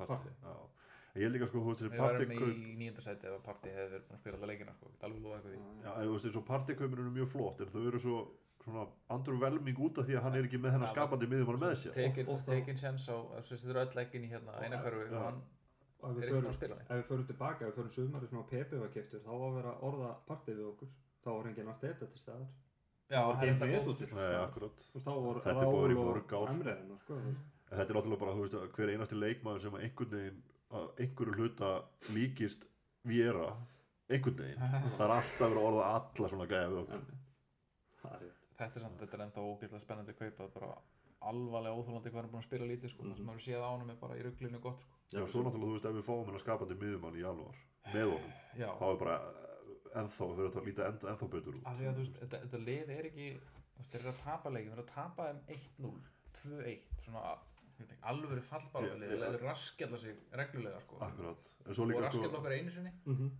Partey. 0.00 0.32
Partey. 0.40 0.79
Ég 1.16 1.24
held 1.26 1.34
líka 1.34 1.46
sko, 1.50 1.58
þú 1.64 1.70
veist, 1.72 1.80
þessi 1.82 1.90
Við 1.90 2.00
varum 2.00 2.32
í 2.54 2.74
nýjönda 2.80 3.02
sæti 3.02 3.26
ef 3.26 3.40
partí 3.42 3.72
hefði 3.74 3.90
verið 3.90 4.04
búin 4.06 4.14
að 4.16 4.20
spila 4.22 4.36
alla 4.38 4.46
leikina 4.52 4.74
sko. 4.76 4.90
Get 4.92 5.06
alveg 5.08 5.22
lofa 5.24 5.36
eitthvað 5.40 5.54
því. 5.54 5.62
Já, 5.82 5.90
en 5.90 6.04
þú 6.06 6.12
veist, 6.14 6.26
eins 6.30 6.38
og 6.40 6.44
partykaupin 6.50 7.00
eru 7.02 7.14
mjög 7.16 7.28
flott 7.32 7.60
en 7.64 7.72
þau 7.74 7.82
eru 7.90 7.98
svo 8.04 8.18
svona 8.60 8.84
andurvelming 9.16 9.78
út 9.80 9.98
af 9.98 10.06
því 10.06 10.16
að 10.18 10.22
hann 10.26 10.36
er 10.38 10.46
ekki 10.46 10.60
með 10.60 10.74
hennar 10.76 10.90
skapandi 10.92 11.26
miðjumann 11.32 11.60
með 11.62 11.74
sér. 11.80 11.94
Tekin, 11.96 12.28
og 12.28 12.38
þá- 12.44 12.50
tekin 12.54 12.76
sens 12.76 13.08
á, 13.08 13.16
þess 13.40 13.50
að 13.50 13.58
þetta 13.58 13.70
eru 13.74 13.80
öll 13.80 13.96
leikin 13.98 14.26
í 14.26 14.30
hérna 14.30 14.52
eina 14.60 14.80
hverfi 14.84 15.06
Já. 15.10 15.16
og 15.16 15.24
hann 15.24 16.16
er 16.16 16.22
ekki 16.22 16.30
búin 16.30 16.40
förum, 16.40 16.50
að 16.50 16.58
spila 16.60 16.76
ef 16.80 16.90
við 16.90 17.06
förum 17.10 17.26
tilbaka, 17.30 17.60
ef 17.64 17.70
við 17.70 17.78
förum 17.80 17.94
sumari 17.96 18.26
sem 18.28 18.38
á 18.38 18.44
Pepe 18.50 18.76
var 18.80 18.88
keftur 18.94 19.20
þá 19.24 19.30
var 19.32 19.48
að 19.50 19.56
vera 19.60 19.72
orða 19.90 20.10
partið 20.28 20.54
við 20.60 20.66
okkur. 20.70 20.88
Þá 21.24 21.28
var 21.36 21.48
enginn 21.50 21.68
allt 21.72 21.80
þetta 21.80 22.06
til 22.12 22.20
staðar. 22.20 22.46
Já, 23.10 23.20
það 23.34 23.42
er 23.42 23.56
góð 23.58 23.96
Þetta 24.00 24.20
er 24.20 24.30
að 24.30 24.40
ár, 24.40 26.20
sko. 26.20 26.36
Sko, 27.00 27.14
þetta 27.70 27.90
er 27.90 27.96
náttúrulega 27.96 28.20
bara, 28.20 28.32
þú 28.36 28.44
veist, 28.44 28.54
að 28.54 28.70
hver 28.76 28.92
einasti 28.94 29.16
leikmaður 29.18 29.60
sem 29.64 29.72
að 29.76 29.82
einhvern 29.86 30.10
veginn 30.14 30.42
að 30.76 31.02
einhverju 31.04 31.36
hluta 31.38 31.72
líkist 32.14 32.66
Viera, 33.08 33.48
einhvern 34.12 34.38
veginn 34.42 34.60
það 34.98 35.04
er 35.06 35.16
alltaf 35.16 35.42
verið 35.42 35.60
að 35.60 35.66
orða 35.70 35.90
alla 35.96 36.30
svona 36.32 36.48
við 36.50 36.94
er 38.10 38.22
rétt. 38.22 38.46
Þetta 38.60 38.76
er 38.76 38.84
samt, 38.84 38.98
þetta 39.00 39.16
er 39.16 39.22
enda 39.26 39.44
ógeðslega 39.44 39.82
spennandi 39.84 40.16
kaup 40.16 40.36
Það 40.36 40.46
er 40.46 40.54
bara 40.54 40.70
alvarlega 41.30 41.76
óþólandi 41.76 42.10
hvað 42.10 42.20
hann 42.20 42.28
er 42.28 42.32
búin 42.32 42.40
að 42.40 42.48
spila 42.48 42.68
lítið 42.68 42.92
sko. 42.92 43.06
Það 43.06 43.18
sem 43.18 43.26
maður 43.28 43.44
séð 43.44 43.64
á 43.64 43.68
honum 43.70 43.92
er 43.92 43.98
bara 44.00 44.16
í 44.16 44.24
rugglinu 44.24 44.60
gott 44.64 44.84
sko. 44.84 45.00
Já, 45.10 45.22
svo 45.26 45.42
náttúrulega, 45.44 45.68
þú 45.68 45.74
veist, 45.74 45.88
ef 45.90 45.96
við 45.98 46.06
fáum 46.06 46.26
hennar 46.28 46.42
skapandi 46.44 46.76
miðjumann 46.80 47.18
í 47.18 47.24
janúar 47.24 47.60
með 47.90 48.12
honum, 48.14 48.34
Já, 48.56 48.68
þá 48.78 48.84
er 48.90 49.00
bara 49.00 49.16
ennþá, 50.00 50.28
fyrir 50.30 50.46
þetta 50.46 50.60
að 50.60 50.68
líta 50.68 50.86
ennþá, 50.88 51.12
ennþá 51.12 51.28
betur 51.34 51.56
út 51.56 51.66
af 51.66 51.78
því 51.78 51.88
að 51.90 52.00
veist, 52.00 52.18
þetta, 52.22 52.40
þetta 52.44 52.60
lið 52.68 52.92
er 52.94 53.08
ekki 53.10 53.28
þeir 53.90 54.00
eru 54.00 54.12
að 54.12 54.20
tapa 54.24 54.52
leikin, 54.54 54.70
þeir 54.70 54.78
eru 54.78 54.84
að 54.86 54.92
tapa 54.94 55.28
um 55.32 55.40
1-0 55.56 55.92
2-1, 56.40 56.84
svona 57.04 57.24
lið, 59.00 59.10
Já, 59.10 59.18
já. 59.20 59.30
þeir 59.30 59.44
raskjalla 59.46 59.98
sig 59.98 60.16
reglulega 60.32 60.80
sko. 60.80 60.98
Akkurat, 61.06 61.52
en 61.66 61.74
svo 61.74 61.84
og 61.84 61.90
líka 61.90 62.02
raskjalla 62.06 62.28
sko 62.30 62.40
okkur 62.40 62.52
einu 62.58 62.70
sinni 62.70 62.92
Mhm. 63.06 63.30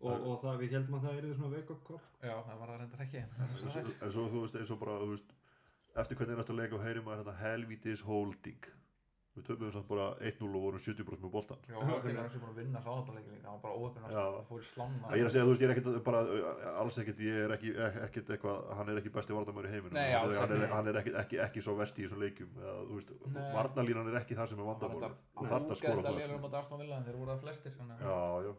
og, 0.00 0.26
og 0.28 0.40
það 0.42 0.58
við 0.60 0.70
heldum 0.76 0.94
að 0.98 1.04
það 1.06 1.18
er 1.18 1.34
svona 1.38 1.54
sko. 1.84 2.00
Já, 2.22 2.34
það 2.48 2.58
var 2.60 2.68
það 2.68 2.78
reyndar 2.80 3.00
ekki 3.06 3.18
en 3.24 3.56
svo 3.56 3.80
en 4.04 4.12
svo 4.12 4.28
þú 4.28 4.40
veist, 4.44 4.56
eins 4.60 4.70
og 4.70 4.80
bara, 4.80 4.98
þú 5.00 5.10
veist 5.14 5.34
eftir 5.96 6.16
hvernig 6.18 6.34
einasta 6.34 6.52
leik 6.58 6.72
og 6.72 6.82
heyrim 6.84 7.04
maður 7.04 7.24
þetta 7.24 7.36
helvítis 7.44 8.02
holding 8.02 8.64
við 9.34 9.46
töfum 9.48 9.70
samt 9.74 9.88
bara 9.88 10.04
1-0 10.22 10.46
og 10.54 10.62
vorum 10.64 10.82
70% 10.82 11.24
með 11.24 11.32
boltan 11.34 11.62
Já, 11.66 11.76
og 11.80 11.88
Hörgin 11.88 12.14
er 12.14 12.22
eins 12.22 12.34
og 12.36 12.42
búin 12.44 12.52
að 12.52 12.58
vinna 12.60 12.82
sáðandaleikin 12.84 13.34
líka, 13.34 13.46
hann 13.48 13.56
var 13.56 13.62
bara 13.64 13.78
óöfnir 13.80 14.12
Já. 14.14 14.20
að 14.24 14.36
fór 14.50 14.60
í 14.60 14.66
slána. 14.68 15.10
Ég 15.10 15.24
er 15.24 15.28
að 15.28 15.34
segja, 15.34 15.44
þú 15.44 15.54
veist, 15.54 15.64
ég 15.64 15.70
er 15.70 15.74
ekkert 15.74 16.04
bara 16.08 16.20
alls 16.82 16.98
ekkert, 17.02 17.22
ég 17.26 17.40
er 17.44 17.54
ekki, 17.56 17.72
ekkert 18.06 18.30
eitthvað 18.36 18.68
hann 18.78 18.92
er 18.92 19.00
ekki 19.00 19.14
besti 19.16 19.36
varnamöður 19.38 19.66
í 19.68 19.72
heiminum. 19.74 19.96
Nei, 19.98 20.12
hann, 20.14 20.30
er, 20.30 20.38
hann, 20.44 20.54
er, 20.58 20.68
hann 20.74 20.92
er 20.92 21.00
ekki, 21.02 21.14
ekki, 21.24 21.40
ekki 21.48 21.64
svo 21.66 21.74
vesti 21.80 22.04
í 22.04 22.06
þessum 22.06 22.22
leikjum 22.22 22.60
eða, 22.62 22.76
þú 22.90 23.00
veist, 23.00 23.10
varnalínan 23.58 24.12
er 24.12 24.20
ekki 24.22 24.38
það 24.38 24.52
sem 24.52 24.62
er 24.62 24.70
að 25.74 25.82
skora 25.82 25.98
Úgeðslega 25.98 25.98
það 25.98 26.14
að 26.14 26.14
það 26.14 26.78
að- 27.98 28.06
já, 28.06 28.48
já 28.50 28.54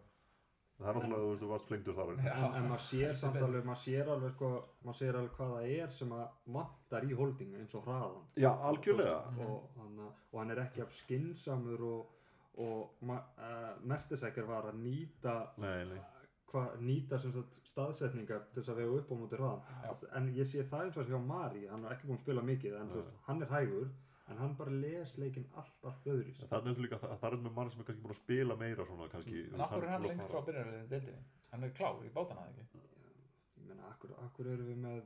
það 0.79 0.89
er 0.89 0.97
náttúrulega, 0.97 1.19
þú 1.21 1.29
veist, 1.29 1.41
þú 1.43 1.49
varst 1.51 1.69
flengdur 1.69 1.95
þar. 1.97 2.09
Já. 2.15 2.31
en, 2.35 2.55
en 2.59 2.65
maður 2.71 2.83
sér 2.85 3.19
samt 3.19 3.37
alveg 3.45 3.67
maður 3.69 3.81
sér 3.83 4.09
alveg 4.15 4.33
sko 4.35 4.49
maður 4.83 4.97
sér 4.99 5.19
alveg 5.19 5.37
hvað 5.37 5.53
það 5.53 5.69
er 5.75 5.93
sem 5.99 6.15
að 6.17 6.25
vantar 6.57 7.05
í 7.07 7.19
holdingu 7.21 7.61
eins 7.61 7.77
og 7.79 7.87
hraðan 7.87 8.33
já, 8.43 8.49
algjörlega. 8.71 9.15
Og, 9.45 9.69
hann, 9.79 10.01
og 10.09 10.41
hann 10.41 10.51
er 10.55 10.63
ekki 10.65 10.83
af 10.83 10.97
skinsamur 10.97 11.85
og, 11.91 12.27
og 12.65 13.07
uh, 13.07 13.71
Mertesacker 13.87 14.49
var 14.49 14.67
að 14.71 14.81
nýta 14.83 15.37
nei, 15.63 15.85
nei, 15.93 16.01
hva, 16.51 16.65
nýta 16.83 17.19
sem 17.23 17.33
sagt, 17.35 17.55
staðsetningar 17.67 18.49
til 18.51 18.61
þess 18.61 18.73
að 18.73 18.81
vega 18.83 18.99
upp 18.99 19.11
á 19.11 19.15
móti 19.21 19.39
Já. 19.39 19.45
hraðan 19.45 20.09
en 20.19 20.31
ég 20.35 20.49
sé 20.51 20.67
það 20.67 20.89
eins 20.89 20.99
og 20.99 21.11
hjá 21.11 21.21
Mari 21.23 21.65
hann 21.71 21.87
er 21.87 21.95
ekki 21.95 22.09
búinn 22.09 22.19
að 22.19 22.25
spila 22.25 22.43
mikið 22.51 22.77
en 22.81 22.91
þú 22.91 22.99
veist, 23.01 23.23
hann 23.29 23.45
er 23.45 23.55
hægur 23.55 23.87
en 24.31 24.39
hann 24.41 24.55
bara 24.57 24.73
les 24.73 25.17
leikinn 25.21 25.45
allt 25.61 25.85
allt 25.89 26.07
öðru 26.13 26.33
En 26.41 26.49
það 26.51 26.71
er 26.71 26.79
líka, 26.85 26.99
það, 27.03 27.15
það 27.21 27.35
er 27.37 27.43
með 27.45 27.55
mann 27.59 27.71
sem 27.71 27.81
er 27.83 27.89
kannski 27.89 28.05
búin 28.05 28.15
að 28.15 28.21
spila 28.21 28.57
meira 28.61 28.87
svona 28.89 29.09
kannski 29.11 29.43
En 29.51 29.61
af 29.61 29.73
hverju 29.75 29.85
er 29.85 29.93
hann 29.93 30.01
að 30.01 30.09
lengst 30.11 30.33
frá 30.33 30.41
byrjarliðin 30.49 30.89
deildinni? 30.93 31.25
Hann 31.51 31.67
er 31.67 31.75
klár 31.79 32.01
í 32.01 32.13
bátana 32.15 32.47
ekki? 32.49 32.81
ég 33.65 33.69
meina, 33.69 33.91
akkur, 33.91 34.15
akkur 34.25 34.49
erum 34.53 34.71
við 34.71 34.81
með 34.87 35.05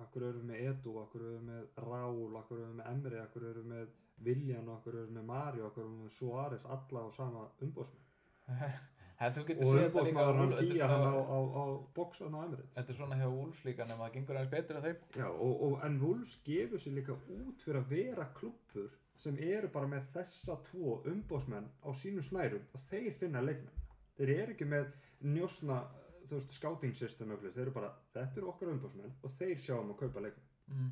akkur 0.00 0.24
erum 0.24 0.44
við 0.44 0.50
með 0.50 0.68
Edu, 0.70 0.92
akkur 1.02 1.24
erum 1.26 1.40
við 1.40 1.48
með 1.50 1.82
Raúl, 1.86 2.30
akkur 2.40 2.60
erum 2.60 2.70
við 2.70 2.78
með 2.80 2.92
Emri, 2.92 3.18
akkur 3.20 3.48
erum 3.50 3.66
við 3.66 3.74
með 3.74 3.90
Viljan, 4.28 4.70
akkur 4.74 4.96
erum 4.96 5.10
við 5.10 5.18
með 5.18 5.26
Mario, 5.30 5.66
akkur 5.66 5.84
erum 5.84 5.98
við 5.98 6.06
með 6.06 6.14
Suárez, 6.16 6.64
alla 6.76 7.04
á 7.04 7.08
sama 7.16 7.44
umbóðsmenn 7.66 8.08
Hef, 9.20 9.34
þú 9.36 9.42
getur 9.50 9.66
og 9.66 9.74
séð 9.74 9.82
þetta 9.84 10.02
líka 10.06 10.22
á, 10.24 10.32
svona- 10.32 11.24
á, 11.28 11.38
á 11.60 11.64
bóksan 11.96 12.36
á 12.36 12.40
Emirates 12.46 12.70
Þetta 12.76 12.92
er 12.94 12.96
svona 13.00 13.18
hjá 13.20 13.26
Wolves 13.34 13.60
líka 13.66 13.84
nema 13.90 14.06
það 14.06 14.14
gengur 14.14 14.38
aðeins 14.40 14.54
betur 14.54 14.78
að 14.80 14.86
þeim 14.88 15.18
Já, 15.20 15.26
og, 15.28 15.52
og, 15.66 15.74
en 15.84 15.98
Wolves 16.00 16.32
gefur 16.46 16.80
sér 16.80 16.94
líka 16.96 17.16
út 17.36 17.64
fyrir 17.66 17.80
að 17.82 17.90
vera 17.92 18.26
klubbur 18.38 18.88
sem 19.20 19.36
eru 19.44 19.68
bara 19.68 19.90
með 19.92 20.06
þessa 20.14 20.56
tvo 20.70 20.94
umbóðsmenn 21.12 21.68
á 21.84 21.88
sínu 21.92 22.22
snærum 22.24 22.62
og 22.72 22.80
þeir 22.88 23.12
finna 23.20 23.42
leikmenn. 23.44 23.82
Þeir 24.16 24.30
eru 24.38 24.54
ekki 24.54 24.68
með 24.70 24.86
njósna, 25.34 25.82
þú 26.24 26.38
veist, 26.38 26.54
scouting 26.56 26.94
system 26.96 27.34
þeir 27.36 27.60
eru 27.66 27.74
bara, 27.76 27.92
þetta 28.14 28.40
eru 28.40 28.48
okkar 28.54 28.72
umbóðsmenn 28.72 29.12
og 29.20 29.30
þeir 29.36 29.60
sjá 29.60 29.76
um 29.76 29.92
að 29.92 29.98
kaupa 30.06 30.24
leikmenn. 30.24 30.48
mm. 30.72 30.90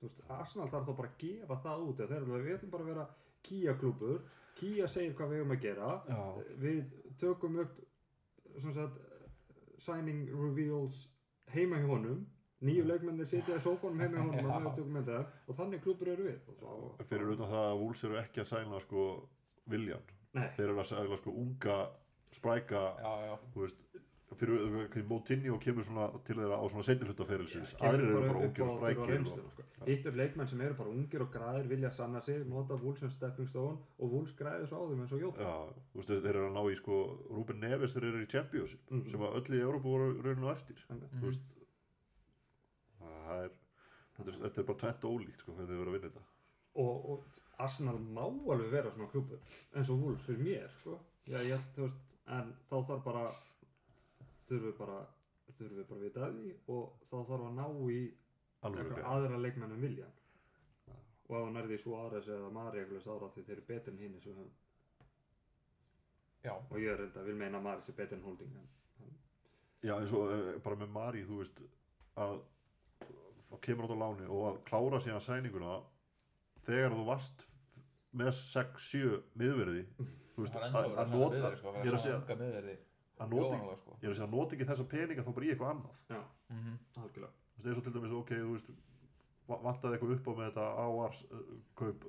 Þú 0.00 0.08
veist, 0.08 0.20
Arsenal 0.32 0.68
þarf 0.72 0.86
þá 0.88 0.94
bara 0.98 1.08
að 1.12 1.18
gefa 1.22 1.56
það 1.62 1.82
út 1.86 1.98
þeir 2.00 2.12
eru 2.16 2.26
alveg, 2.34 2.44
við 2.48 2.56
ætlum 2.58 2.70
bara 2.74 2.82
að 2.86 2.90
vera 2.90 3.06
Kia 3.46 3.74
klúbur 3.80 4.20
Kia 4.60 4.88
segir 4.90 5.14
hvað 5.16 5.32
við 5.32 5.40
höfum 5.40 5.54
að 5.54 5.62
gera. 5.64 5.92
Já. 6.08 6.20
við 6.60 6.80
tökum 7.20 7.56
upp 7.62 7.78
sem 8.60 8.74
sagt, 8.76 8.98
signing 9.80 10.28
reveals 10.34 11.06
heima 11.54 11.78
hjá 11.80 11.88
honum. 11.88 12.26
Nýju 12.60 12.84
leikmennir 12.84 13.28
sitja 13.28 13.56
í 13.56 13.62
sófanum 13.64 14.02
heima 14.02 14.18
hjá 14.18 14.26
honum 14.26 14.50
og 14.58 14.66
við 14.66 14.80
tökum 14.80 14.96
mynda 14.98 15.20
og 15.46 15.56
þannig 15.56 15.84
klúbur 15.86 16.12
eru 16.12 16.26
við. 16.28 16.40
Og 16.50 16.58
svo, 16.58 16.80
fyrir 17.08 17.32
utan 17.36 17.52
það 17.52 17.68
að 17.70 17.76
Wolves 17.80 18.04
eru 18.08 18.20
ekki 18.20 18.42
að 18.44 18.50
sæna 18.52 18.82
sko 18.84 19.06
Viljan 19.70 20.04
nei, 20.36 20.48
þeir 20.56 20.66
eru 20.68 20.82
að 20.82 20.90
sæna 20.90 21.18
sko 21.20 21.34
unga 21.42 21.78
spræka 22.34 22.82
já, 23.00 23.12
já, 23.26 23.32
þú 23.54 23.64
veist 23.64 23.80
fyrir 24.38 25.04
Motinho 25.08 25.56
kemur 25.58 25.82
svona 25.84 26.06
til 26.26 26.36
þeirra 26.38 26.58
á 26.62 26.64
svona 26.70 26.84
seinilhutaferilsins 26.86 27.72
kemur 27.76 27.90
aðrir 27.90 28.10
eru 28.10 28.20
bara 28.28 28.42
ungir 28.46 28.64
og 28.64 28.76
sprækir 28.78 29.14
og, 29.20 29.26
sko. 29.26 29.64
hitt 29.88 30.06
er 30.06 30.16
leikmenn 30.20 30.48
sem 30.48 30.60
eru 30.66 30.76
bara 30.78 30.92
ungir 30.94 31.24
og 31.24 31.30
græðir 31.34 31.68
vilja 31.72 31.90
sanna 31.90 32.20
sig, 32.22 32.44
nota 32.46 32.76
Wolves 32.78 33.00
sem 33.02 33.10
stepping 33.10 33.48
stone 33.50 33.78
og 33.98 34.12
Wolves 34.14 34.32
græðir 34.38 34.68
svo 34.70 34.84
á 34.84 34.88
þeim 34.92 35.02
eins 35.04 35.12
og 35.16 35.24
Jóta 35.24 35.46
já, 35.48 35.54
þú 35.92 35.98
veist 36.02 36.12
þeir 36.14 36.30
eru 36.30 36.44
að 36.46 36.54
ná 36.58 36.62
í 36.70 36.76
sko 36.78 36.98
Ruben 37.30 37.60
Neves 37.64 37.94
þeir 37.96 38.06
eru 38.12 38.22
í 38.22 38.28
Championship 38.30 38.90
Mhm. 38.90 39.06
sem 39.10 39.20
að 39.20 39.34
öll 39.40 39.56
í 39.58 39.62
Európa 39.66 39.88
voru 39.88 40.22
rauninu 40.22 40.50
eftir 40.54 40.84
Þannig. 40.88 41.10
þú 41.20 41.26
veist 41.26 41.56
það 43.00 43.44
er 43.44 43.50
þetta 44.16 44.28
er, 44.30 44.38
þetta 44.46 44.60
er 44.60 44.68
bara 44.70 44.78
tvent 44.84 45.08
ólíkt 45.10 45.40
sko 45.44 45.52
hvernig 45.56 45.70
þið 45.70 45.80
verður 45.82 45.90
að 45.90 45.98
vinna 45.98 46.10
þetta 46.10 46.26
og, 46.80 47.10
og 47.10 47.40
Arsenal 47.58 47.98
má 47.98 48.24
alveg 48.54 48.70
vera 48.70 48.90
svona 48.94 49.10
klúbur 49.10 49.40
eins 49.74 49.90
og 49.90 49.98
Wolves 50.04 50.22
fyrir 50.24 50.40
mér 50.46 50.70
sko. 50.80 50.98
Já, 51.26 51.38
ég, 51.44 51.60
veist, 51.76 51.98
en 52.30 52.54
þá 52.70 52.76
þarf 52.88 53.02
bara 53.04 53.24
þurfum 54.50 54.70
við 54.70 54.78
bara 54.80 54.98
þurfum 55.58 55.76
við 55.80 55.88
bara 55.90 56.00
að 56.00 56.06
vita 56.06 56.24
af 56.26 56.34
því 56.38 56.54
og 56.76 57.06
þá 57.10 57.16
þarf 57.30 57.46
að 57.48 57.54
ná 57.58 57.66
í 57.90 58.00
eitthvað 58.60 59.06
aðra 59.14 59.38
leikmenn 59.40 59.76
en 59.76 59.84
vilja 59.84 60.08
og 61.30 61.36
ef 61.38 61.44
hann 61.46 61.60
er 61.60 61.68
því 61.70 61.78
Suárez 61.80 62.28
eða 62.28 62.50
Mari 62.54 62.82
eitthvað 62.82 63.10
ára 63.14 63.30
því 63.34 63.44
þeir 63.46 63.56
eru 63.56 63.66
betri 63.68 63.94
en 63.94 64.02
hinn 64.04 64.20
sem 64.24 64.40
og 66.50 66.78
ég 66.80 66.90
er 66.92 67.02
reynda 67.02 67.22
að 67.22 67.30
vil 67.30 67.38
meina 67.38 67.60
að 67.60 67.66
Mari 67.68 67.86
sé 67.86 67.94
betri 67.96 68.18
en 68.18 68.24
Holding 68.26 68.56
en, 68.58 68.68
já 69.86 69.94
eins 69.96 70.14
og 70.16 70.32
eh, 70.34 70.50
bara 70.64 70.80
með 70.80 70.92
Mari 70.96 71.24
þú 71.28 71.40
veist 71.42 71.62
að 72.20 72.40
að 73.50 73.62
kemur 73.66 73.88
át 73.88 73.94
á 73.94 74.02
láni 74.02 74.28
og 74.30 74.44
að 74.50 74.60
klára 74.68 75.00
síðan 75.02 75.24
sæninguna 75.24 75.80
þegar 76.66 76.94
þú 76.96 77.06
varst 77.08 77.46
með 78.20 78.30
6-7 78.38 79.20
miðverði 79.38 79.84
þú 80.34 80.44
veist, 80.44 80.56
að, 80.56 80.76
að 80.76 81.00
að 81.02 81.14
nota 81.14 81.34
miðverði 81.34 81.60
sko, 81.62 81.74
ég 81.74 81.90
er 81.90 81.98
að 81.98 81.98
að 81.98 82.04
segja 82.06 82.78
að 83.20 83.30
nota, 83.34 83.42
jóvanlega 83.56 83.76
sko. 83.80 83.96
ég 84.00 84.04
er 84.04 84.10
að 84.10 84.16
segja 84.18 84.28
að 84.28 84.34
nota 84.36 84.56
ekki 84.56 84.68
þessa 84.70 84.86
peninga 84.92 85.22
þá 85.26 85.32
bara 85.36 85.46
í 85.46 85.50
eitthvað 85.54 85.72
annað. 85.74 85.96
Já, 86.10 86.20
Mhm. 86.50 86.78
algjörlega. 87.02 87.32
Þú 87.60 87.62
veist, 87.62 87.66
eins 87.68 87.78
og 87.78 87.84
til 87.84 87.92
dæmis, 87.92 88.12
ok, 88.20 88.30
þú 88.30 88.52
veist 88.54 88.70
va- 89.48 89.62
vantaði 89.66 89.92
eitthvað 89.98 90.14
upp 90.16 90.26
á 90.26 90.32
með 90.38 90.46
þetta 90.50 90.66
áars 90.84 91.24
uh, 91.30 91.38
kaup 91.76 92.04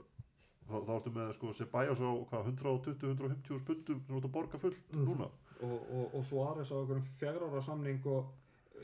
þá, 0.70 0.76
þá 0.88 0.92
ertu 0.96 1.12
með 1.12 1.34
sko 1.36 1.54
Ceballos 1.54 2.00
á 2.00 2.10
hvað, 2.30 2.46
120-150 2.52 3.60
spundum 3.60 4.00
sem 4.06 4.16
þú 4.16 4.18
ert 4.18 4.26
að 4.30 4.36
borga 4.38 4.58
fullt 4.58 4.94
Mhm. 4.94 5.06
núna. 5.06 5.30
Og, 5.62 5.92
og, 5.92 6.16
og 6.16 6.24
Suárez 6.26 6.72
á 6.72 6.76
einhverjum 6.80 7.06
fjagra 7.20 7.46
ára 7.52 7.62
samning 7.62 8.06
og 8.08 8.32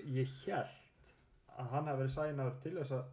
ég 0.06 0.28
held 0.46 0.68
að 1.58 1.70
hann 1.72 1.86
hafi 1.88 2.02
verið 2.04 2.16
sænaður 2.18 2.60
til 2.62 2.72
þess 2.76 2.92
að 2.92 3.06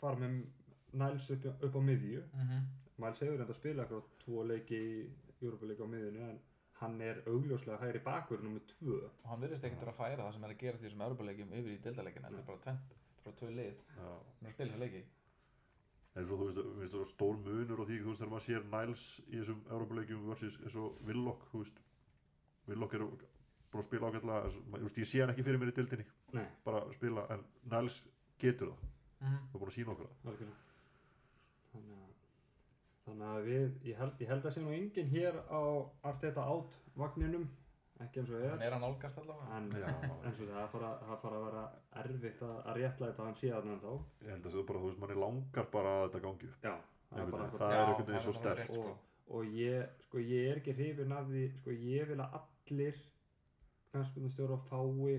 fara 0.00 0.16
með 0.16 0.46
Niles 0.92 1.30
upp, 1.30 1.44
upp 1.62 1.74
á 1.76 1.80
miðju. 1.84 2.22
Mhm. 2.32 2.62
Miles 2.98 3.18
hefur 3.20 3.36
reynda 3.36 3.52
að 3.52 3.58
spila 3.60 3.84
eitthvað 3.84 4.02
tvo 4.24 4.44
leiki 4.46 4.78
í 4.78 5.10
Júrupuleika 5.42 5.84
á 5.84 5.88
miðjunni 5.92 6.22
en 6.30 6.38
hann 6.80 7.00
er 7.02 7.18
augljóslega 7.26 7.78
hægri 7.82 8.00
bakur 8.06 8.42
nummið 8.44 8.66
tvö. 8.72 8.96
Og 9.22 9.30
hann 9.32 9.40
virðist 9.42 9.64
ekkert 9.66 9.80
vera 9.84 9.92
að 9.94 10.00
færa 10.00 10.24
það 10.26 10.34
sem 10.36 10.44
er 10.48 10.52
að 10.54 10.60
gera 10.62 10.80
því 10.82 10.90
sem 10.92 11.04
Európa-leikjum 11.06 11.54
yfir 11.60 11.72
í 11.74 11.78
deildaleikina 11.86 12.28
þetta 12.30 12.42
er 12.42 12.48
bara 12.50 12.62
tvent, 12.66 12.92
bara 13.24 13.38
tvö 13.40 13.48
lið. 13.56 13.80
Hann 13.96 14.10
er 14.10 14.50
að 14.50 14.54
spila 14.56 14.68
þessa 14.72 14.82
leiki. 14.84 15.02
Eins 16.18 16.30
og 16.34 16.40
þú 16.42 16.46
veist, 16.48 16.60
þú 16.60 16.76
veist 16.82 16.94
þú 16.94 17.00
veist, 17.02 17.14
stór 17.16 17.40
munur 17.48 17.82
og 17.84 17.88
því 17.90 17.98
þú 18.04 18.12
veist 18.12 18.22
þegar 18.22 18.32
maður 18.34 18.46
sér 18.46 18.68
Niles 18.74 19.04
í 19.26 19.34
þessum 19.40 19.64
Európa-leikjum 19.76 20.22
versus 20.30 20.60
eins 20.62 20.78
og 20.84 21.02
Willock 21.10 21.48
þú 21.52 21.64
veist, 21.64 21.82
Willock 22.70 22.94
er 22.98 23.04
bara 23.08 23.82
að 23.82 23.88
spila 23.90 24.12
ágætlega 24.12 24.54
þú 24.54 24.84
veist, 24.86 25.02
ég 25.02 25.10
sé 25.12 25.22
hann 25.22 25.34
ekki 25.34 25.46
fyrir 25.48 25.60
mér 25.62 25.72
í 25.74 25.76
dildinni 25.80 26.06
nei, 26.38 26.46
bara 26.64 26.84
að 26.86 26.94
spila, 26.98 27.26
en 27.34 27.44
Niles 27.74 28.00
getur 28.42 28.72
það. 28.72 28.88
Mhm. 29.18 29.38
það 29.50 29.54
er 29.54 29.62
búin 29.62 29.70
að 29.72 29.78
sína 29.78 29.94
okkur 29.94 30.10
það 30.24 30.58
þannig 33.08 33.30
að 33.30 33.38
að 33.38 33.48
við, 33.48 33.70
ég 33.88 34.02
held, 34.02 34.20
ég 34.22 34.30
held 34.32 34.46
að 34.46 34.54
sé 34.54 34.64
nú 34.64 34.74
enginn 34.76 35.10
hér 35.14 35.40
á 35.48 35.62
Arteta 36.10 36.44
átt 36.44 36.76
vagninum 36.98 37.48
ekki 38.04 38.22
eins 38.22 38.30
og 38.30 38.44
hann 38.44 38.62
er 38.62 38.68
er 38.68 38.76
að 38.76 38.84
nálgast 38.84 39.18
allavega. 39.18 39.58
En 39.58 39.66
eins 40.28 40.40
og 40.42 40.52
það 40.52 40.68
fara, 40.74 40.90
það 41.08 41.20
fara 41.24 41.40
að 41.40 41.46
vera 41.48 41.64
erfitt 42.02 42.44
að, 42.46 42.54
að 42.62 42.78
réttlæta 42.78 43.22
að 43.22 43.28
hann 43.28 43.38
sé 43.40 43.50
þarna 43.54 43.74
ennþá 43.74 43.94
ég 44.22 44.30
held 44.32 44.46
að 44.46 44.52
það 44.52 44.60
er 44.60 44.68
bara, 44.70 44.82
þú 44.82 44.90
veist, 44.90 45.00
manni 45.02 45.18
langar 45.24 45.68
bara 45.74 45.94
að 45.96 46.04
þetta 46.06 46.22
gangi 46.26 46.50
upp. 46.50 46.68
Já, 46.68 46.74
það 47.10 47.22
er 47.24 47.32
bara 47.34 47.48
það 47.54 47.74
Já, 47.74 47.80
er 47.80 47.92
veginn 47.98 48.20
er 48.20 48.26
svo 48.26 48.54
rétt, 48.60 48.78
og, 48.78 48.92
og 49.38 49.58
ég, 49.58 49.96
sko, 50.06 50.22
ég 50.22 50.52
er 50.52 50.62
ekki 50.62 50.76
hrifin 50.78 51.16
af 51.18 51.26
því, 51.32 51.44
sko, 51.58 51.74
ég 51.88 52.12
vil 52.12 52.20
að 52.22 52.38
allir 52.38 53.02
knæspundastjóra 53.92 54.60
fái 54.68 55.18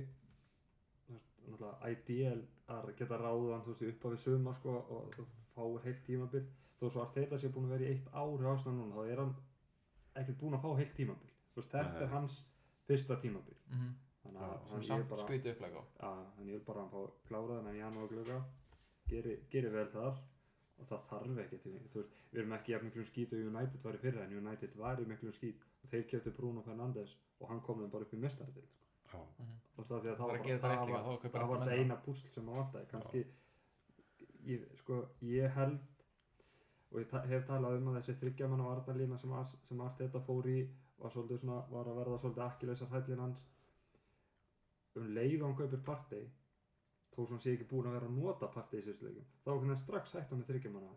náttúrulega 1.59 1.91
ideal 1.91 2.41
að 2.69 2.89
geta 2.99 3.17
ráðan, 3.17 3.63
þú 3.65 3.73
veist, 3.73 3.83
upp 3.89 4.05
á 4.05 4.07
við 4.13 4.19
suma, 4.23 4.53
sko, 4.53 4.69
og 4.89 5.13
þú 5.15 5.25
fáir 5.55 5.83
heilt 5.85 6.03
tímabil. 6.05 6.43
Þó 6.79 6.85
svo 6.89 7.01
að 7.03 7.13
þetta 7.17 7.39
sé 7.39 7.49
búin 7.51 7.65
að 7.67 7.73
vera 7.75 7.83
í 7.83 7.91
eitt 7.93 8.07
ár 8.13 8.37
hjá 8.39 8.51
Arsenal 8.53 8.77
núna, 8.79 8.95
þá 8.95 9.11
er 9.11 9.17
hann 9.23 9.35
ekkert 10.15 10.37
búin 10.39 10.53
að 10.55 10.61
fá 10.63 10.69
heilt 10.79 10.93
tímabil, 10.95 11.31
þú 11.53 11.61
veist, 11.61 11.71
þetta 11.73 12.01
er 12.05 12.07
hans 12.13 12.37
fyrsta 12.87 13.15
tímabil, 13.21 13.55
Mhm. 13.69 13.89
þannig 14.23 14.41
Já, 14.41 14.47
að 14.47 14.59
sem 14.59 14.69
hann- 14.69 14.79
ég 14.79 14.83
er 14.83 14.87
samt 14.87 15.09
bara, 15.09 15.21
skrítið 15.27 15.51
upplega 15.53 15.77
á. 15.79 15.83
Að, 16.07 16.25
hann 16.37 16.47
ég 16.47 16.51
vil 16.57 16.65
bara 16.69 16.79
að 16.79 16.89
hann 16.89 16.93
fá 16.95 17.11
kláraðan 17.27 17.67
en 17.69 17.75
janúar 17.81 18.07
glögga 18.09 18.43
geri, 19.09 19.39
geri 19.49 19.69
vel 19.69 19.87
þar. 19.87 20.17
Og 20.79 20.85
það 20.87 21.01
þarf 21.09 21.37
ekki 21.43 21.57
til 21.61 21.71
þú 21.91 21.99
veist, 21.99 22.11
við 22.31 22.39
erum 22.39 22.53
ekki 22.55 22.71
jafn 22.71 22.85
miklum 22.87 23.03
skít 23.05 23.33
og 23.33 23.39
United 23.53 23.81
var 23.83 23.93
í 23.93 23.97
fyrra 23.99 24.23
en 24.23 24.31
United 24.37 24.75
var 24.77 24.95
í 24.95 25.05
miklum 25.05 25.33
skít. 25.35 25.59
Og 25.83 25.89
þeir 25.91 26.05
kjöptu 26.07 26.31
Bruno 26.37 26.61
Fernandes 26.61 27.17
og 27.41 27.49
hann 27.49 27.59
kom 27.59 27.79
þeim 27.81 27.91
bara 27.91 28.03
upp 28.05 28.13
í 28.13 28.17
mestardil 28.17 28.63
sko. 28.63 28.85
Og 29.13 29.85
það, 29.87 30.01
því 30.03 30.11
að 30.11 30.17
það 30.19 31.29
Bara 31.33 31.47
var 31.49 31.63
þetta 31.63 31.77
eina 31.77 31.97
púsl 32.05 32.33
sem 32.33 32.49
að 32.49 32.59
vantaði 32.59 32.89
kannski. 32.91 33.23
Ég, 34.49 34.65
sko, 34.81 34.99
ég 35.27 35.55
held 35.55 35.79
og 36.89 36.99
ég 37.03 37.09
ta 37.11 37.21
hef 37.29 37.45
talað 37.45 37.77
um 37.77 37.89
að 37.91 37.99
þessi 37.99 38.17
þryggjaman 38.21 38.63
og 38.63 38.69
varnarlína 38.71 39.17
sem, 39.21 39.33
sem 39.67 39.81
Arteta 39.85 40.21
fór 40.25 40.47
í 40.49 40.59
var, 40.99 41.13
svona, 41.13 41.59
var 41.69 41.89
að 41.89 41.99
verða 42.01 42.19
svolítið 42.23 42.45
akkilesar 42.45 42.91
hællin 42.93 43.23
hans. 43.23 43.43
Um 44.97 45.11
leið 45.13 45.41
og 45.41 45.47
hann 45.47 45.59
kaupir 45.59 45.83
partey 45.85 46.25
þó 47.19 47.27
sem 47.29 47.41
sé 47.43 47.53
ekki 47.53 47.67
búin 47.69 47.89
að 47.89 47.97
vera 47.97 48.09
að 48.09 48.17
nota 48.17 48.49
partey 48.53 48.81
í 48.81 48.85
sérstleikum 48.85 49.27
þá 49.43 49.51
er 49.53 49.61
hann 49.65 49.81
strax 49.81 50.15
hægt 50.15 50.33
með 50.33 50.49
þryggjaman 50.49 50.87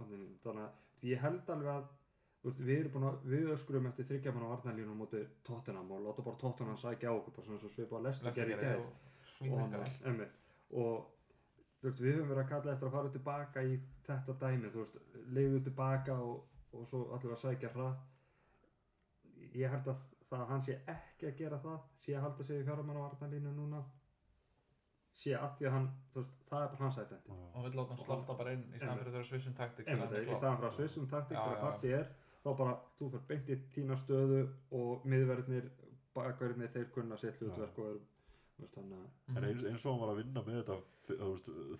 þannig 0.00 0.64
að 0.64 1.08
ég 1.10 1.22
held 1.24 1.52
alveg 1.54 1.72
að 1.72 1.88
við 2.42 2.74
erum 2.78 2.92
búin 2.94 3.06
að 3.10 3.24
við 3.28 3.48
öskrum 3.54 3.86
eftir 3.90 4.06
þryggjaman 4.08 4.44
og 4.46 4.52
varnarlínu 4.54 4.94
á 4.96 5.00
móti 5.00 5.22
Tottenham 5.44 5.90
og 5.92 6.04
láta 6.06 6.24
bara 6.24 6.40
Tottenham 6.40 6.78
sækja 6.80 7.12
á 7.12 7.14
okkur 7.18 7.36
bara 7.36 7.46
svona 7.46 7.60
svo 7.60 7.72
svipað 7.74 7.98
að 7.98 8.06
Lesta 8.08 8.32
gerði 8.36 8.60
gær. 8.60 8.84
og 8.84 9.10
og, 9.50 10.84
og 10.84 10.94
þú 11.80 11.88
veist, 11.88 12.00
við 12.00 12.14
höfum 12.14 12.30
verið 12.30 12.44
að 12.44 12.52
kalla 12.52 12.72
eftir 12.72 12.88
að 12.88 12.96
fara 12.96 13.12
tilbaka 13.16 13.64
í 13.64 13.76
þetta 14.06 14.38
dæmi 14.44 14.72
þú 14.72 14.84
veist, 14.84 14.96
leiðu 15.36 15.60
tilbaka 15.68 16.16
og, 16.24 16.64
og 16.72 16.88
svo 16.88 17.02
allir 17.16 17.36
að 17.36 17.42
sækja 17.44 17.74
hratt. 17.74 18.08
Ég 19.56 19.72
held 19.72 19.88
að 19.90 20.02
það 20.30 20.44
að 20.44 20.50
hann 20.52 20.62
sé 20.64 20.76
ekki 20.88 21.28
að 21.28 21.38
gera 21.40 21.58
það 21.64 21.80
sé 21.98 22.14
að 22.14 22.24
halda 22.26 22.46
sig 22.46 22.60
í 22.60 22.66
fjármann 22.68 23.00
á 23.00 23.02
varnarlínu 23.02 23.54
núna 23.54 23.80
sé 25.20 25.34
að 25.36 25.56
því 25.58 25.68
að 25.68 25.74
hann 25.76 25.88
þú 26.12 26.22
veist, 26.22 26.36
það 26.48 26.64
er 26.64 26.68
bara 26.72 26.84
hans 26.86 26.98
ættendi 27.02 27.34
og 27.36 27.64
vill 27.66 27.72
láta 27.76 27.96
hann 27.96 28.02
slotta 28.04 28.36
bara 28.38 28.52
inn 28.56 28.62
í 28.70 28.78
staðan 28.78 29.00
fyrir 29.00 29.14
þeirra 29.16 29.28
svissum 29.30 29.56
taktik 29.58 29.90
í 29.90 29.96
staðan 29.96 30.60
fyrir 30.60 30.68
að 30.70 30.76
svissum 30.78 31.08
taktik 31.10 31.36
þegar 31.36 31.50
já, 31.50 31.58
já. 31.58 31.64
parti 31.64 31.92
er 31.98 32.12
þá 32.44 32.50
bara, 32.58 32.76
þú 32.98 33.10
fyrir 33.14 33.26
beint 33.28 33.50
í 33.52 33.56
þína 33.74 33.96
stöðu 34.00 34.40
og 34.78 35.04
miðverðnir, 35.12 35.66
bakverðnir 36.16 36.72
þeir 36.74 36.88
kunna 36.94 37.18
sitt 37.20 37.36
hlutverk 37.42 37.78
og 37.78 37.98
veist, 38.60 38.78
að 38.78 39.36
En 39.36 39.44
eins, 39.44 39.62
eins 39.64 39.84
og 39.86 39.92
hann 39.94 40.00
var 40.04 40.10
að 40.14 40.22
vinna 40.22 40.42
með 40.46 40.58
þetta 40.60 40.80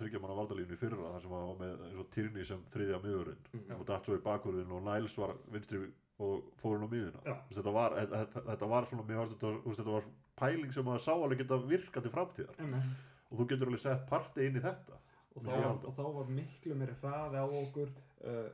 þryggja 0.01 0.20
manna 0.23 0.37
vardalínu 0.38 0.75
í 0.75 0.79
fyrra 0.81 1.11
þar 1.14 1.25
sem 1.25 1.35
hann 1.37 1.49
var 1.51 1.59
með 1.61 1.83
eins 1.88 1.99
og 2.03 2.09
Tyrni 2.14 2.44
sem 2.49 2.62
þriðja 2.73 3.01
miðurinn 3.05 3.42
Mhm. 3.53 3.75
og 3.81 3.85
datt 3.87 4.07
svo 4.09 4.16
í 4.16 4.23
bakurðin 4.25 4.73
og 4.73 4.83
Niles 4.87 5.16
var 5.18 5.35
vinstri 5.53 5.83
og 6.20 6.49
fór 6.61 6.79
hann 6.79 6.88
á 6.88 6.90
miðuna 6.94 7.20
þetta, 7.53 7.73
var, 7.73 7.94
þetta, 8.01 8.42
þetta 8.49 8.68
var 8.73 8.88
svona 8.90 9.05
mér 9.09 9.20
varst 9.20 9.37
þetta, 9.38 9.53
þetta 9.77 9.94
var 9.96 10.09
pæling 10.40 10.73
sem 10.73 10.85
maður 10.85 11.05
sá 11.05 11.12
alveg 11.14 11.38
geta 11.44 11.59
virkað 11.68 12.03
til 12.03 12.11
framtíðar. 12.16 12.57
Einmitt. 12.59 12.99
Og 13.31 13.38
þú 13.38 13.46
getur 13.53 13.66
alveg 13.70 13.81
sett 13.85 14.07
parti 14.09 14.46
inn 14.49 14.57
í 14.57 14.61
þetta 14.64 14.99
og 15.37 15.42
þá, 15.44 15.53
og 15.87 15.95
þá 15.95 16.03
var 16.16 16.30
miklu 16.35 16.74
meiri 16.74 16.97
hraði 17.03 17.37
á 17.39 17.47
okkur 17.47 17.91
uh, 18.24 18.49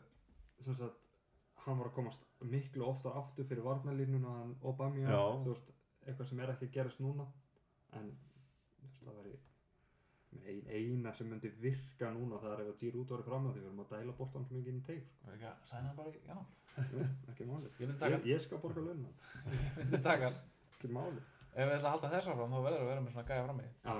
sem 0.60 0.74
sagt 0.74 1.05
hann 1.66 1.80
var 1.82 1.90
að 1.90 1.96
komast 1.98 2.26
miklu 2.46 2.86
oftar 2.86 3.16
aftur 3.20 3.48
fyrir 3.48 3.64
varnarlínuna 3.66 4.36
en 4.44 4.54
Obama 4.62 5.02
Já. 5.02 5.18
þú 5.42 5.52
veist, 5.54 5.72
eitthvað 6.06 6.28
sem 6.30 6.40
er 6.44 6.52
ekki 6.54 6.68
að 6.70 6.74
gerast 6.78 7.02
núna. 7.02 7.26
En 7.98 8.10
þú 8.12 8.86
veist, 8.86 9.02
það 9.02 9.18
var 9.18 9.30
ein, 9.30 10.62
eina 10.68 11.12
sem 11.16 11.28
myndi 11.30 11.50
virka 11.62 12.10
núna 12.14 12.38
það 12.42 12.52
er 12.56 12.62
ef 12.64 12.70
að 12.72 12.80
Giroud 12.82 13.02
út 13.04 13.14
var 13.14 13.24
fram 13.26 13.46
að 13.48 13.54
því 13.56 13.62
við 13.62 13.68
erum 13.70 13.82
að 13.84 13.92
dæla 13.94 14.14
boltan 14.18 14.44
svo 14.46 14.56
mikið 14.56 14.72
inn 14.72 14.80
í 14.80 14.86
teig 14.86 15.02
sko. 15.06 15.30
ekki 15.32 15.48
að 15.50 15.62
sæna 15.70 15.88
hann 15.88 15.96
bara 15.96 16.12
í, 16.12 16.20
já, 16.26 16.36
Jú, 16.92 17.04
ekki 17.32 17.46
máli 17.48 17.70
ég 17.80 17.94
ég, 18.12 18.26
ég 18.32 18.42
skal 18.44 18.60
borga 18.60 18.82
launa 18.84 19.12
ég 19.46 19.78
myndi 19.78 20.02
taka 20.04 20.28
ekki 20.74 20.90
máli 20.92 21.22
ef 21.22 21.62
við 21.62 21.76
ætla 21.78 21.88
að 21.88 21.94
halda 21.94 22.10
þess 22.12 22.30
áfram 22.32 22.52
þá 22.52 22.58
verður 22.66 22.82
að 22.84 22.90
vera 22.90 23.04
með 23.06 23.14
svona 23.14 23.28
gæja 23.30 23.46
frammi. 23.46 23.68
Já, 23.86 23.94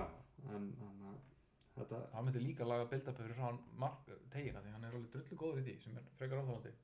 en 0.57 0.67
þannig 0.83 1.07
að 1.09 1.23
þetta 1.79 2.03
hann 2.13 2.29
myndi 2.29 2.43
líka 2.45 2.69
laga 2.69 2.91
build-up 2.91 3.23
fyrir 3.23 3.41
hann 3.41 3.63
tegina 4.35 4.61
því 4.65 4.75
hann 4.75 4.85
er 4.85 4.99
alveg 4.99 5.15
drullu 5.15 5.41
góður 5.41 5.63
í 5.63 5.67
því 5.71 5.79
sem 5.87 5.97
er 5.97 6.11
frekar 6.21 6.43
áþálandi 6.43 6.75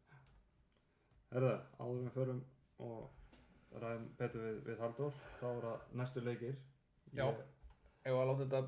Herðu, 1.33 1.55
áður 1.81 1.97
en 1.99 2.05
við 2.09 2.15
förum 2.19 2.43
og 2.83 3.81
ræðum 3.83 4.05
betur 4.19 4.41
við, 4.47 4.61
við 4.69 4.79
Halldór, 4.85 5.13
þá 5.41 5.47
er 5.55 5.65
það 5.67 5.89
næstu 6.03 6.21
leikir. 6.29 6.55
Já. 7.17 7.25
Ég- 7.31 7.49
Ef 8.03 8.11
að 8.19 8.25
láta 8.27 8.43
þetta, 8.43 8.61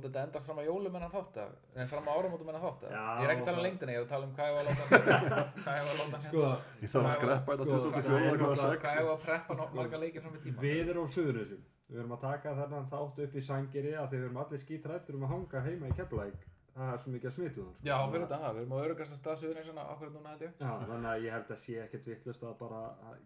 þetta 0.00 0.20
endast 0.24 0.46
fram 0.48 0.58
á 0.58 0.64
jólum 0.64 0.94
en 0.96 1.02
að 1.04 1.10
þátt 1.12 1.34
að, 1.42 1.50
en 1.76 1.88
fram 1.90 2.06
á 2.08 2.12
áramótum 2.16 2.48
en 2.48 2.56
að 2.56 2.62
þátt 2.64 2.84
að. 2.88 2.92
Ég 2.96 3.24
er 3.26 3.32
ekki 3.34 3.42
að 3.42 3.48
tala 3.50 3.58
um 3.60 3.64
lengdina, 3.66 3.92
ég 3.92 3.98
er 3.98 4.04
að 4.06 4.12
tala 4.12 4.24
um 4.24 4.32
hvað 4.38 4.48
ég 4.48 4.54
var 4.56 4.62
að 4.62 4.68
láta 4.72 5.42
hvað 5.62 5.76
ég 5.76 5.84
var 5.84 5.92
að 5.92 5.98
láta 6.00 6.20
hérna. 6.22 6.30
Sko, 6.30 6.46
Ég 6.80 6.92
þarf 6.94 7.08
að 7.10 7.16
skreppa 7.18 7.52
þetta 7.52 7.66
sko, 7.68 7.76
24 7.82 8.06
það 8.08 8.16
er 8.16 8.32
klukkan 8.32 8.40
náttúrulega- 8.40 8.72
6 8.72 8.82
Hvað 8.86 8.96
ég 8.96 9.04
var 9.10 9.12
að 9.18 9.26
preppa 9.26 9.56
no- 9.60 9.68
marga 9.76 10.00
leikir 10.06 10.24
fram 10.24 10.38
í 10.38 10.40
tíma. 10.46 10.64
við 10.64 10.88
erum 10.94 11.04
á 11.04 11.08
Suðurnesum. 11.18 11.60
Við 11.92 12.00
erum 12.00 12.16
að 12.16 12.20
taka 12.24 12.54
þennan 12.62 12.88
þátt 12.96 13.20
upp 13.26 13.36
í 13.36 13.44
sangeri 13.44 13.92
að 13.92 14.08
því 14.08 14.16
við 14.16 14.24
erum 14.24 14.40
allir 14.46 14.62
skítrættur 14.64 15.14
um 15.20 15.26
að 15.28 15.32
hanga 15.36 15.60
heima 15.68 15.92
í 15.92 15.96
Keflæk. 16.00 16.48
Það 16.72 16.92
er 16.92 17.00
svo 17.02 17.12
mikið 17.12 17.28
að 17.30 17.34
smitu 17.36 17.62
þann. 17.66 17.74
Já, 17.84 17.94
fyrir 18.08 18.22
þetta 18.24 18.38
það, 18.42 18.54
við 18.56 18.62
erum 18.62 18.72
á 18.72 18.78
örugasta 18.86 19.16
stað 19.18 19.38
Suðurnesjana 19.42 19.82
akkurat 19.92 20.14
núna 20.16 20.30
held 20.32 20.44
ég. 20.46 20.52
Já, 20.62 20.70
þannig 20.88 21.10
að 21.12 21.24
ég 21.26 21.34
held 21.36 21.50
að 21.52 21.60
sé 21.62 21.74
ekkert 21.82 22.06
vittlust 22.08 22.46
að 22.48 22.54
bara 22.62 22.78
að, 23.10 23.18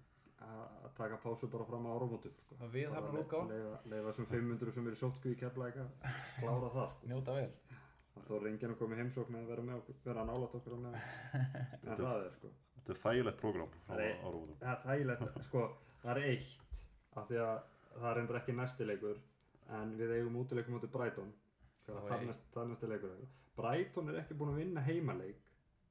að 0.47 0.65
að 0.87 0.91
taka 0.99 1.19
pásu 1.23 1.51
bara 1.53 1.67
fram 1.69 1.87
á 1.87 1.91
áramótum. 1.95 2.35
Sko. 2.43 2.59
Það 2.61 2.75
við 2.75 2.91
hafnar 2.97 3.21
útgáfa, 3.23 3.47
Leifa, 3.53 3.79
leifa 3.93 4.11
þessum 4.11 4.29
500 4.33 4.75
sem 4.79 4.91
eru 4.91 4.99
sótku 5.03 5.31
í 5.31 5.39
Keflæk 5.45 5.79
að 5.85 6.11
klára 6.41 6.73
það. 6.75 6.91
Sko. 6.97 7.11
njóta 7.13 7.39
vel. 7.39 7.49
Þó 8.27 8.33
er 8.41 8.47
enginn 8.51 8.73
að 8.75 8.79
koma 8.81 8.97
í 8.97 9.01
heimsókn 9.03 9.39
eða 9.39 9.49
vera, 9.53 9.63
með 9.71 9.81
okkur, 9.83 9.97
vera 10.07 10.27
nálat 10.27 10.55
okkur 10.59 10.77
á. 10.77 10.81
En 11.87 11.97
það 12.01 12.27
er 12.27 12.37
sko. 12.41 12.53
Þetta 12.77 12.95
er 12.97 13.01
þægilegt 13.05 13.41
program 13.41 13.73
frá 13.87 13.95
Það 13.95 14.05
er- 14.07 14.21
er 14.75 14.79
þægilegt, 14.87 15.41
sko, 15.47 15.65
það 16.03 16.13
er 16.17 16.23
eitt 16.33 16.53
af 17.17 17.29
því 17.31 17.41
að 17.47 17.57
það 17.97 18.11
er 18.11 18.21
endur 18.23 18.39
ekki 18.41 18.55
næsti 18.57 18.87
leikur 18.89 19.21
en 19.77 19.93
við 19.99 20.15
eigum 20.19 20.37
útileikum 20.43 20.77
mútið 20.77 20.93
Brighton 20.97 21.31
Það 21.31 21.35
var 21.35 21.46
það 21.95 22.11
eitt. 22.19 22.27
næst, 22.31 22.43
það 22.55 22.69
næsti 22.73 22.89
leikur 22.93 23.11
Brighton 23.57 24.09
er 24.13 24.19
ekki 24.23 24.35
búin 24.41 24.53
að 24.55 24.59
vinna 24.63 24.81
heimaleik 24.87 25.39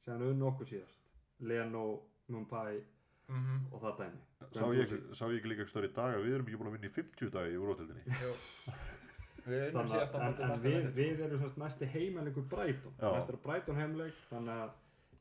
sem 0.04 0.14
hann 0.14 0.28
unnu 0.32 0.46
okkur 0.52 0.66
síðast 0.74 1.00
Leno, 1.40 1.86
Mumbai 2.28 2.84
Mhm. 3.28 3.74
og 3.74 3.82
það 3.82 3.98
dæmi 4.00 4.20
Sá 4.54 4.66
ég, 4.78 4.92
sá 5.18 5.26
ég 5.26 5.40
ekki 5.40 5.50
líka 5.50 5.66
stöður 5.66 5.88
í 5.90 5.94
dag 5.96 6.14
að 6.16 6.26
við 6.28 6.34
erum 6.36 6.46
ekki 6.46 6.58
búin 6.62 6.70
að 6.70 6.76
vinna 6.78 6.88
í 6.92 6.94
50 6.94 7.32
dag 7.34 7.48
í 7.50 7.58
úrvátildinni 7.58 8.04
Jú. 8.22 8.34
Við 9.46 9.62
erum 9.62 9.76
Þannig 9.78 9.92
síðast 9.94 10.14
á 10.14 10.18
að 10.18 10.26
en, 10.26 10.52
en 10.52 10.62
við, 10.62 10.86
við 10.96 11.20
erum 11.26 11.42
næsti 11.62 11.86
heimalegur 11.94 12.46
næsti 13.14 13.34
er 13.34 13.38
Brighton 13.44 13.76
heimleik 13.78 14.16
þannig 14.30 14.62
að 14.64 14.72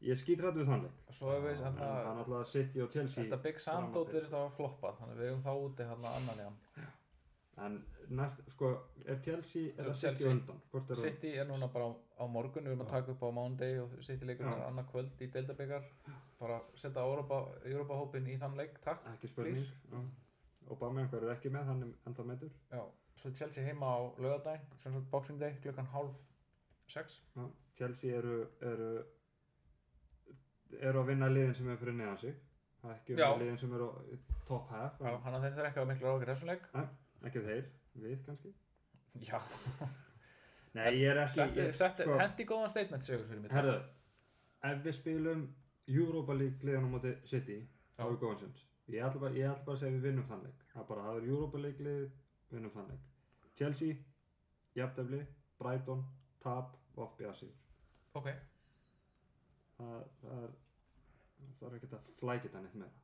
ég 0.04 0.16
skýt 0.20 0.40
rætt 0.44 0.56
við 0.56 0.66
þann 0.68 0.82
leik. 0.84 0.96
Svo 1.16 1.30
hefur 1.32 1.44
við 1.48 1.60
en 1.64 1.76
það 1.76 1.90
er 1.90 2.06
hérna, 2.06 2.24
alltaf 2.24 2.48
City 2.52 2.80
og 2.84 2.90
Chelsea 2.92 3.24
þetta 3.24 3.38
Big 3.44 3.58
Sam 3.60 3.76
fram 3.82 3.92
á 3.92 3.94
dót 3.96 4.08
við. 4.08 4.14
virðist 4.18 4.32
að 4.36 4.42
hafa 4.44 4.56
floppað, 4.56 4.96
þannig 5.00 5.14
að 5.14 5.20
við 5.20 5.28
eigum 5.30 5.44
þá 5.44 5.52
úti 5.68 5.86
hérna 5.90 6.12
annan 6.18 6.40
í 6.40 6.44
hann. 6.44 6.58
En 7.62 7.76
næst, 8.08 8.40
sko, 8.52 8.70
er 9.06 9.20
Chelsea 9.22 9.70
eða 9.78 9.94
City 9.94 10.06
Chelsea. 10.06 10.30
undan 10.30 10.60
er 10.90 10.94
City 10.98 11.30
er 11.38 11.46
núna 11.48 11.68
bara 11.72 11.92
á, 12.18 12.24
morgun, 12.26 12.64
við 12.64 12.72
erum 12.72 12.84
að 12.86 12.90
taka 12.90 13.14
upp 13.14 13.22
á 13.22 13.30
mándegi 13.38 13.78
og 13.82 13.94
City 14.02 14.26
leikur 14.26 14.46
er 14.50 14.66
annað 14.66 14.90
kvöld 14.90 15.22
í 15.22 15.30
deildabikar. 15.36 15.86
Bara 16.40 16.60
setja 16.74 17.06
Europa, 17.06 17.40
Europa 17.64 17.98
hópin 18.00 18.28
í 18.28 18.36
þann 18.38 18.56
leik, 18.58 18.80
takk. 18.84 19.06
ekki 19.14 19.30
spurning 19.30 20.12
og 20.68 20.78
Bamian 20.80 21.08
hver 21.12 21.26
er 21.26 21.34
ekki 21.34 21.50
með 21.52 21.66
hann 21.68 21.82
er 21.84 21.90
ennþá 22.08 22.24
meður 22.24 22.52
Já, 22.72 22.84
svo 23.20 23.30
Chelsea 23.36 23.64
heima 23.64 23.90
á 23.92 23.98
laugardaginn, 24.18 24.78
sem 24.80 24.94
sagt 24.96 25.10
Boxing 25.10 25.40
Day, 25.40 25.58
klukkan 25.62 25.90
hálf 25.92 26.16
sex. 26.88 27.20
Já, 27.36 27.44
Chelsea 27.76 28.16
eru, 28.16 28.46
eru 28.60 28.90
eru 30.80 31.02
að 31.02 31.10
vinna 31.12 31.28
liðin 31.30 31.54
sem 31.54 31.68
er 31.70 31.78
fyrir 31.78 31.96
neðan 31.98 32.18
sig 32.18 32.34
það 32.80 32.90
er 32.90 32.98
ekki 32.98 33.16
Já. 33.18 33.26
um 33.30 33.42
liðin 33.42 33.58
sem 33.60 33.74
eru 33.76 33.88
top 34.48 34.70
half 34.72 35.00
hann 35.00 35.36
að 35.36 35.46
þeir 35.46 35.56
þurfa 35.56 35.68
ekki 35.68 35.78
að 35.78 35.84
hafa 35.84 35.90
miklu 35.92 36.12
ágjör 36.12 36.32
þessum 36.32 36.50
leik. 36.52 36.66
Ekki 37.28 37.42
þeir, 37.48 37.68
við 38.04 38.22
kannski? 38.26 38.54
Já, 39.22 39.38
nei, 40.76 40.88
ég 40.98 41.10
er 41.12 41.22
ekki 41.22 41.36
setti, 41.38 41.60
ég, 41.62 41.74
setti, 41.78 42.06
sko- 42.08 42.18
hendi 42.20 42.46
góðan 42.50 42.72
statement 42.72 43.06
sigur 43.06 43.26
fyrir 43.28 43.44
mig. 43.44 43.54
herðu, 43.54 43.76
ef 44.70 44.84
við 44.86 44.98
spilum 44.98 45.44
Europa 45.88 46.36
League 46.40 46.66
liðan 46.66 46.88
á 46.88 46.94
móti 46.96 47.14
City 47.30 47.58
þá 47.94 48.06
er 48.08 48.16
góðan 48.22 48.40
sinns 48.42 48.64
ég 48.92 49.04
ætla 49.06 49.20
bara, 49.20 49.54
bara 49.64 49.76
að 49.76 49.80
segja 49.80 49.94
við 49.96 50.02
vinnum 50.08 50.26
þann 50.28 50.42
leik. 50.44 50.64
Það 50.72 50.82
er 50.82 50.88
bara, 50.88 51.04
það 51.06 51.20
er 51.20 51.28
Europa 51.30 51.60
League 51.62 51.84
lið 51.86 52.02
vinnum 52.52 52.72
þann 52.74 52.90
leik. 52.92 53.06
Chelsea, 53.56 53.96
jafntefli 54.76 55.20
Brighton, 55.60 56.02
FBA 56.44 57.32
sigur 57.38 57.54
Ok, 58.14 58.28
það, 59.78 60.04
það 60.20 60.42
er 60.42 60.52
það 61.58 61.64
er 61.68 61.76
ekkert 61.78 61.96
að 61.96 62.12
flækita 62.20 62.60
neitt 62.62 62.76
meira. 62.78 63.00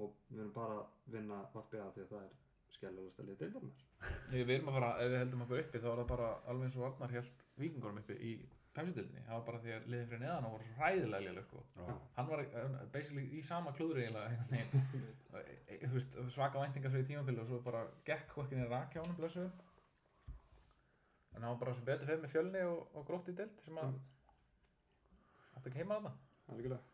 Og 0.00 0.14
við 0.30 0.40
erum 0.44 0.54
bara 0.56 0.78
að 0.78 1.10
vinna 1.16 1.40
FBA 1.52 1.88
því 1.96 2.04
að 2.06 2.12
það 2.14 2.22
er 2.22 2.30
skellulegasta 2.76 3.26
lið 3.26 3.38
deildarinnar 3.42 3.86
Við 4.32 4.42
við 4.48 4.56
erum 4.56 4.72
að 4.72 4.76
fara, 4.78 4.90
ef 5.02 5.12
við 5.12 5.22
heldum 5.22 5.44
okkur 5.46 5.62
uppi 5.62 5.80
þá 5.82 5.88
er 5.92 6.02
það 6.02 6.10
bara 6.12 6.28
alveg 6.50 6.68
eins 6.68 6.78
og 6.78 6.88
Arnar 6.88 7.14
held 7.16 7.46
vikingurum 7.62 8.02
uppi 8.02 8.18
í 8.18 8.32
pepsitildinni. 8.72 9.22
Það 9.26 9.36
var 9.36 9.44
bara 9.48 9.60
því 9.62 9.72
að 9.76 9.88
liðin 9.92 10.08
fyrir 10.10 10.22
neðan 10.22 10.46
og 10.48 10.54
voru 10.54 10.68
svo 10.68 10.76
hræðilega 10.78 11.26
léleg 11.26 11.46
sko. 11.48 11.64
Já. 11.76 11.96
Hann 12.16 12.28
var 12.30 12.42
eh, 12.44 12.76
basically 12.94 13.24
í 13.36 13.42
sama 13.44 13.74
klúður 13.76 14.02
eiginlega. 14.04 14.38
Eh, 15.32 15.46
eh, 15.72 15.84
þú 15.86 15.94
veist, 15.94 16.16
svaka 16.34 16.60
væntingar 16.60 16.92
fyrir 16.92 17.06
tímabili 17.08 17.40
og 17.40 17.46
svo 17.48 17.62
bara 17.64 17.86
gekk 18.04 18.34
hvorkinni 18.36 18.66
rak 18.68 18.92
hjá 18.92 19.00
honum 19.00 19.16
blessu. 19.16 19.46
En 21.32 21.40
hann 21.40 21.54
var 21.54 21.60
bara 21.62 21.72
svo 21.78 21.86
betur 21.88 22.10
fyrir 22.10 22.20
með 22.20 22.34
fjölni 22.34 22.64
og, 22.68 22.82
og 22.92 23.06
grótt 23.08 23.32
í 23.32 23.36
deild 23.38 23.64
sem 23.64 23.80
að 23.80 23.96
átti 25.56 25.72
ekki 25.72 25.80
heima 25.80 25.96
þarna. 25.96 26.12
algjörlega 26.52 26.91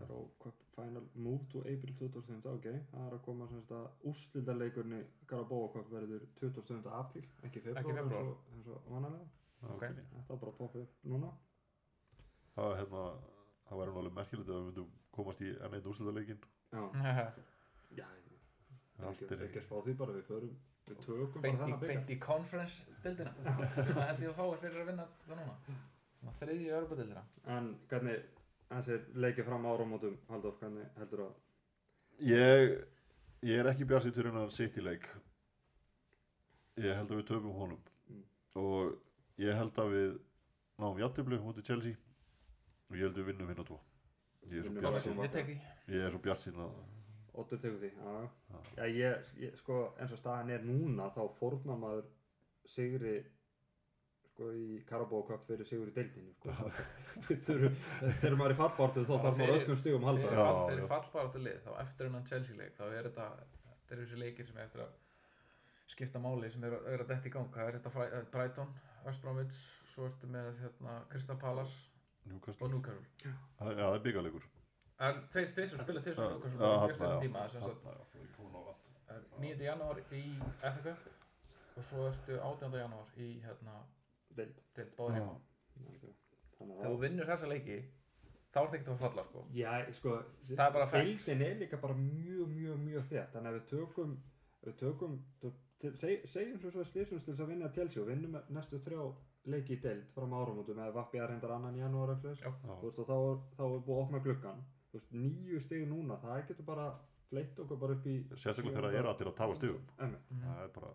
Garó 0.00 0.20
Cup 0.42 0.62
Final 0.76 1.04
Move 1.14 1.46
to 1.52 1.60
April 1.68 1.94
2005 2.00 2.48
ok, 2.54 2.68
það 2.92 3.06
er 3.08 3.16
að 3.16 3.22
koma 3.26 3.48
semst 3.50 3.72
að 3.76 4.08
úrstildarleikurni 4.10 5.00
Garabóa 5.30 5.68
Cup 5.74 5.90
verður 5.92 6.24
20. 6.40 6.88
apríl, 7.00 7.26
ekki 7.48 7.62
februar 7.66 8.00
eins 8.00 8.70
og, 8.72 8.88
vanalega 8.88 9.28
Ok. 9.74 9.82
þetta 9.84 10.22
var 10.30 10.38
bara 10.40 10.52
að 10.54 10.58
poppa 10.62 10.84
upp 10.86 11.04
núna 11.12 11.30
Það, 12.54 12.72
hérna, 12.80 13.02
það 13.68 13.80
væri 13.80 13.92
nú 13.94 14.00
alveg 14.00 14.16
merkilegt 14.16 14.48
ef 14.48 14.56
við 14.56 14.64
myndum 14.70 14.88
komast 15.14 15.42
í 15.44 15.50
enn 15.52 15.76
einn 15.78 15.90
úrslitaleikin 15.92 16.40
já, 18.00 18.06
já 19.00 19.10
ekki, 19.10 19.28
er 19.34 19.44
ekki 19.46 19.60
að 19.60 19.66
spá 19.68 19.76
því 19.84 19.94
bara, 20.00 20.16
við 20.16 20.26
förum 20.30 20.56
við 20.90 20.98
tökum 21.04 21.44
bara 21.44 21.60
þennan 21.60 21.80
byggar 21.84 21.94
beint 21.94 22.10
í 22.10 22.18
conference 22.24 22.98
deildina 23.04 23.32
sem 23.84 23.94
að 24.00 24.06
held 24.08 24.24
ég 24.24 24.32
að 24.32 24.38
fáist 24.40 24.64
fyrir 24.64 24.82
að 24.82 24.88
vinna 24.90 25.06
það 25.28 25.40
núna. 25.42 25.78
Þriðju 26.40 26.72
örbadeildina. 26.80 27.22
en 27.56 27.68
hvernig 27.88 28.24
þessir 28.70 29.06
leikið 29.24 29.46
fram 29.48 29.66
áramótum 29.70 30.16
Halldór, 30.30 30.56
hvernig 30.60 30.88
heldur 30.98 31.24
að 31.26 31.38
Ég, 32.20 32.74
ég 33.48 33.62
er 33.62 33.70
ekki 33.70 33.86
bjarsið 33.88 34.14
til 34.16 34.26
hennan 34.28 34.50
City 34.52 34.82
leik. 34.84 35.06
Ég 36.76 36.92
held 36.98 37.08
að 37.10 37.20
við 37.22 37.28
töfum 37.30 37.56
honum. 37.56 37.80
Mm. 38.10 38.24
og 38.60 38.96
ég 39.40 39.56
held 39.56 39.78
að 39.80 39.92
við 39.94 40.10
náum 40.80 41.00
játtiflu 41.00 41.38
mútið 41.40 41.70
Chelsea. 41.70 41.96
Og 42.90 42.96
ég 42.98 43.06
held 43.06 43.14
að 43.16 43.22
við 43.22 43.30
vinnum 43.30 43.52
hérna 43.52 43.64
tvo. 43.68 43.80
Ég 44.50 44.58
er 44.60 44.68
svo 44.68 44.80
bjarsið 44.80 45.16
bara 45.16 45.44
Ég 45.94 46.04
er 46.04 46.14
svo 46.14 46.22
bjarsið 46.24 46.60
að 46.66 46.78
Óttur 47.40 47.60
tegur 47.62 47.78
því, 47.78 47.90
já, 47.94 48.14
Já. 48.50 48.56
já 48.76 48.86
ég, 48.90 49.28
ég, 49.38 49.52
sko, 49.60 49.76
eins 50.02 50.12
og 50.12 50.18
staðan 50.18 50.50
er 50.50 50.64
núna 50.66 51.06
þá 51.14 51.20
fórnar 51.38 51.78
maður 51.78 52.08
sigri 52.68 53.20
sko 54.30 54.48
í 54.56 54.80
Cup 54.88 55.44
fyrir 55.46 55.66
sigur 55.68 55.90
í 55.90 55.94
deildinni 55.96 56.32
sko. 56.38 56.54
Þegar 57.40 58.36
maður 58.38 58.50
er 58.50 58.54
í 58.54 58.58
fallbártu 58.60 59.04
þá 59.04 59.12
þarf 59.24 59.38
maður 59.40 59.54
öllum 59.58 59.78
stigum 59.80 60.04
að 60.04 60.10
halda 60.10 60.22
Fyrir, 60.24 60.38
Já, 60.38 60.44
fall, 60.46 60.68
fyrir 60.70 60.82
já. 60.84 60.88
fallbaráttu 60.94 61.42
lið, 61.44 61.58
þá 61.66 61.70
eftir 61.84 62.08
hennan 62.08 62.26
Chelsea 62.30 62.56
leik, 62.60 62.74
þá 62.78 62.84
er 62.88 63.08
þetta, 63.10 63.26
þetta 63.66 63.96
er 63.96 64.02
þessi 64.04 64.20
leikir 64.22 64.48
sem 64.50 64.56
er 64.60 64.64
eftir 64.68 64.84
að 64.86 64.92
skipta 65.90 66.22
máli 66.22 66.50
sem 66.54 66.64
er, 66.68 66.76
að- 66.78 66.88
er 66.94 67.04
að 67.04 67.10
detta 67.12 67.28
í 67.28 67.34
gang. 67.34 67.50
Það 67.54 67.68
er 67.72 67.78
þetta 67.80 68.06
eh, 68.06 68.24
Brighton, 68.34 68.72
West 69.06 69.22
Bromwich, 69.24 69.60
svo 69.94 70.06
ertu 70.08 70.30
með 70.30 70.50
hérna, 70.62 70.96
Crystal 71.10 71.36
Palace 71.36 71.76
Newcastle 72.30 72.66
og 72.68 72.74
Newcastle. 72.76 73.34
Það- 73.58 73.74
Já, 73.74 73.84
það 73.86 73.94
er 73.98 74.04
byggarleikur 74.06 74.48
Það 75.00 75.08
er 75.10 75.20
tveir, 75.32 75.46
tveir 75.56 75.68
sem 75.70 75.78
spila 75.80 76.00
tveir 76.04 76.14
sem 76.14 76.24
mjög 76.60 76.94
stundum 76.94 77.10
já. 77.10 77.20
tíma. 77.24 77.40
Það 79.08 79.16
er 79.16 79.22
9. 79.40 79.64
janúar 79.64 80.00
í 80.12 80.22
FA 80.60 80.72
Cup 80.84 81.06
og 81.80 81.84
svo 81.88 82.04
ertu 82.10 82.36
18. 82.36 82.74
janúar 82.82 83.14
í 83.16 83.28
hérna, 83.40 83.78
deild 84.36 84.60
deild 84.76 84.92
báður 84.98 85.16
heima. 85.18 85.38
Þannig 86.58 86.76
Ef 86.76 86.84
þú 86.84 86.92
að 86.94 87.00
vinnur 87.04 87.30
þessa 87.30 87.48
leiki, 87.50 87.78
þá 88.52 88.58
er 88.60 88.68
það 88.68 88.76
ekkert 88.78 88.92
að 88.94 89.00
falla 89.04 89.24
sko. 89.30 89.44
Já, 89.56 89.72
sko, 89.96 90.14
Það 90.50 90.66
er 90.66 90.74
bara 90.76 90.86
fact. 90.90 91.06
deildin 91.06 91.42
er 91.46 91.58
líka 91.62 91.80
bara 91.80 91.94
mjög, 91.96 92.46
mjög, 92.54 92.78
mjög 92.84 93.08
þétt 93.10 93.34
þannig 93.34 93.50
að 93.52 93.58
við 93.58 93.66
tökum, 93.72 94.14
við 94.66 94.76
tökum 94.82 95.18
til, 95.40 95.52
til, 95.80 95.92
seg, 96.02 96.26
segjum 96.28 96.60
svo 96.60 96.70
svo 96.74 96.84
slísumst 96.84 97.24
til 97.24 97.34
þess 97.34 97.44
að 97.46 97.52
vinna 97.54 97.70
Chelsea 97.72 98.02
og 98.02 98.08
vinnum 98.10 98.36
næstu 98.52 98.80
þrjá 98.84 99.06
leiki 99.48 99.78
í 99.78 99.80
deild 99.80 100.10
frá 100.12 100.26
áramótum 100.28 100.78
eða 100.82 100.92
Vappi 100.98 101.18
er 101.18 101.32
hendar 101.32 101.54
annan 101.56 101.78
í 101.78 101.80
janúar 101.80 102.12
og 102.12 102.26
Já. 102.28 102.50
þú 102.50 102.82
veist 102.84 102.98
og 103.00 103.06
þá 103.08 103.16
er, 103.16 103.38
þá 103.56 103.62
er 103.64 103.78
búið 103.86 103.96
að 103.96 104.02
opna 104.04 104.20
gluggan 104.26 104.60
þú 104.90 104.98
veist, 104.98 105.12
nýju 105.16 105.60
stig 105.64 105.86
núna, 105.88 106.18
það 106.20 106.42
getur 106.50 106.66
bara 106.68 106.90
fleitt 107.30 107.62
okkur 107.62 107.78
bara 107.80 107.96
upp 107.96 108.06
í 108.10 108.16
Sérstaklega 108.34 108.74
þegar 108.76 108.90
það 108.90 108.98
er 109.00 109.08
allir 109.14 109.30
að 109.30 109.36
tafa. 109.38 109.72
Mhm. 110.04 110.16
Það 110.42 110.62
er 110.64 110.72
bara 110.74 110.92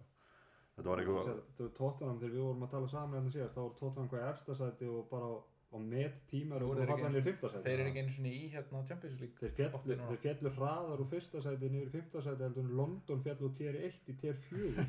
Þetta 0.75 0.89
var 0.91 0.99
eitthvað 1.01 1.27
þú 1.27 1.33
veist, 1.65 1.75
Tottenham 1.77 2.17
þegar 2.19 2.33
við 2.35 2.41
vorum 2.45 2.63
að 2.67 2.71
tala 2.75 2.87
saman 2.91 3.15
hérna 3.19 3.31
síðast 3.35 3.55
þá 3.55 3.61
var 3.63 3.75
Tottenham 3.79 4.09
hvað 4.11 4.23
í 4.25 4.29
efsta 4.33 4.55
sæti 4.59 4.89
og 4.91 5.05
bara 5.11 5.29
á, 5.31 5.77
met 5.79 6.17
tíma 6.31 6.55
og 6.55 6.61
eru 6.61 6.67
þeir 6.67 6.75
bara 6.75 6.95
ekki 6.95 7.03
fallan 7.03 7.15
í 7.15 7.19
eins- 7.19 7.27
fymta 7.29 7.49
sæti 7.53 7.63
Þeir 7.65 7.79
eru 7.79 7.89
ekki 7.91 8.01
einu 8.03 8.13
sinni 8.15 8.33
í 8.35 8.43
hérna 8.53 8.81
Champions 8.89 9.19
League. 9.23 9.37
þeir 9.39 9.51
spotti 9.55 9.87
fjallu, 9.87 9.95
núna. 9.95 10.09
þeir 10.11 10.21
fjallu 10.25 10.51
hraðar 10.59 11.01
úr 11.05 11.09
fyrsta 11.15 11.41
sæti 11.47 11.69
niður 11.71 11.87
í 11.89 11.93
fymta 11.95 12.21
sæti 12.27 12.43
heldur 12.47 12.63
en 12.67 12.75
London 12.81 13.23
fjallu 13.25 13.49
úr 13.49 13.55
tier 13.57 13.75
1 13.87 14.11
í 14.11 14.17
tier 14.21 14.37
4 14.49 14.85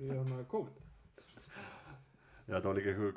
í 0.00 0.10
hann 0.14 0.46
COVID 0.50 0.86
Já, 2.50 2.56
það 2.58 2.64
var 2.66 2.74
líka 2.80 2.90
einhver, 2.90 3.12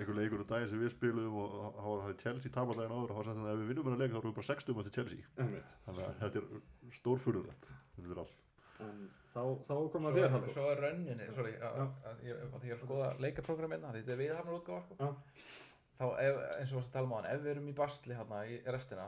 einhver 0.00 0.16
leikur 0.16 0.40
úr 0.40 0.46
daginn 0.48 0.68
sem 0.70 0.80
við 0.80 0.92
spiluðum 0.94 1.34
og 1.36 1.56
þá 1.76 1.80
hafði 1.84 2.14
Chelsea 2.22 2.52
tapað 2.54 2.78
daginn 2.80 2.94
áður 2.96 3.10
og 3.10 3.10
þá 3.10 3.18
var 3.20 3.26
sagt 3.28 3.40
að 3.44 3.50
ef 3.52 3.58
við 3.60 3.68
vinnum 3.74 3.88
hennar 3.90 4.00
leik 4.00 4.12
þá 4.14 4.18
erum 4.20 4.30
við 4.30 4.38
bara 4.38 4.48
60 4.48 4.78
eftir 4.80 4.94
Chelsea 4.96 5.26
Einmitt. 5.44 5.74
þannig 5.84 6.06
að 6.06 6.14
þetta 6.22 6.40
er 6.40 6.94
stórfurðulegt 7.00 7.66
þetta 7.98 8.14
er 8.14 8.22
allt 8.22 8.38
En 8.80 9.02
þá, 9.34 9.40
þá 9.66 9.74
kom 9.92 10.04
Svo 10.04 10.10
að 10.10 10.18
þér 10.18 10.34
Halldór 10.34 10.52
svo 10.54 10.66
er 10.72 10.84
rönninni, 10.84 11.30
sorry, 11.36 11.54
að, 11.62 11.82
ég, 12.26 12.44
er 12.44 12.76
að 12.76 12.84
skoða 12.84 13.10
leikaprógram 13.22 13.74
hérna, 13.76 13.94
þetta 13.96 14.14
er 14.14 14.20
viðhafnar 14.24 14.56
útgáfa, 14.58 14.84
sko. 14.86 15.10
Þá, 16.00 16.06
ef, 16.24 16.38
eins 16.56 16.70
og 16.70 16.74
við 16.74 16.78
varst 16.80 16.90
að 16.90 16.94
tala 16.96 17.08
um 17.08 17.12
á 17.12 17.16
hann, 17.18 17.28
ef 17.30 17.42
við 17.44 17.52
erum 17.54 17.68
í 17.70 17.76
basli 17.76 18.16
hérna 18.16 18.40
í 18.48 18.58
restina, 18.74 19.06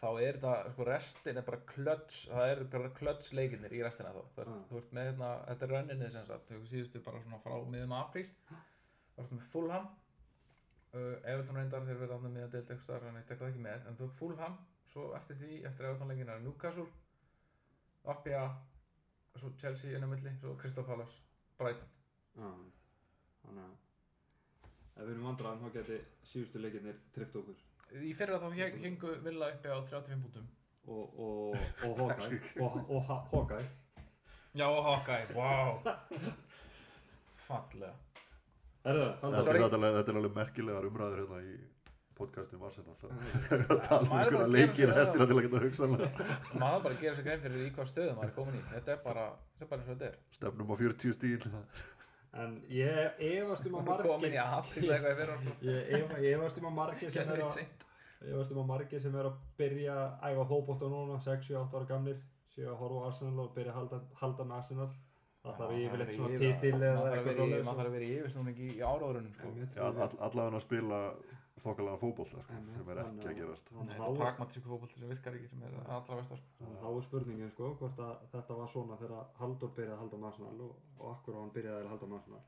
þá 0.00 0.06
er 0.08 0.38
þetta, 0.40 0.54
sko, 0.74 0.86
restin 0.88 1.40
er 1.40 1.46
bara 1.46 1.60
klöts, 1.68 2.20
það 2.30 2.52
er 2.54 2.62
bara 2.74 2.92
klöts 2.96 3.32
leikinnir 3.36 3.74
í 3.76 3.82
restina 3.84 4.14
þá. 4.14 4.20
Þú, 4.20 4.40
Já. 4.40 4.44
ert, 4.46 4.68
þú 4.70 4.80
ert 4.80 4.94
með 4.96 5.08
hérna, 5.10 5.30
þetta 5.50 5.66
er 5.66 5.74
rönninni 5.76 6.10
sem 6.14 6.28
sagt, 6.30 6.48
þau 6.48 6.70
síðustu 6.72 7.02
bara 7.04 7.20
svona 7.24 7.42
frá 7.44 7.56
miðum 7.74 7.96
apríl, 7.98 8.26
þú 8.48 9.26
ert 9.26 9.36
með 9.36 9.46
Fulham, 9.52 9.90
uh, 10.96 11.14
Everton 11.20 11.60
reyndar 11.60 11.86
þeir 11.86 12.00
verða 12.00 12.16
þarna 12.16 12.34
með 12.38 12.48
að 12.48 12.56
delta 12.56 12.76
eitthvað 12.76 13.06
en 13.10 13.20
ég 13.20 13.28
tek 13.28 13.42
það 13.42 13.52
ekki 13.52 13.64
með, 13.68 13.86
en 13.90 14.00
þú 14.00 14.10
Fulham, 14.18 14.58
svo 14.90 15.06
eftir 15.20 15.40
því, 15.42 15.60
eftir 15.68 15.90
Everton 15.90 16.14
leikin 16.14 16.32
er 16.32 16.42
Newcastle, 16.46 16.88
FBA, 18.08 18.44
svo 19.38 19.50
Chelsea 19.60 19.96
inn 19.96 20.04
á 20.04 20.08
milli, 20.10 20.32
svo 20.40 20.56
Crystal 20.58 20.84
Palace, 20.84 21.12
Brighton. 21.58 21.88
Já. 22.36 22.50
Þannig 23.44 23.64
að 23.64 23.76
ef 25.00 25.06
við 25.06 25.12
erum 25.14 25.26
vandraðan 25.30 25.60
þá 25.64 25.72
geti 25.78 25.98
síðustu 26.30 26.60
leikirnir 26.60 26.98
tryggt 27.14 27.36
okkur 27.40 27.56
Í 28.06 28.10
fyrra 28.14 28.38
þá 28.42 28.50
heng- 28.54 28.80
hengu 28.84 29.14
Villa 29.24 29.48
uppi 29.54 29.68
á 29.72 29.78
35 29.82 30.22
punktum. 30.22 30.48
og, 30.86 31.18
og, 31.18 31.56
og 31.86 31.98
Hawkeye 31.98 32.40
og, 32.66 32.90
og 32.90 33.02
Ha- 33.08 33.24
Hawkeye 33.32 33.68
Já, 34.58 34.66
og 34.66 34.84
Hawkeye, 34.84 35.26
wow. 35.34 35.78
Fallega. 37.46 37.92
Er, 38.84 38.96
náttúrulega- 39.22 39.94
þetta 39.96 40.10
er 40.12 40.16
alveg 40.20 40.34
merkilegar 40.34 40.86
umræður 40.88 41.20
hérna 41.22 41.40
í 41.44 41.56
podcastum 42.20 42.62
Arsenal 42.68 42.96
að 43.00 43.10
Ja, 43.50 43.76
tala 43.86 44.00
um 44.00 44.10
er 44.12 44.20
einhverja 44.20 44.44
að 44.46 44.54
leikir 44.56 44.92
restina 44.94 45.26
til 45.30 45.36
að 45.38 45.44
geta 45.46 45.62
hugsanlega 45.64 46.10
Maður 46.62 46.82
bara 46.86 46.94
að 46.94 47.00
gera 47.04 47.14
sér 47.18 47.26
grein 47.28 47.44
fyrir 47.46 47.64
í 47.66 47.70
hvað 47.76 47.90
stöðum 47.92 48.18
maður 48.20 48.30
er 48.30 48.36
komin 48.38 48.58
í. 48.60 48.62
Þetta 48.74 48.94
er 48.96 49.00
bara, 49.06 49.24
þetta 49.58 49.66
er 49.66 49.70
bara 49.72 49.80
eins 49.80 49.90
og 49.90 49.94
þetta 49.96 50.10
er. 50.10 50.18
stefnum 50.38 50.70
á 50.70 50.76
40 50.84 51.16
stíl 51.18 51.52
En 52.40 52.52
ég 52.70 53.22
efast 53.26 53.64
um 53.66 53.76
að 53.80 53.88
margir 53.90 54.36
apríl 54.38 54.84
eða 54.86 54.96
eitthvað 54.96 55.12
í 55.12 55.20
fyrra. 55.20 55.38
sko. 55.40 55.54
Ég 55.66 55.88
ef- 55.98 56.12
ég 56.22 56.34
efast 56.36 56.60
um 56.60 56.68
að 56.70 56.74
margir 56.76 57.10
sem 57.10 57.32
er 57.34 57.40
að 57.42 57.54
seint. 57.56 57.86
Ég 58.22 58.36
veist 58.38 58.52
um 58.54 58.60
að 58.62 58.68
margir 58.70 59.00
sem 59.02 59.16
er 59.18 59.26
að 59.32 59.40
byrja 59.58 59.96
að 59.98 60.28
æfa 60.30 60.44
fótbolta 60.52 60.90
núna, 60.92 61.16
6-7-8 61.24 61.74
ára 61.80 61.88
gamlir 61.90 62.20
séu 62.54 62.68
að 62.70 62.78
horfa 62.84 63.00
á 63.02 63.06
Arsenal 63.10 63.42
og 63.46 63.50
byrja 63.56 63.72
að 63.74 63.78
halda, 63.80 63.98
halda 64.20 64.46
með 64.46 64.56
Arsenal 64.60 64.88
það 65.40 65.58
þarf 65.58 65.74
yfirleitt 65.80 66.14
svona 66.20 66.38
titil 66.44 66.72
eða 66.76 66.94
að 67.00 67.10
eitthvað 67.16 67.36
svoleiðis. 67.40 67.66
maður 67.66 67.78
þarf 67.80 67.90
að 67.90 67.94
vera 67.98 68.06
í 68.06 68.14
yfirsnúning 68.20 68.58
í, 68.60 68.70
áraðurunum, 68.92 69.34
sko. 69.34 69.52
Allavega 70.28 70.60
að 70.60 70.64
spila 70.68 70.98
þokkalega 71.60 71.98
fótbolta 72.00 72.42
sko, 72.44 72.54
sem 72.76 72.88
er 72.92 73.00
ekki 73.02 73.26
að 73.30 73.36
gerast. 73.40 73.72
er 73.74 74.14
pragmatísku 74.20 74.70
fótbolti 74.70 75.00
sem 75.00 75.10
virkar 75.10 75.36
ekki, 75.36 75.48
sem 75.50 75.62
er 75.66 75.74
allra 75.86 76.16
versta, 76.20 76.38
sko. 76.40 76.70
þá 76.80 76.86
er 76.90 77.02
spurningin 77.08 77.50
sko 77.50 77.72
hvort 77.80 78.00
að 78.06 78.22
þetta 78.32 78.56
var 78.60 78.70
svona 78.72 78.96
þegar 79.00 79.26
Halldór 79.40 79.74
byrjaði 79.76 79.96
að 79.96 80.00
halda 80.04 80.22
Arsenal 80.30 80.64
og, 80.68 80.78
og 80.98 81.12
akkur 81.14 81.36
á 81.36 81.40
hann 81.42 81.52
byrjaði 81.56 81.84
að 81.84 81.92
halda 81.94 82.10
Arsenal? 82.20 82.42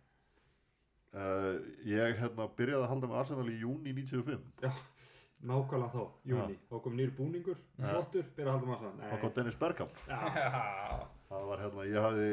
Uh, 1.12 1.59
Ég 1.84 2.16
hérna 2.22 2.48
byrjaði 2.57 2.86
að 2.86 2.90
halda 2.94 3.11
með 3.11 3.20
Arsenal 3.20 3.48
í 3.53 3.59
júni 3.61 3.92
95 3.92 4.80
nákvæmlega 5.42 5.90
þá, 5.90 6.03
júni, 6.30 6.57
þá 6.70 6.74
kom 6.84 6.96
nýr 6.96 7.12
búningur 7.18 7.59
Ja. 7.76 7.90
flottur, 7.90 8.26
byrjaði 8.36 8.48
að 8.48 8.55
halda 8.55 8.66
með 8.70 8.74
Arsenal. 8.76 9.11
Þá 9.11 9.20
kom 9.20 9.32
Dennis 9.36 9.59
Bergkamp. 9.59 10.03
Já, 10.07 10.20
Já. 10.38 11.07
það 11.28 11.46
var 11.50 11.62
hérna, 11.66 11.86
ég 11.90 12.07
hafði 12.07 12.28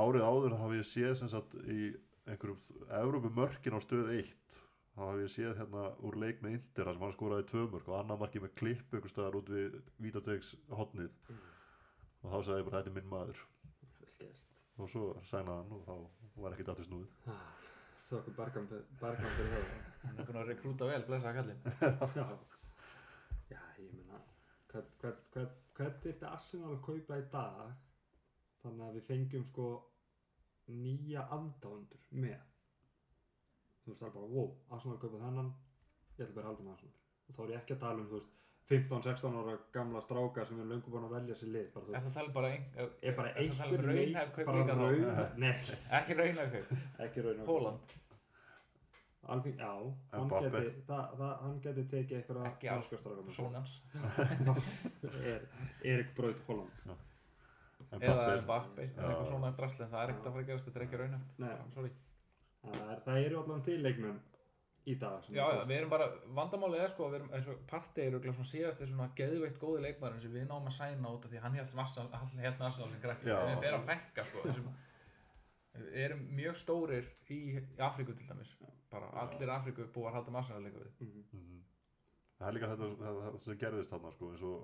árið 0.00 0.24
áður 0.26 0.54
þá 0.56 0.62
hafði 0.64 0.80
ég 0.80 0.88
séð 0.90 1.14
sem 1.20 1.30
sagt 1.30 1.54
í 1.64 1.80
einhverjum 2.26 2.60
Evrópumörkin 3.00 3.76
á 3.76 3.80
stöð 3.80 4.10
1 4.18 4.34
þá 4.94 5.00
hafði 5.04 5.24
ég 5.24 5.32
séð 5.34 5.54
hérna 5.60 5.84
úr 6.06 6.18
leik 6.22 6.42
með 6.44 6.56
Inter 6.58 6.88
þar 6.88 6.96
sem 6.96 7.04
hann 7.06 7.14
skoraði 7.16 7.46
tvö 7.50 7.64
mörk 7.74 7.90
og 7.90 7.96
annar 8.00 8.20
marki 8.20 8.42
með 8.42 8.54
klipp 8.60 8.94
einhver 8.94 9.12
staðar 9.12 9.38
út 9.40 9.52
við 9.54 9.76
Vítategs 10.02 10.52
hotnið 10.80 11.12
og 11.30 12.26
þá 12.32 12.38
sagði 12.38 12.58
ég 12.60 12.68
bara 12.68 12.80
þetta 12.80 12.92
er 12.92 12.96
minn 12.98 13.10
maður. 13.12 13.42
Vel 14.00 14.14
gert. 14.20 14.44
og 14.80 14.90
svo 14.92 15.06
sænaði 15.30 15.62
hann 15.62 15.76
og 15.76 15.84
þá 15.86 16.40
var 16.42 16.56
ekkert 16.56 16.72
aftur 16.74 16.88
snúið. 16.88 17.08
Bergkamp 18.10 18.72
Bergkamp 19.00 19.34
fyrir 19.38 19.52
það 19.54 19.90
Hann 20.02 20.18
er 20.18 20.26
búin 20.26 20.40
að 20.40 20.48
rekrúta 20.50 20.86
vel, 20.88 21.02
blessa 21.06 21.34
kallinn. 21.36 21.60
Já, 22.18 22.26
já 23.50 23.58
ég 23.82 23.92
meina 23.94 24.18
hvern, 24.70 24.88
hvern, 25.02 25.22
hvern, 25.34 25.54
hvern 25.76 25.96
þyrfti 26.04 26.26
Arsenal 26.28 26.74
að 26.74 26.82
kaupa 26.86 27.18
í 27.18 27.24
dag? 27.32 27.72
Þannig 28.62 28.86
að 28.86 28.96
við 28.98 29.06
fengjum 29.08 29.46
sko 29.48 29.66
nýja 30.70 31.26
aðdáendur 31.34 32.08
með 32.24 32.38
þú 33.84 33.92
veist 33.92 34.02
það 34.02 34.10
er 34.10 34.16
bara 34.18 34.32
wow, 34.34 34.50
Arsenal 34.76 34.98
kaupa 35.02 35.22
þennan 35.24 35.50
ég 36.18 36.24
ætla 36.24 36.36
bara 36.36 36.44
að 36.46 36.50
halda 36.50 36.66
með 36.66 36.74
Arsenal 36.74 36.94
og 37.30 37.36
þá 37.36 37.42
er 37.44 37.52
ég 37.54 37.62
ekki 37.62 37.76
að 37.76 37.82
tala 37.86 38.02
um 38.02 38.10
þú 38.10 38.20
veist 38.20 38.36
15-16 38.70 39.38
ára 39.40 39.54
gamla 39.74 40.00
strákar 40.04 40.46
sem 40.46 40.60
er 40.62 40.68
löngu 40.70 40.92
búin 40.92 41.06
að 41.08 41.16
velja 41.16 41.38
sér 41.40 41.50
lið 41.56 41.72
bara, 41.74 41.86
Er 41.86 41.94
veist, 41.94 42.04
það 42.04 42.18
tala 42.18 42.34
bara 42.36 42.50
um 42.50 43.64
einhver 43.64 43.88
raunhæf 43.88 44.36
kaup 44.36 44.46
bara 44.50 44.60
líka 44.60 44.76
þá? 44.78 45.72
Ekki 45.98 46.18
raunhæf 46.20 46.54
kaup. 46.54 46.76
ekki 47.06 47.24
raunhæf 47.26 47.50
Hóland. 47.50 47.96
Alfín, 49.30 49.58
já, 49.60 49.72
hann 50.14 50.30
geti, 50.30 50.70
það, 50.88 51.10
það, 51.18 51.32
hann 51.42 51.58
geti 51.64 51.82
tekið 51.90 52.16
einhverja 52.20 52.52
Ekki 52.54 52.70
alls. 52.72 53.34
Sónans. 53.36 53.74
er 55.34 55.44
Erik 55.84 56.14
Braut 56.16 56.40
Holland 56.46 56.94
Eða 57.98 58.36
Mbappe. 58.44 58.86
Já. 58.86 59.02
Eitthvað 59.02 59.26
svona 59.32 59.50
drasli. 59.58 59.84
En 59.84 59.90
það 59.92 60.02
er 60.02 60.12
ekkert 60.12 60.26
að 60.30 60.34
fara 60.34 60.44
að 60.44 60.50
gerast. 60.50 60.68
Þetta 60.68 60.80
er 60.80 60.86
ekki 60.86 61.00
raunhæft. 61.00 61.38
Nei. 61.42 61.52
Sorry. 61.74 61.90
Það, 62.64 62.90
er, 62.94 63.00
það 63.06 63.22
eru 63.26 63.38
allan 63.42 63.62
til 63.66 63.78
leikmenn 63.84 64.18
í 64.90 64.94
dag 65.00 65.22
sem 65.24 65.34
Já, 65.36 65.44
já, 65.54 65.62
við 65.68 65.76
erum 65.76 65.90
bara, 65.92 66.06
vandamálið 66.38 66.82
er 66.86 66.92
sko 66.94 67.06
að 67.06 67.10
við 67.14 67.18
erum 67.20 67.32
eins 67.36 67.48
og 67.52 67.58
eru 67.70 68.16
örugglega 68.18 68.36
svona 68.38 68.50
síðast 68.50 68.80
er 68.80 68.90
svona 68.90 69.08
geðveitt 69.18 69.58
góði 69.60 69.82
leikmærin 69.84 70.22
sem 70.24 70.32
við 70.34 70.46
náum 70.48 70.68
að 70.70 70.76
sæna 70.78 71.12
út 71.14 71.26
af 71.26 71.30
því 71.32 71.40
að 71.40 71.44
hann 71.46 71.58
held 71.60 71.68
sem 71.72 71.82
hann 72.16 72.44
held 72.46 72.60
með 72.60 72.66
Arsenal 72.70 72.90
sem 72.94 73.02
Já. 73.28 73.36
við 73.60 73.68
erum 73.70 73.82
að 73.84 73.90
frekka 73.90 74.24
sko 74.30 74.44
þessum, 74.46 74.70
við 75.80 75.98
erum 76.06 76.22
mjög 76.40 76.56
stórir 76.62 77.10
í, 77.36 77.40
Afríku 77.90 78.16
til 78.16 78.28
dæmis 78.30 78.54
bara 78.90 79.10
allir 79.22 79.52
Afríku 79.54 79.86
búið 79.94 80.08
að 80.10 80.16
halda 80.18 80.34
með 80.34 80.40
Arsenal 80.42 80.62
leika 80.64 80.84
við 80.84 80.92
Mhm. 81.04 81.24
Mhm. 81.36 81.60
það 82.40 82.48
er 82.48 82.56
líka 82.56 82.70
þetta, 82.72 82.90
þetta, 83.04 83.24
þetta 83.28 83.44
sem 83.50 83.60
gerðist 83.64 83.90
þarna 83.92 84.12
sko, 84.16 84.30
eins 84.32 84.42
og 84.42 84.56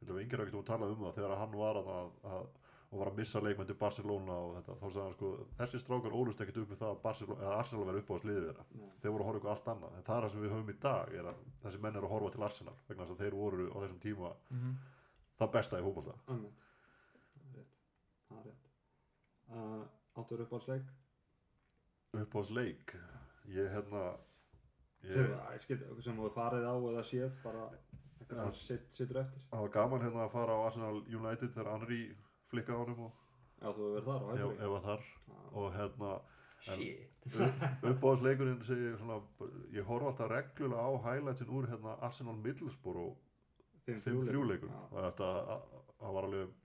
ég 0.00 0.02
held 0.02 0.10
að 0.10 0.18
við 0.18 0.24
yngir 0.26 0.40
ekkert 0.44 0.58
um 0.58 0.64
að 0.64 0.70
tala 0.72 0.90
um 0.90 1.04
það 1.06 1.14
þegar 1.20 1.38
hann 1.44 1.56
var 1.62 1.76
að, 1.80 1.90
að, 2.34 2.46
og 2.90 2.98
var 2.98 3.10
að 3.10 3.18
missa 3.20 3.40
leikmenn 3.42 3.68
til 3.68 3.78
Barcelona 3.78 4.36
og 4.44 4.54
þetta, 4.56 4.76
þá 4.80 4.86
sagði 4.86 5.02
hann 5.04 5.16
sko 5.16 5.32
þessi 5.60 5.80
strákar 5.82 6.16
ólust 6.18 6.40
ekkert 6.42 6.62
upp 6.62 6.72
með 6.72 6.80
það 6.80 6.94
að 6.94 7.02
Barcelona, 7.04 7.42
eða 7.44 7.58
Arsenal 7.62 7.84
verið 7.86 8.00
upp 8.02 8.10
á 8.10 8.16
sliðið 8.24 8.46
þeirra. 8.48 8.64
Nei. 8.80 8.88
þeir 9.02 9.12
voru 9.14 9.22
að 9.22 9.28
horfa 9.28 9.40
eitthvað 9.40 9.54
allt 9.54 9.68
annað. 9.74 9.98
En 9.98 10.06
það 10.08 10.16
er 10.16 10.24
það 10.26 10.32
sem 10.34 10.44
við 10.44 10.54
höfum 10.56 10.72
í 10.72 10.78
dag 10.86 11.14
er 11.20 11.28
að 11.30 11.44
þessi 11.62 11.82
menn 11.84 12.00
eru 12.00 12.08
að 12.08 12.14
horfa 12.16 12.32
til 12.34 12.46
Arsenal 12.48 12.74
vegna 12.88 13.04
þess 13.06 13.14
að 13.14 13.22
þeir 13.22 13.36
voru 13.40 13.68
á 13.70 13.76
þessum 13.78 14.02
tíma 14.06 14.32
mm 14.50 14.72
það 15.40 15.52
besta 15.56 15.80
í 15.80 15.84
fótbolta. 15.84 16.16
Einmitt. 16.28 16.64
það 17.36 17.44
er 17.50 17.60
rétt. 17.60 17.76
Það 18.28 18.40
er 18.40 18.48
rétt. 18.48 18.66
Uh, 19.50 19.84
áttur 20.20 20.42
upp 20.44 20.52
á 20.52 20.58
sleik 20.64 20.90
upp 22.20 22.34
á 22.34 22.40
leik 22.50 22.94
ég 23.50 23.70
hérna 23.70 24.02
ég, 25.06 25.30
ég 25.54 25.62
skil, 25.64 25.78
sem 26.02 26.18
þú 26.18 26.30
farið 26.34 26.66
á 26.66 26.74
eða 26.74 27.04
séð 27.06 27.38
bara 27.44 27.68
eitthvað 28.20 28.40
Já. 28.40 28.50
sem 28.50 28.58
sit, 28.60 28.90
situr 28.94 29.22
eftir. 29.22 29.42
Það 29.50 29.64
var 29.64 29.72
gaman 29.78 30.04
hérna 30.04 30.24
að 30.26 30.34
fara 30.34 30.58
á 30.58 30.64
Arsenal 30.66 30.98
United 31.06 31.54
þegar 31.54 31.72
Henry 31.72 32.02
flikkaði 32.50 32.76
á 32.76 32.82
honum 32.82 33.00
og 33.06 33.12
já 33.60 33.68
þú 33.76 33.86
hefur 33.86 33.94
verið 33.94 34.06
þar 34.10 34.20
á 34.20 34.30
ef, 34.30 34.40
Hæfri 34.40 34.66
ef 34.66 34.76
að 34.76 34.86
þar 34.88 35.02
og 35.60 35.74
hérna 35.76 36.12
shit. 36.60 37.10
uppáðsleikurinn 37.90 38.62
segir 38.68 38.96
svona 39.00 39.20
ég 39.74 39.86
horfa 39.88 40.12
alltaf 40.12 40.32
reglulega 40.32 40.86
á 40.86 40.90
highlightsin 41.08 41.52
úr 41.56 41.68
hérna 41.70 41.96
Arsenal 42.08 42.36
Middlesbrough 42.36 43.16
5-3 43.88 44.48
leikur 44.50 44.72
Já. 44.72 45.10
það 45.20 46.16
var 46.16 46.28
alveg 46.28 46.58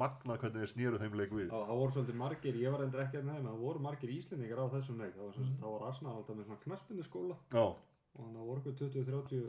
magnað 0.00 0.42
hvernig 0.42 0.60
þeir 0.60 0.70
snýru 0.74 0.98
þeim 1.00 1.14
leik 1.16 1.30
við. 1.32 1.46
Já, 1.48 1.60
það 1.68 1.78
voru 1.80 1.94
svolítið 1.94 2.18
margir, 2.20 2.58
ég 2.60 2.74
var 2.74 2.82
endur 2.84 3.02
ekki 3.04 3.20
að 3.20 3.30
þeim, 3.30 3.46
það 3.48 3.62
voru 3.64 3.82
margir 3.86 4.12
íslendingar 4.12 4.60
á 4.60 4.66
þessum 4.74 5.00
leik, 5.00 5.14
það 5.16 5.24
var, 5.24 5.38
mm 5.40 5.62
var 5.64 5.86
Arsenal 5.88 6.16
alltaf 6.18 6.36
með 6.36 6.48
svona 6.48 6.64
knaspindu 6.64 7.06
skóla 7.06 7.36
já, 7.54 7.62
og 7.64 8.18
þannig 8.20 8.42
að 8.42 8.50
voru 8.50 8.60
okkur 8.60 8.76
20-30 8.82 9.46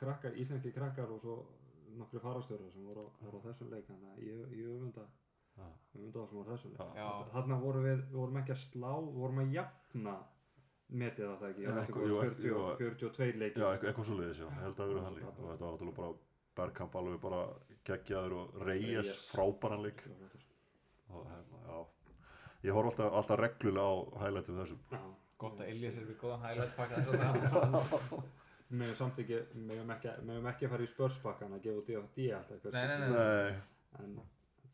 krakkar, 0.00 0.36
íslenski 0.38 0.72
krakkar 0.76 1.10
og 1.10 1.20
svo 1.24 1.36
nokkru 1.98 2.20
farastjórar 2.22 2.70
sem 2.72 2.84
voru, 2.84 3.04
á- 3.06 3.12
voru 3.24 3.38
á 3.40 3.46
þessum 3.48 3.70
leik, 3.74 3.86
þannig 3.88 4.10
að 4.12 4.22
ég, 4.26 4.52
ég 4.60 4.68
öfunda, 4.74 5.04
öfunda 5.94 6.20
á 6.20 6.24
sem 6.28 6.36
voru 6.38 6.50
á 6.50 6.54
þessum 6.54 6.74
leik. 6.74 6.96
Já. 7.00 7.08
Þarna 7.34 7.60
vorum 7.64 7.84
við, 7.88 8.02
við 8.10 8.18
vorum 8.20 8.40
ekki 8.42 8.54
að 8.54 8.60
slá, 8.64 8.90
við 9.00 9.18
vorum 9.24 9.42
að 9.44 9.52
jafna 9.58 10.16
metið 10.90 11.30
á 11.30 11.34
það 11.40 11.48
ekki, 11.50 11.62
ég 11.62 11.74
veit 11.74 11.88
jú, 12.10 12.18
ekki, 12.24 12.48
jú, 12.50 12.60
40, 12.80 12.80
42 12.80 13.38
leikir. 13.44 13.62
já 13.62 13.68
eitthvað, 13.78 14.04
svo 14.10 14.18
leiðis 14.20 14.40
já, 14.42 14.46
ég 14.50 14.60
held 14.64 14.74
að 14.74 14.80
það 14.80 14.90
svo 14.94 15.04
þannig. 15.06 15.24
Og 15.30 15.48
þetta 15.50 15.64
var 15.64 15.72
náttúrulega 15.72 15.96
bara 16.00 16.12
Bergkamp 16.60 16.96
alveg 16.98 17.20
bara 17.22 17.40
geggjaður 17.86 18.32
og 18.40 18.56
Reyes 18.66 19.10
frábæran 19.30 19.82
leik. 19.84 20.00
Og 21.10 21.26
hérna, 21.30 21.60
já. 21.70 21.78
Ég 22.66 22.74
horf 22.76 22.90
alltaf, 22.90 23.12
alltaf 23.20 23.38
reglulega 23.40 23.86
á 23.86 23.94
highlightum 24.24 24.58
þessum. 24.60 24.80
Já. 24.90 25.00
gott 25.40 25.60
að 25.62 25.70
Ilja 25.72 25.90
sér 25.94 26.04
við 26.10 26.18
góðan 26.20 26.42
highlights 26.44 26.74
pakka 26.76 27.00
þess 27.00 27.14
að 28.70 28.76
það 28.76 28.78
Megum 28.80 28.94
samt 29.00 29.18
ekki, 29.18 29.38
megum 29.66 29.90
ekki, 29.90 30.08
ekki 30.50 30.66
að 30.66 30.70
fara 30.70 30.84
í 30.86 30.90
spörspakkan 30.94 31.54
að 31.56 31.62
gefa 31.64 31.80
út 31.80 31.86
DFD 31.90 32.26
alltaf. 32.36 32.52
eitthvað 32.56 32.72
Nei, 32.72 32.86
nei, 32.86 32.98
nei. 32.98 33.08
nei, 33.10 33.60
En 34.00 34.12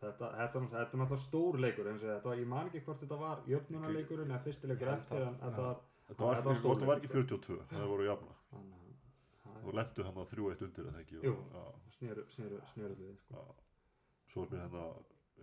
þetta, 0.00 0.10
þetta, 0.12 0.26
er 0.28 0.46
náttúrulega- 0.46 0.76
þetta 0.76 0.92
er 0.92 1.00
náttúrulega 1.00 1.22
stór 1.26 1.58
leikur 1.64 1.86
eins 1.88 2.02
og 2.04 2.08
þetta 2.12 2.28
var, 2.28 2.36
ég 2.36 2.46
man 2.46 2.66
ekki 2.68 2.82
hvort 2.84 3.00
þetta 3.00 3.18
var 3.18 3.38
jöfnunarleikurinn 3.48 4.30
eða 4.34 4.42
fyrsti 4.44 4.68
leikur 4.68 4.86
Ég 4.86 4.90
held 4.92 5.00
eftir 5.00 5.16
það, 5.16 5.28
en 5.28 5.38
þetta 5.40 5.62
var 5.66 5.76
Þetta 6.06 6.22
var, 6.22 6.36
Þetta 6.36 6.44
var 6.46 6.54
þetta 6.54 6.60
stór 6.60 6.86
var 6.86 6.96
ekki 7.00 7.08
leikur, 7.08 7.40
42, 7.40 7.66
það 7.72 7.88
voru 7.88 8.04
jafna 8.06 8.32
að 8.52 8.64
það 9.56 9.66
og 9.66 9.74
lendu 9.74 10.04
hann 10.06 10.18
að 10.22 10.28
3-1 10.30 10.62
undir 10.66 10.90
ekki? 11.00 11.16
Já, 11.26 11.32
snéru, 11.96 12.22
snéru, 12.30 12.58
snéru 12.74 12.94
við 13.00 13.16
sko. 13.24 13.40
Svo 14.30 14.42
er 14.44 14.48
mér 14.52 14.60
hérna 14.66 14.84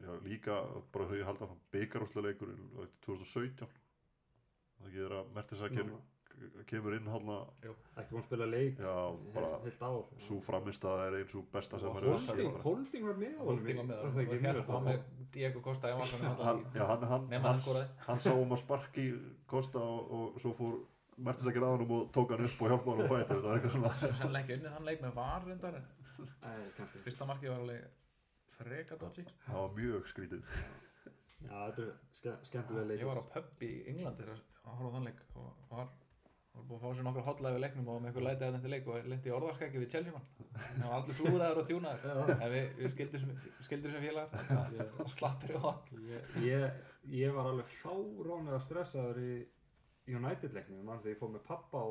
já, 0.05 0.11
líka, 0.23 0.55
bara 0.93 1.05
þegar 1.09 1.19
ég 1.19 1.25
halda 1.25 1.47
fram 1.49 1.59
byggarúslega 1.73 2.27
leikur 2.29 2.53
2017 3.03 3.67
það 4.79 4.87
ekki 4.87 5.03
er 5.09 5.15
að 5.17 5.33
Mertinsakir 5.35 5.83
Núna, 5.89 5.99
kemur 6.69 6.95
inn 6.97 7.09
hann 7.11 7.31
ekki 7.33 8.09
búin 8.11 8.21
að 8.21 8.27
spila 8.27 8.47
leik 8.49 8.79
já, 8.81 8.93
bara 9.35 9.51
heilt 9.65 9.83
ár. 9.85 9.99
svo 10.25 10.39
framist 10.43 10.85
að 10.87 10.95
það 10.99 11.05
er 11.07 11.17
eins 11.19 11.35
og 11.39 11.49
besta 11.53 11.81
sem 11.81 11.97
hann 11.97 12.07
Holding, 12.09 12.55
Holding 12.63 13.09
var 13.09 13.19
með 13.23 13.35
á 13.35 13.43
Holding 13.49 13.81
á 13.81 13.83
var 13.83 13.91
það 13.93 14.07
og 14.07 14.23
ekki 14.23 14.39
hélt 14.45 14.61
mjög 14.61 14.73
á 14.73 14.79
með 14.87 15.03
Diego 15.33 15.63
Costa 15.67 15.93
hann, 15.93 16.15
hann, 16.23 16.63
hann, 16.77 17.07
hann, 17.13 17.29
hann 17.47 17.61
hann 18.07 18.23
sá 18.25 18.31
um 18.33 18.55
að 18.57 18.63
sparki 18.63 19.07
Kosta 19.49 19.83
og, 19.83 20.17
og 20.19 20.41
svo 20.43 20.53
fór 20.57 20.79
Mertinsakir 21.13 21.61
að 21.61 21.75
hann 21.75 21.91
og 21.93 22.07
tók 22.15 22.33
hann 22.33 22.47
upp 22.47 22.63
og 22.65 22.71
hjálpa 22.73 22.95
hann 22.95 23.03
og 23.03 23.11
fæti 23.11 23.27
þetta 23.29 23.43
var 23.45 23.59
eitthvað 23.59 23.75
svona 23.77 24.15
Sannlega 24.21 24.43
ekki 24.43 24.57
unnið 24.57 24.77
hann 24.77 24.87
leik 24.89 25.03
með 25.03 25.19
var 25.19 25.51
kannski. 26.77 27.01
Fyrsta 27.03 27.27
markið 27.29 27.53
var 27.53 27.61
alveg 27.63 27.83
freka 28.57 28.97
dodgy. 29.01 29.25
Það 29.47 29.59
var 29.59 29.75
mjög 29.77 30.09
skrítið. 30.11 30.43
Já, 31.43 31.53
þetta 31.53 31.85
er 31.85 31.91
ske, 32.15 32.33
skemmtilega 32.49 32.87
leikur. 32.89 33.03
Ég 33.03 33.09
var 33.11 33.21
á 33.21 33.25
pub 33.33 33.65
í 33.65 33.71
Englandi 33.91 34.23
þegar 34.23 34.41
að 34.63 34.77
horfa 34.79 34.89
á 34.89 34.95
þann 34.95 35.07
leik 35.09 35.23
og 35.33 35.73
var, 35.73 35.89
var 36.53 36.65
búið 36.69 36.77
að 36.77 36.83
fá 36.83 36.97
sér 36.97 37.07
nokkra 37.07 37.23
hotlæfi 37.27 37.61
leiknum 37.63 37.89
og 37.89 37.99
með 38.01 38.09
eitthvað 38.09 38.25
lætið 38.27 38.47
að 38.47 38.55
þetta 38.57 38.71
leik 38.73 38.87
og 38.89 39.09
lendi 39.11 39.29
í 39.29 39.33
orðarskæki 39.37 39.81
við 39.81 39.91
Chelsea 39.93 40.13
mann. 40.13 40.27
Það 40.53 40.83
var 40.83 40.95
allir 40.99 41.17
flúraður 41.19 41.61
og 41.61 41.67
tjúnaður 41.69 42.31
en 42.35 42.53
við, 42.53 42.67
við 42.79 42.93
skildur 42.93 43.23
sem, 43.23 44.05
félagar. 44.05 45.09
Slappir 45.15 45.57
og 45.57 45.67
hot 45.67 45.91
ég, 46.07 46.31
ég, 46.45 46.79
ég 47.23 47.35
var 47.35 47.51
alveg 47.51 47.75
fáránlega 47.81 48.61
stressaður 48.67 49.21
í 49.23 49.35
United-leiknum 50.13 50.83
mann 50.85 51.01
þegar 51.01 51.15
ég 51.15 51.21
fór 51.21 51.33
með 51.33 51.45
pappa 51.47 51.81
á, 51.81 51.89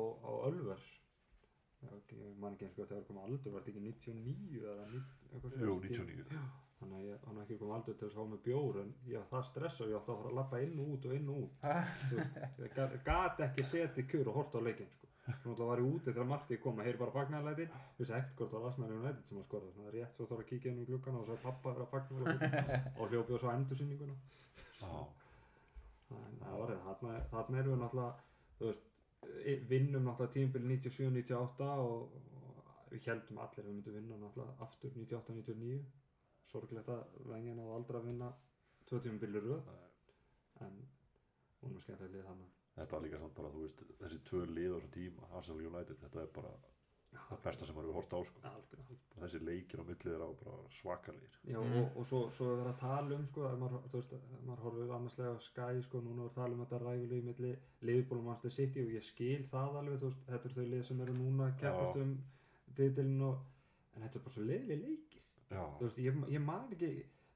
ok, 1.91 2.13
ég 2.15 2.35
man 2.39 2.55
ekki 2.55 2.69
eins 2.69 2.77
og 2.79 2.89
þegar 2.89 3.07
kom 3.07 3.23
aldur 3.23 3.55
var 3.55 3.65
þetta 3.65 3.73
ekki 3.73 4.13
99 4.13 4.61
eða 4.63 4.85
90, 4.93 5.25
eitthvað 5.33 5.57
Jú, 5.57 5.73
svoleiðis. 5.73 5.97
99 5.99 6.62
þannig 6.83 6.97
að 6.99 7.05
ég 7.07 7.23
hann 7.29 7.39
ekki 7.43 7.57
kom 7.61 7.71
aldur 7.77 7.95
til 7.99 8.07
að 8.09 8.17
fá 8.17 8.23
með 8.33 8.41
bjór 8.47 8.77
en 8.83 8.89
ég 9.09 9.17
var 9.21 9.29
það 9.31 9.47
stressað 9.49 9.89
ég 9.93 9.97
átti 10.01 10.11
að 10.13 10.19
fara 10.19 10.31
að 10.33 10.37
lappa 10.41 10.59
inn 10.67 10.75
og 10.83 10.91
út 10.97 11.07
og 11.09 11.15
inn 11.17 11.29
og 11.31 11.37
út. 11.43 11.53
Ég 12.63 13.01
gat 13.07 13.41
ekki 13.47 13.65
setið 13.71 14.07
kjur 14.11 14.29
og 14.33 14.37
hort 14.41 14.57
á 14.57 14.61
leikinn 14.67 14.91
sko. 14.91 15.07
Svo 15.23 15.53
náttúrulega 15.53 15.67
var 15.69 15.79
ég 15.79 15.87
úti 15.87 16.11
þegar 16.11 16.25
markið 16.27 16.57
kom 16.59 16.79
að 16.81 16.87
heyri 16.89 16.99
bara 16.99 17.13
fagnarlæti 17.15 17.63
ég 17.63 17.75
vissi 18.01 18.11
ekkert 18.17 18.35
hvort 18.41 18.51
það 18.51 18.59
var 18.65 18.71
Arsenal 18.73 18.95
United 18.97 19.29
sem 19.29 19.37
að 19.39 19.45
skora 19.47 19.69
þannig 19.71 19.87
að 19.87 19.93
rétt 19.95 20.17
svo 20.17 20.25
þarf 20.27 20.41
að 20.43 20.49
kíkja 20.49 20.71
inn 20.73 20.81
um 20.81 20.87
gluggana 20.89 21.21
og 21.21 21.27
svo 21.29 21.37
er 21.37 21.43
pappa 21.45 21.71
að 21.71 21.85
fagna 21.93 22.33
og 22.99 23.05
hljópi 23.13 23.31
og 23.37 23.39
svo 23.45 23.53
endursýninguna. 23.53 24.17
Þannig 26.09 26.43
að 26.43 26.43
það 26.43 26.59
var 26.59 26.73
það, 26.73 27.23
þarna, 27.31 27.61
erum 27.61 27.73
við 27.73 27.81
náttúrulega, 27.85 28.73
i- 29.53 29.61
vinnum 29.71 30.03
náttúrulega 30.09 30.35
tímbil 30.35 30.67
97-98 30.73 31.69
og, 31.87 32.19
og 32.43 32.91
við 32.91 33.07
heldum 33.13 33.39
allir 33.45 33.63
að 33.63 33.69
við 33.69 33.75
myndum 33.77 33.97
vinna 34.01 34.19
náttúrulega 34.25 34.67
aftur 34.67 34.91
98-99. 34.99 35.79
Sorglegt 36.51 36.89
að 36.89 37.03
vengja 37.31 37.55
náðu 37.57 37.73
aldrei 37.77 37.99
að 38.01 38.05
vinna 38.11 38.33
tvö 38.89 38.99
tímbil 39.05 39.31
í 39.35 39.41
röð, 39.45 39.63
en 40.65 40.75
hún 41.63 41.75
er 41.77 41.81
skemmt 41.85 42.01
að 42.03 42.11
liða 42.17 42.27
þannig. 42.31 42.51
þetta 42.75 42.95
var 42.97 43.03
líka 43.05 43.19
samt 43.21 43.35
bara, 43.37 43.49
þú 43.53 43.63
veist, 43.63 43.81
þessi 44.01 44.19
tvö 44.29 44.45
lið 44.49 44.71
á 44.73 44.75
þessum 44.77 44.93
tíma, 44.97 45.27
Arsenal 45.37 45.65
United, 45.69 45.97
þetta 46.03 46.21
er 46.21 46.31
bara 46.35 46.53
það 47.13 47.41
besta 47.45 47.65
sem 47.67 47.75
maður 47.77 47.89
hefur 47.91 47.99
hort 48.01 48.13
á, 48.17 48.19
sko. 48.25 48.39
Algjörlega. 48.49 48.95
Þessi 49.21 49.39
leikir 49.45 49.81
á 49.81 49.83
millið 49.85 50.13
er 50.15 50.23
á 50.25 50.29
bara 50.43 50.55
svakalegir. 50.73 51.35
Já, 51.45 51.59
Mhm. 51.61 51.75
og, 51.83 51.97
og 52.01 52.05
svo, 52.09 52.21
svo 52.33 52.45
er 52.49 52.57
verið 52.63 52.71
að 52.73 52.79
tala 52.79 53.15
um, 53.15 53.25
sko, 53.29 53.41
að 53.49 53.57
maður, 53.61 53.83
þú 53.91 53.99
veist, 54.01 54.13
að 54.17 54.41
maður 54.47 54.63
horfir 54.65 54.93
annarslega 54.97 55.35
á 55.37 55.39
Sky, 55.45 55.81
sko, 55.85 56.01
núna 56.01 56.23
er 56.25 56.29
að 56.29 56.35
tala 56.39 56.53
um 56.57 56.65
þetta 56.65 56.79
ræfileg 56.81 57.21
í 57.21 57.25
milli 57.29 57.51
Liverpool 57.81 58.17
og 58.19 58.25
Manchester 58.25 58.49
City 58.57 58.81
og 58.81 58.89
ég 58.97 59.03
skil 59.05 59.43
það 59.53 59.77
alveg, 59.83 59.99
þú 60.01 60.09
veist, 60.09 60.25
þetta 60.25 60.45
eru 60.49 60.55
þau 60.57 60.69
lið 60.73 60.83
sem 60.89 61.01
eru 61.01 61.13
núna 61.13 61.47
að 61.51 61.57
keppast 61.61 61.95
um 62.01 62.23
titilin 62.75 63.21
og, 63.21 63.37
en 63.95 64.01
þetta 64.01 64.17
er 64.17 64.23
bara 64.25 64.33
svo 64.33 64.43
leiðileg 64.49 64.81
leikir, 64.81 65.12
Já, 65.12 65.12
þú 65.79 65.87
veist, 65.87 65.97
ég, 66.03 66.21
ég 66.35 66.41
man 66.43 66.69
ekki, 66.71 66.91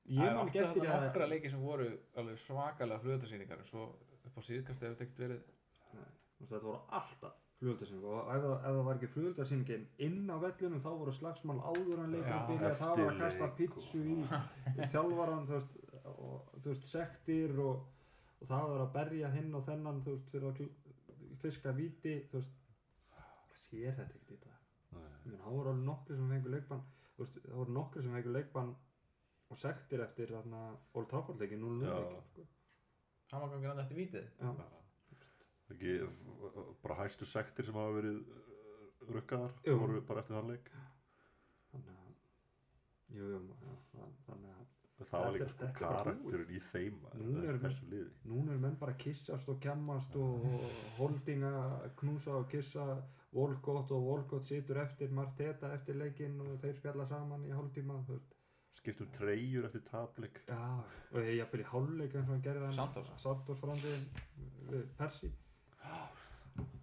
ég 0.07 0.21
Það 0.21 0.35
man 0.37 0.47
ekki 0.47 0.59
eftir 0.63 0.87
að, 0.89 1.03
nokkra 1.07 1.27
leiki 1.33 1.49
sem 1.51 1.61
voru 1.67 1.87
alveg 2.21 2.37
svakalega 2.39 2.99
flutasýningar 3.03 3.65
svo 3.67 3.87
upp 4.27 4.37
á 4.37 4.41
síðkast 4.47 4.81
hefur 4.85 4.95
þetta 4.95 5.03
ekkert 5.07 5.19
verið 5.25 5.43
þú 5.43 6.39
veist, 6.39 6.51
þetta 6.53 6.63
voru 6.69 6.79
alltaf 7.01 7.43
flugöldarsýning 7.57 8.03
og 8.05 8.27
ef, 8.29 8.41
það- 8.43 8.57
ef 8.57 8.65
það 8.77 8.83
var 8.87 8.95
ekki 8.99 9.07
flugöldarsýningin 9.15 9.85
inn 10.07 10.29
á 10.29 10.37
vellunum 10.43 10.81
þá 10.83 10.89
voru 11.01 11.11
slagsmál 11.17 11.59
áður 11.65 12.01
en 12.03 12.11
leikurinn 12.13 12.37
Já, 12.37 12.47
byrja, 12.51 12.73
það 12.81 12.97
var 13.01 13.13
að 13.13 13.21
kasta 13.23 13.47
pítsu 13.57 14.01
í, 14.05 14.17
í 14.77 14.89
þjálfaran, 14.93 15.47
þú 15.49 15.55
veist, 15.57 15.79
og, 16.11 16.51
þú 16.61 16.67
veist, 16.73 16.85
sektir 16.91 17.55
og, 17.63 17.81
og 18.41 18.51
það 18.51 18.67
var 18.73 18.83
að 18.85 18.93
berja 18.99 19.31
hinn 19.33 19.55
og 19.57 19.65
þennan, 19.65 20.03
þú 20.05 20.13
veist, 20.13 20.29
fyrir 20.35 20.51
að 20.51 20.61
fiska 21.41 21.73
víti, 21.77 22.13
þú 22.29 22.37
veist, 22.37 22.53
það 23.15 23.57
sér 23.63 23.97
þetta 23.97 24.13
ekkert 24.13 24.31
í 24.31 24.39
dag. 24.45 24.61
Nei. 24.93 25.09
Það 25.41 25.51
voru 25.57 25.73
alveg 25.73 25.85
nokkri 25.89 26.15
sem 26.21 26.29
fengur 26.35 26.53
leikbann, 26.53 26.85
veist, 27.17 27.37
það 27.45 27.57
voru 27.61 27.73
nokkri 27.77 28.03
sem 28.05 28.13
fengur 28.17 28.35
leikbann 28.37 28.75
og 29.49 29.57
sektir 29.61 30.01
eftir 30.03 30.27
þarna 30.35 30.61
Old 30.93 31.07
Trafford 31.11 31.39
leikin, 31.41 31.61
0-0 31.63 31.87
Já. 31.87 31.95
leikin, 31.97 32.23
sko. 32.31 32.47
hann 33.31 33.41
var 33.41 33.49
gangið 33.55 33.69
hann 33.71 33.83
eftir 33.85 33.97
vítið 34.01 34.25
bara 36.83 36.95
hæstu 37.03 37.25
sektir 37.27 37.65
sem 37.67 37.75
hafa 37.75 37.95
verið 37.97 38.19
uh, 38.21 39.11
rukkaðar, 39.11 39.53
Jú. 39.67 39.75
voru 39.81 40.01
bara 40.07 40.21
eftir 40.23 40.37
þann 40.37 40.51
leik. 40.53 40.69
Þannig 41.71 41.97
að, 41.97 42.13
jú, 43.17 43.27
jú, 43.33 43.39
já, 43.61 43.75
þann- 43.93 44.17
þannig 44.27 44.55
að 44.55 44.65
Það 44.97 45.21
var 45.21 45.33
líka 45.35 45.45
er- 45.45 45.51
sko 45.51 45.65
er 45.67 45.73
karakterinn 45.77 46.53
í 46.57 46.59
þeim, 46.71 46.95
er- 47.51 47.59
þessu 47.61 47.89
liði. 47.91 48.07
núna 48.25 48.51
eru 48.55 48.59
menn 48.63 48.77
bara 48.79 48.93
að 48.95 48.97
kissast 49.03 49.49
og 49.53 49.59
kjammast 49.61 50.15
og, 50.17 50.47
og 50.47 50.71
holdinga 50.97 51.51
knúsa 51.99 52.33
og 52.39 52.47
kissa 52.49 52.85
Volkot 53.37 53.91
og 53.93 54.01
Volkot 54.07 54.43
situr 54.47 54.79
eftir 54.81 55.11
Marteta 55.13 55.69
eftir 55.77 55.95
leikinn 55.99 56.39
og 56.41 56.55
þeir 56.61 56.75
spjalla 56.79 57.05
saman 57.09 57.43
í 57.45 57.51
hálftíma. 57.53 57.99
Skiptum 58.77 59.07
treyjur 59.13 59.65
eftir 59.69 59.81
tapleik. 59.87 60.41
já, 60.47 60.57
og 61.13 61.19
ég 61.21 61.37
jafnvel 61.39 61.61
í 61.63 61.67
hálfleik 61.71 62.15
og 62.19 62.25
hann 62.31 62.41
gerði 62.45 62.65
hann 62.65 62.73
Santos. 62.77 63.11
Santos 63.21 63.59
frandi 63.61 63.93
við 64.71 64.83
Persi 64.99 65.29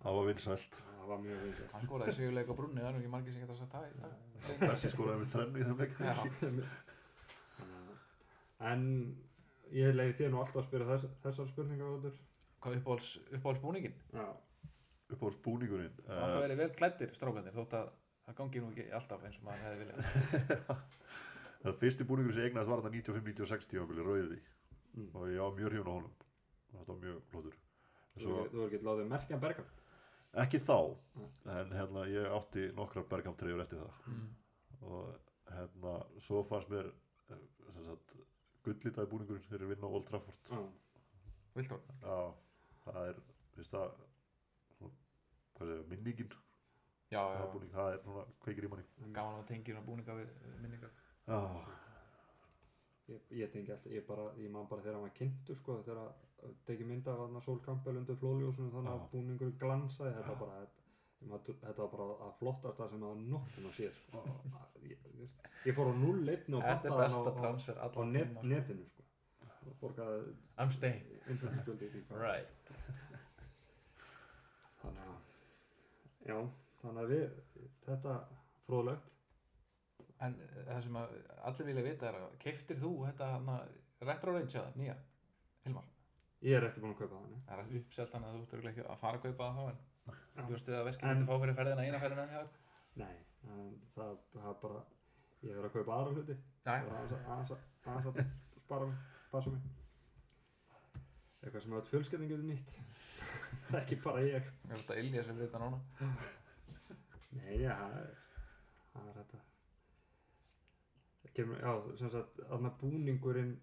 Það 0.05 0.15
var 0.19 0.27
vinsælt. 0.29 0.75
það 0.95 1.07
var 1.11 1.19
mjög 1.25 1.43
vinsælt 1.45 1.73
hann 1.75 1.85
skoraði 1.87 2.13
sigurleik 2.17 2.49
á 2.51 2.55
brunni 2.59 2.81
það 2.81 2.89
er 2.89 2.95
nú 2.97 3.01
ekki 3.03 3.13
margir 3.15 3.33
sem 3.37 3.43
geta 3.45 3.57
sagt 3.61 3.73
það 3.73 3.85
í 3.89 3.93
dag 4.01 4.13
Þessi 4.65 4.91
skoraði 4.95 5.19
með 5.23 5.31
þrennu 5.35 5.59
í 5.59 5.67
þeim 5.69 5.79
leik. 5.81 5.93
Að- 6.01 6.65
en 8.73 8.85
ég 9.75 9.95
leiði 9.97 10.17
þér 10.21 10.31
nú 10.35 10.41
alltaf 10.43 10.61
að 10.63 10.67
spyrja 10.69 10.89
þess, 10.93 11.07
þessar 11.25 11.49
spurningar 11.51 11.87
hvað 12.65 12.79
uppáhalds, 12.81 13.09
uppáhalds 13.37 13.63
búningin 13.65 13.95
já, 14.15 14.27
Uppáhalds 15.15 15.41
búningurinn. 15.45 15.95
það 16.07 16.23
alltaf 16.25 16.43
verið 16.45 16.61
vel 16.63 16.71
klættir 16.79 17.15
strákandir 17.17 17.55
þótt 17.57 17.77
að 17.81 17.93
það 18.25 18.37
gangi 18.41 18.63
nú 18.65 18.73
ekki 18.73 18.87
alltaf 18.99 19.25
eins 19.29 19.39
og 19.41 19.47
maður 19.49 19.65
hefði 19.69 19.85
viljað 19.85 20.03
Það 21.65 21.79
fyrsti 21.81 22.05
búningur 22.09 22.35
sem 22.37 22.43
ég 22.45 22.51
eignaðist 22.51 22.71
var 22.75 22.83
þetta 22.85 22.97
95-96 22.99 23.71
tímabili 23.73 24.05
rauði 24.11 24.43
Mm. 24.95 25.09
og 25.19 25.25
ég 25.27 25.41
var 25.43 25.55
mjög 25.57 25.73
hrjón 25.73 25.89
á 25.91 25.95
honum. 25.97 26.11
Þetta 26.71 26.93
var 26.93 26.99
mjög 27.03 27.23
flottur. 27.33 27.55
þú 28.15 28.35
þú 28.53 28.61
ekki 28.69 28.79
látið 28.87 29.09
merkja 29.11 29.39
berga 29.43 29.65
ekki 30.45 30.61
þá, 30.63 30.77
en 31.51 31.73
hérna 31.75 32.05
ég 32.07 32.29
átti 32.37 32.69
nokkrar 32.79 33.09
Bergam 33.11 33.35
treyjur 33.35 33.63
eftir 33.65 33.81
það. 33.83 33.97
mm. 34.13 34.29
og 34.87 35.09
hérna 35.51 35.97
svo 36.23 36.45
fannst 36.47 36.71
mér 36.71 36.93
eh, 37.35 37.91
gullitaði 38.65 39.11
búningurinn 39.11 39.49
þegar 39.49 39.67
ég 39.67 39.73
vinna 39.75 39.91
á 39.91 39.95
Old 39.99 40.07
Trafford 40.13 40.53
já, 40.55 40.63
Viltor 41.59 41.83
já, 42.07 42.19
það 42.87 43.09
er 43.11 43.21
finnst 43.57 43.75
það 43.75 43.99
segja, 45.59 45.87
minningin. 45.93 46.35
Já, 47.13 47.21
já, 47.21 47.39
það, 47.39 47.49
búning, 47.55 47.73
það 47.75 47.95
er 47.95 47.99
svona 48.03 48.27
kveikir 48.45 48.67
í 48.67 48.71
manni. 48.73 48.87
Gaman 49.15 49.41
að 49.41 49.49
tengja 49.51 49.75
hérna 49.75 49.87
búninga 49.87 50.19
við 50.19 50.31
við 50.45 50.61
minningar. 50.65 50.95
Já, 51.29 51.41
Ég, 53.05 53.21
ég 53.37 53.51
tengi 53.53 53.69
alltaf, 53.69 53.93
ég 53.93 54.05
bara, 54.09 54.23
ég 54.41 54.49
man 54.49 54.65
bara 54.69 54.81
þegar 54.81 54.95
hann 54.97 55.03
var 55.05 55.11
kynntur 55.19 55.57
sko, 55.59 55.75
þegar 55.85 55.99
að 56.01 56.55
tekið 56.65 56.87
mynda 56.89 57.13
af 57.13 57.19
hann 57.21 57.43
Sól 57.45 57.59
Campbell 57.67 57.99
undir 58.01 58.17
flóljósunum 58.17 58.71
þannig 58.73 58.93
að 58.95 59.03
búningur 59.13 59.51
glansaði, 59.61 60.15
þetta 60.17 60.31
var 60.31 60.39
bara 60.41 60.63
þetta, 60.63 61.57
þetta 61.67 61.83
var 61.83 61.91
bara 61.93 62.07
að 62.27 62.33
flottasta 62.39 62.89
sem 62.95 63.05
að 63.09 63.21
nokkur 63.35 63.69
að 63.69 63.77
sé 63.77 63.91
sko. 63.99 64.23
Að- 64.61 64.89
ég, 64.89 65.05
ég, 65.21 65.37
ég 65.69 65.77
fór 65.77 65.93
á 65.93 65.95
0-1 66.01 66.57
og 66.57 66.65
er 66.65 66.71
hann 66.71 66.83
besta 66.89 67.21
á, 67.21 67.29
á, 67.29 67.41
transfer 67.43 67.77
á 67.77 67.85
allar 67.89 68.11
net, 68.15 68.33
sko. 68.33 68.47
netinu 68.55 68.89
sko. 68.89 69.07
og 69.65 69.77
borgaði 69.81 70.35
I'm 70.59 70.73
staying. 70.73 71.05
hvað. 71.29 72.19
right. 72.21 72.75
Þannig 74.81 75.05
að 75.13 75.34
já, 76.25 76.37
þannig 76.83 77.03
að 77.05 77.13
við 77.15 77.25
þetta 77.87 78.15
fróðlegt. 78.67 79.15
En 80.25 80.37
eh, 80.41 80.61
það 80.69 80.83
sem 80.87 80.97
allir 81.01 81.67
vilja 81.69 81.85
vita 81.89 82.09
er 82.11 82.21
að 82.21 82.37
keiftir 82.45 82.79
þú 82.81 82.93
þetta 83.09 83.31
hana, 83.35 83.57
retro 84.05 84.33
range 84.37 84.57
eða 84.61 84.71
nýja 84.79 84.95
Hilmar? 85.65 85.85
Ég 86.45 86.57
er 86.59 86.67
ekki 86.69 86.81
búinn 86.85 86.95
að 86.95 87.01
kaupa 87.03 87.19
þannig 87.19 87.45
það 87.49 87.61
er 87.65 87.79
uppselt 87.81 88.15
hann 88.15 88.25
að 88.29 88.35
þú 88.51 88.59
ert 88.59 88.69
ekki 88.71 88.85
að 88.85 88.99
fara 89.01 89.19
að 89.19 89.23
kaupa 89.25 89.49
það 89.49 89.59
þá 89.59 90.13
en 90.41 90.49
bjóst 90.51 90.69
við 90.69 90.77
að 90.79 90.87
veskin 90.89 91.09
En- 91.09 91.15
myndi 91.17 91.29
fá 91.31 91.39
fyrir 91.45 91.57
ferðina 91.59 91.85
eina 91.89 92.01
ferðina 92.03 92.25
en 92.27 92.33
hjá 92.35 92.41
þér? 92.43 92.51
nei, 93.01 93.15
það, 93.95 94.17
það 94.35 94.49
er 94.51 94.59
bara 94.65 94.83
ég 95.45 95.57
er 95.61 95.69
að 95.69 95.73
kaupa 95.79 95.97
aðra 95.99 96.15
hluti. 96.19 96.37
Það 96.65 96.75
er 96.75 96.93
aðeins 96.99 97.55
að- 97.57 98.35
spara 98.65 98.87
mig, 98.91 98.99
passa 99.33 99.51
mig. 99.51 99.65
Eitthvað 101.45 101.63
sem 101.67 101.75
að 101.77 101.89
fjölskyldin 101.91 102.31
getur 103.55 103.71
nýtt 103.75 103.81
ekki 103.81 104.01
bara 104.05 104.23
ég. 104.27 104.49
Ég 104.65 104.71
er 104.71 104.79
alltaf 104.79 105.03
Ilja 105.03 105.27
sem 105.27 105.41
við 105.41 105.47
þetta 105.49 105.63
núna. 105.65 106.13
Nei, 107.35 107.53
já, 107.63 107.75
það 107.75 107.99
er 108.01 108.15
það 108.95 109.11
er 109.11 109.21
þetta. 109.21 109.43
Það 111.23 111.37
kemur, 111.39 111.63
já, 111.67 111.99
sem 112.01 112.15
sagt 112.15 112.43
aðna 112.49 112.75
búningurinn 112.81 113.55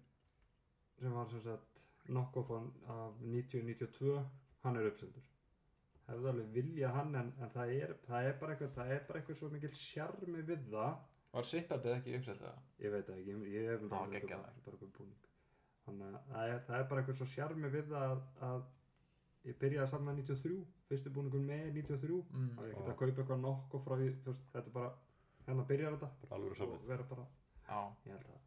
sem 1.00 1.18
var 1.18 1.28
sem 1.32 1.44
sagt 1.44 1.84
knock-off 2.08 2.50
af 2.56 3.20
90-92 3.22 4.16
hann 4.62 4.78
er 4.78 4.90
uppsendur 4.90 5.28
hefði 6.12 6.30
alveg 6.32 6.52
viljað 6.56 6.94
hann 6.96 7.16
en, 7.18 7.32
en 7.40 7.52
það, 7.54 7.72
er, 7.78 7.94
það 8.06 8.28
er 8.28 8.38
bara 8.40 8.54
eitthvað 8.54 8.72
það 8.76 8.94
er 8.94 9.02
bara 9.08 9.20
eitthvað 9.20 9.38
svo 9.40 9.50
mikil 9.52 9.72
sjarmi 9.78 10.44
við 10.50 10.68
það. 10.72 10.94
Var 11.32 11.48
Sippabið 11.48 11.94
ekki 11.96 12.16
uppselt 12.18 12.42
það? 12.42 12.56
ég 12.82 12.92
veit 12.92 13.06
það 13.06 13.20
ekki, 13.20 13.36
ég, 13.54 13.68
hef 13.70 13.84
Það 13.84 13.92
bara, 13.94 14.50
eitthvað 14.58 14.94
búning. 14.98 15.28
Þannig 15.86 16.08
að 16.08 16.26
það 16.32 16.50
er, 16.50 16.58
það 16.66 16.78
er 16.78 16.88
bara 16.90 17.02
eitthvað 17.02 17.18
svo 17.20 17.28
sjarmi 17.32 17.70
við 17.72 17.86
það 17.92 18.08
að, 18.08 18.24
að 18.48 18.66
ég 19.48 19.56
byrjaði 19.58 19.82
að 19.86 19.90
samna 19.90 20.12
93 20.14 20.58
fyrstu 20.88 21.10
búningur 21.10 21.40
með 21.42 21.72
93 21.74 22.20
Mm. 22.32 22.52
og 22.58 22.64
ég 22.64 22.72
Já. 22.72 22.76
geta 22.78 22.90
að 22.92 22.98
kaupa 23.00 23.22
eitthvað 23.22 23.40
nokk 23.42 23.74
og 23.74 23.80
frá 23.86 23.94
því 23.98 24.08
þú 24.22 24.28
veist, 24.30 24.44
þetta 24.52 24.66
er 24.68 24.74
bara, 24.76 24.90
hérna 25.48 25.64
byrjar 25.70 25.92
þetta 25.96 26.08
bara 26.28 26.34
alveg 26.38 26.60
og 26.68 26.86
vera 26.88 27.04
bara, 27.10 27.24
Já. 27.68 27.80
ég 28.06 28.12
held 28.12 28.26
að 28.32 28.40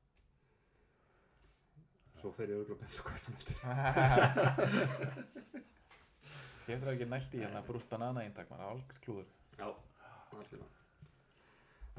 svo 2.22 2.32
fer 2.32 2.48
ég 2.50 2.58
örgulega 2.62 2.82
beint 2.82 2.96
að 2.96 3.04
kaupa 3.06 3.20
þetta 3.36 3.56
Sér 6.66 6.80
það 6.82 6.94
ekki 6.96 7.06
nælt 7.12 7.34
í 7.38 7.42
hérna 7.44 7.60
brúst 7.68 7.90
banana 7.92 8.24
eintak, 8.26 8.48
maður 8.50 8.72
algjör 8.72 9.02
klúður. 9.04 9.28
já, 9.60 9.68
algjörlega 10.34 10.70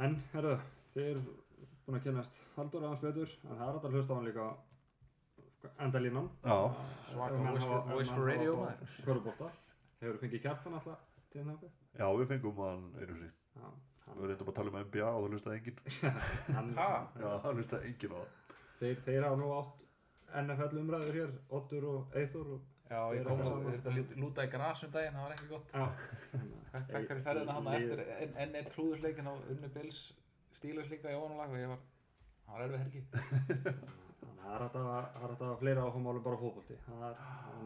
en, 0.07 0.17
herru, 0.33 0.55
þið 0.95 1.05
eru 1.11 1.21
búin 1.87 1.99
að 2.01 2.03
kynast 2.09 2.41
Haldur 2.57 2.83
aðeins 2.89 3.05
betur 3.05 3.31
en 3.45 3.57
það 3.61 3.69
er 3.69 3.75
hægt 3.77 3.87
að 3.87 3.95
hlusta 3.95 4.13
á 4.13 4.17
hann 4.19 4.27
líka 4.27 4.47
enda 5.87 5.99
línan 6.03 6.29
já, 6.45 6.59
Svaka 7.11 7.39
voice 7.93 8.13
for, 8.13 8.27
radio 8.29 8.57
maður. 8.61 8.95
Körubólta 9.07 9.51
Hefur 10.01 10.19
fengið 10.23 10.43
kjartan 10.45 10.75
alltaf 10.79 11.05
til 11.33 11.41
þennan 11.41 11.59
já, 11.97 12.07
við 12.21 12.27
fengum 12.35 12.63
hann 12.65 12.87
einu 13.01 13.31
Já, 13.57 14.13
við 14.17 14.29
reyndum 14.31 14.51
að 14.53 14.57
tala 14.61 14.71
um 14.71 14.79
NBA 14.85 15.09
og 15.11 15.23
það 15.23 15.33
hann, 16.57 16.71
Ha? 16.77 16.89
já, 17.19 17.29
það 17.43 17.57
hlustaði 17.57 17.89
enginn 17.91 18.13
á 18.15 18.19
það. 18.21 18.55
Þeir, 18.81 19.01
þeir 19.07 19.25
hafa 19.27 19.39
nú 19.41 19.49
átt 19.57 19.85
NFL 20.43 20.79
umræður 20.83 21.17
hér 21.21 21.33
Oddur 21.59 21.87
og 21.91 22.17
Eithor 22.21 22.51
og, 22.57 22.65
Já, 22.87 23.01
ég 23.17 23.25
kom 23.27 23.41
og 23.43 23.65
þurfti 23.65 23.91
að 23.91 23.97
lút- 23.99 24.13
lúta 24.23 24.45
í 24.47 24.51
gras 24.53 24.85
um 24.87 24.93
daginn, 24.95 25.17
það 25.17 25.25
var 25.27 25.33
ekki 25.35 25.49
gott. 25.51 25.73
Já. 25.75 25.87
Fekkar 26.93 27.19
í 27.19 27.25
ferðina 27.27 27.57
hann 27.57 27.71
eftir 27.75 28.03
enn 28.21 28.37
en 28.45 28.55
eitt 28.61 28.71
klúðursleikin 28.77 29.27
á 29.27 29.35
Unni 29.35 29.71
Bills 29.75 29.99
stílurs 30.55 30.93
líka 30.93 31.11
í 31.11 31.17
ofanulag 31.19 31.51
og 31.51 31.59
ég 31.65 31.73
var, 31.73 31.81
það 32.47 32.53
var 32.55 32.67
erfið 32.69 32.85
helgi. 32.85 33.03
Þannig 34.21 34.47
að 34.47 34.77
það 34.77 34.87
er 34.97 35.07
hægt 35.23 35.41
að 35.43 35.49
hafa 35.49 35.59
fleira 35.63 35.83
áhugamálum 35.87 36.23
bara 36.27 36.37
á 36.39 36.43
fótbolti. 36.45 36.77
Það 36.87 37.03
er, 37.09 37.17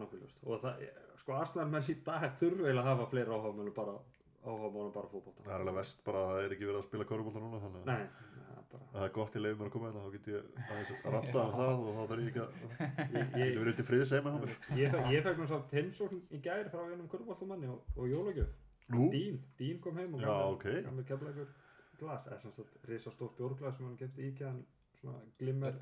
nokkuð 0.01 0.23
ljóst. 0.25 0.41
Og 0.47 0.63
það, 0.65 0.85
sko 1.21 1.37
Arsenal 1.37 1.69
menn 1.75 1.91
í 1.93 1.97
dag 2.09 2.27
þurfa 2.41 2.65
eiginlega 2.67 2.83
að 2.85 2.91
hafa 2.95 3.07
fleira 3.13 3.37
áhugamálum 3.37 3.77
bara 3.77 3.95
bara 4.41 5.07
á 5.07 5.13
fótbolta. 5.13 5.45
Það 5.45 5.55
er 5.55 5.61
alveg 5.65 5.77
vest 5.81 6.05
bara 6.07 6.21
að 6.25 6.31
það 6.35 6.45
er 6.47 6.55
ekki 6.57 6.69
verið 6.71 6.81
að 6.81 6.87
spila 6.89 7.07
körubólta 7.11 7.43
núna 7.45 7.61
þannig 7.61 7.81
að 7.81 7.91
Nei, 7.91 8.07
það 8.41 8.63
bara 8.73 8.87
það 8.95 9.05
er 9.07 9.13
gott 9.19 9.37
ég 9.37 9.43
leiði 9.45 9.59
mér 9.61 9.69
að 9.69 9.75
koma 9.75 9.91
hérna 9.91 10.05
þá 10.07 10.13
get 10.17 10.31
ég 10.31 10.41
aðeins 10.71 10.93
að 10.95 11.13
ranta 11.15 11.43
um 11.45 11.53
það 11.61 11.85
og 11.85 11.91
þá 11.99 12.03
þarf 12.11 12.23
ég 12.25 12.31
ekki 12.31 12.41
að 12.41 12.51
Ég, 13.21 13.37
ég, 13.43 13.59
verið 13.61 13.77
til 13.81 13.87
friðis 13.91 14.13
heima 14.17 14.33
hjá 14.33 14.39
mér. 14.47 14.55
Ég, 14.81 14.95
fe- 14.95 15.05
ég 15.15 15.25
fekk 15.29 15.41
nú 15.43 15.49
samt 15.51 15.75
heimsókn 15.77 16.23
í 16.31 16.41
gær 16.49 16.71
frá 16.73 16.83
einum 16.89 17.11
körfuboltamanni 17.13 17.69
og, 17.71 17.85
og 18.01 18.09
jólagjöf. 18.11 18.55
Dín, 18.91 19.37
Dín 19.61 19.81
kom 19.85 20.01
heim 20.01 20.17
og 20.17 20.25
gaf 20.25 20.65
mér- 20.65 21.07
keflagur 21.13 21.53
glas, 22.01 22.25
eða 22.31 22.41
sem 22.41 22.53
sagt 22.57 22.81
risa 22.89 23.13
stórt 23.13 23.37
bjórglas 23.37 23.77
sem 23.77 23.87
hann 23.91 23.99
kefti 24.01 24.25
í 24.25 24.31
íkjaðan 24.33 24.63
svona 25.01 25.21
glimmer 25.41 25.77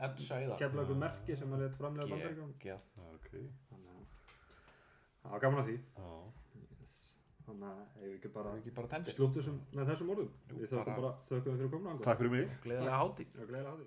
keflagur 0.58 0.96
merki 1.02 1.36
sem 1.36 1.50
hann 1.52 1.62
let 1.64 1.76
framlega 1.78 2.08
bandaríkjum 2.12 2.52
Gekkja. 2.54 2.78
Já, 2.96 3.04
ok. 3.14 3.30
Þannig 3.70 3.94
að 3.94 4.02
það 5.22 5.30
var 5.34 5.40
gaman 5.46 5.62
að 5.64 5.70
því. 5.70 5.76
Já, 5.98 6.08
yes. 6.78 6.98
þannig 7.48 7.68
að 7.68 7.80
ef 7.82 8.02
við 8.06 8.14
ekki 8.16 8.32
bara 8.38 8.48
Bara 8.52 8.62
ekki 8.62 8.74
bara 8.78 8.92
tendir. 8.94 9.16
slúttu 9.18 9.40
þessum 9.42 9.60
með 9.74 9.90
þessum 9.92 10.12
orðum? 10.14 10.30
Jú, 10.48 10.56
við 10.62 10.68
þökkum 10.72 10.84
bara- 10.94 11.02
bara 11.02 11.14
þökkum 11.30 11.52
við 11.52 11.58
fyrir 11.62 11.72
komna 11.76 11.96
takk 12.08 12.18
fyrir 12.22 12.34
mig. 12.36 12.48
Og 12.48 12.66
gleðilega 12.68 13.76
því 13.82 13.86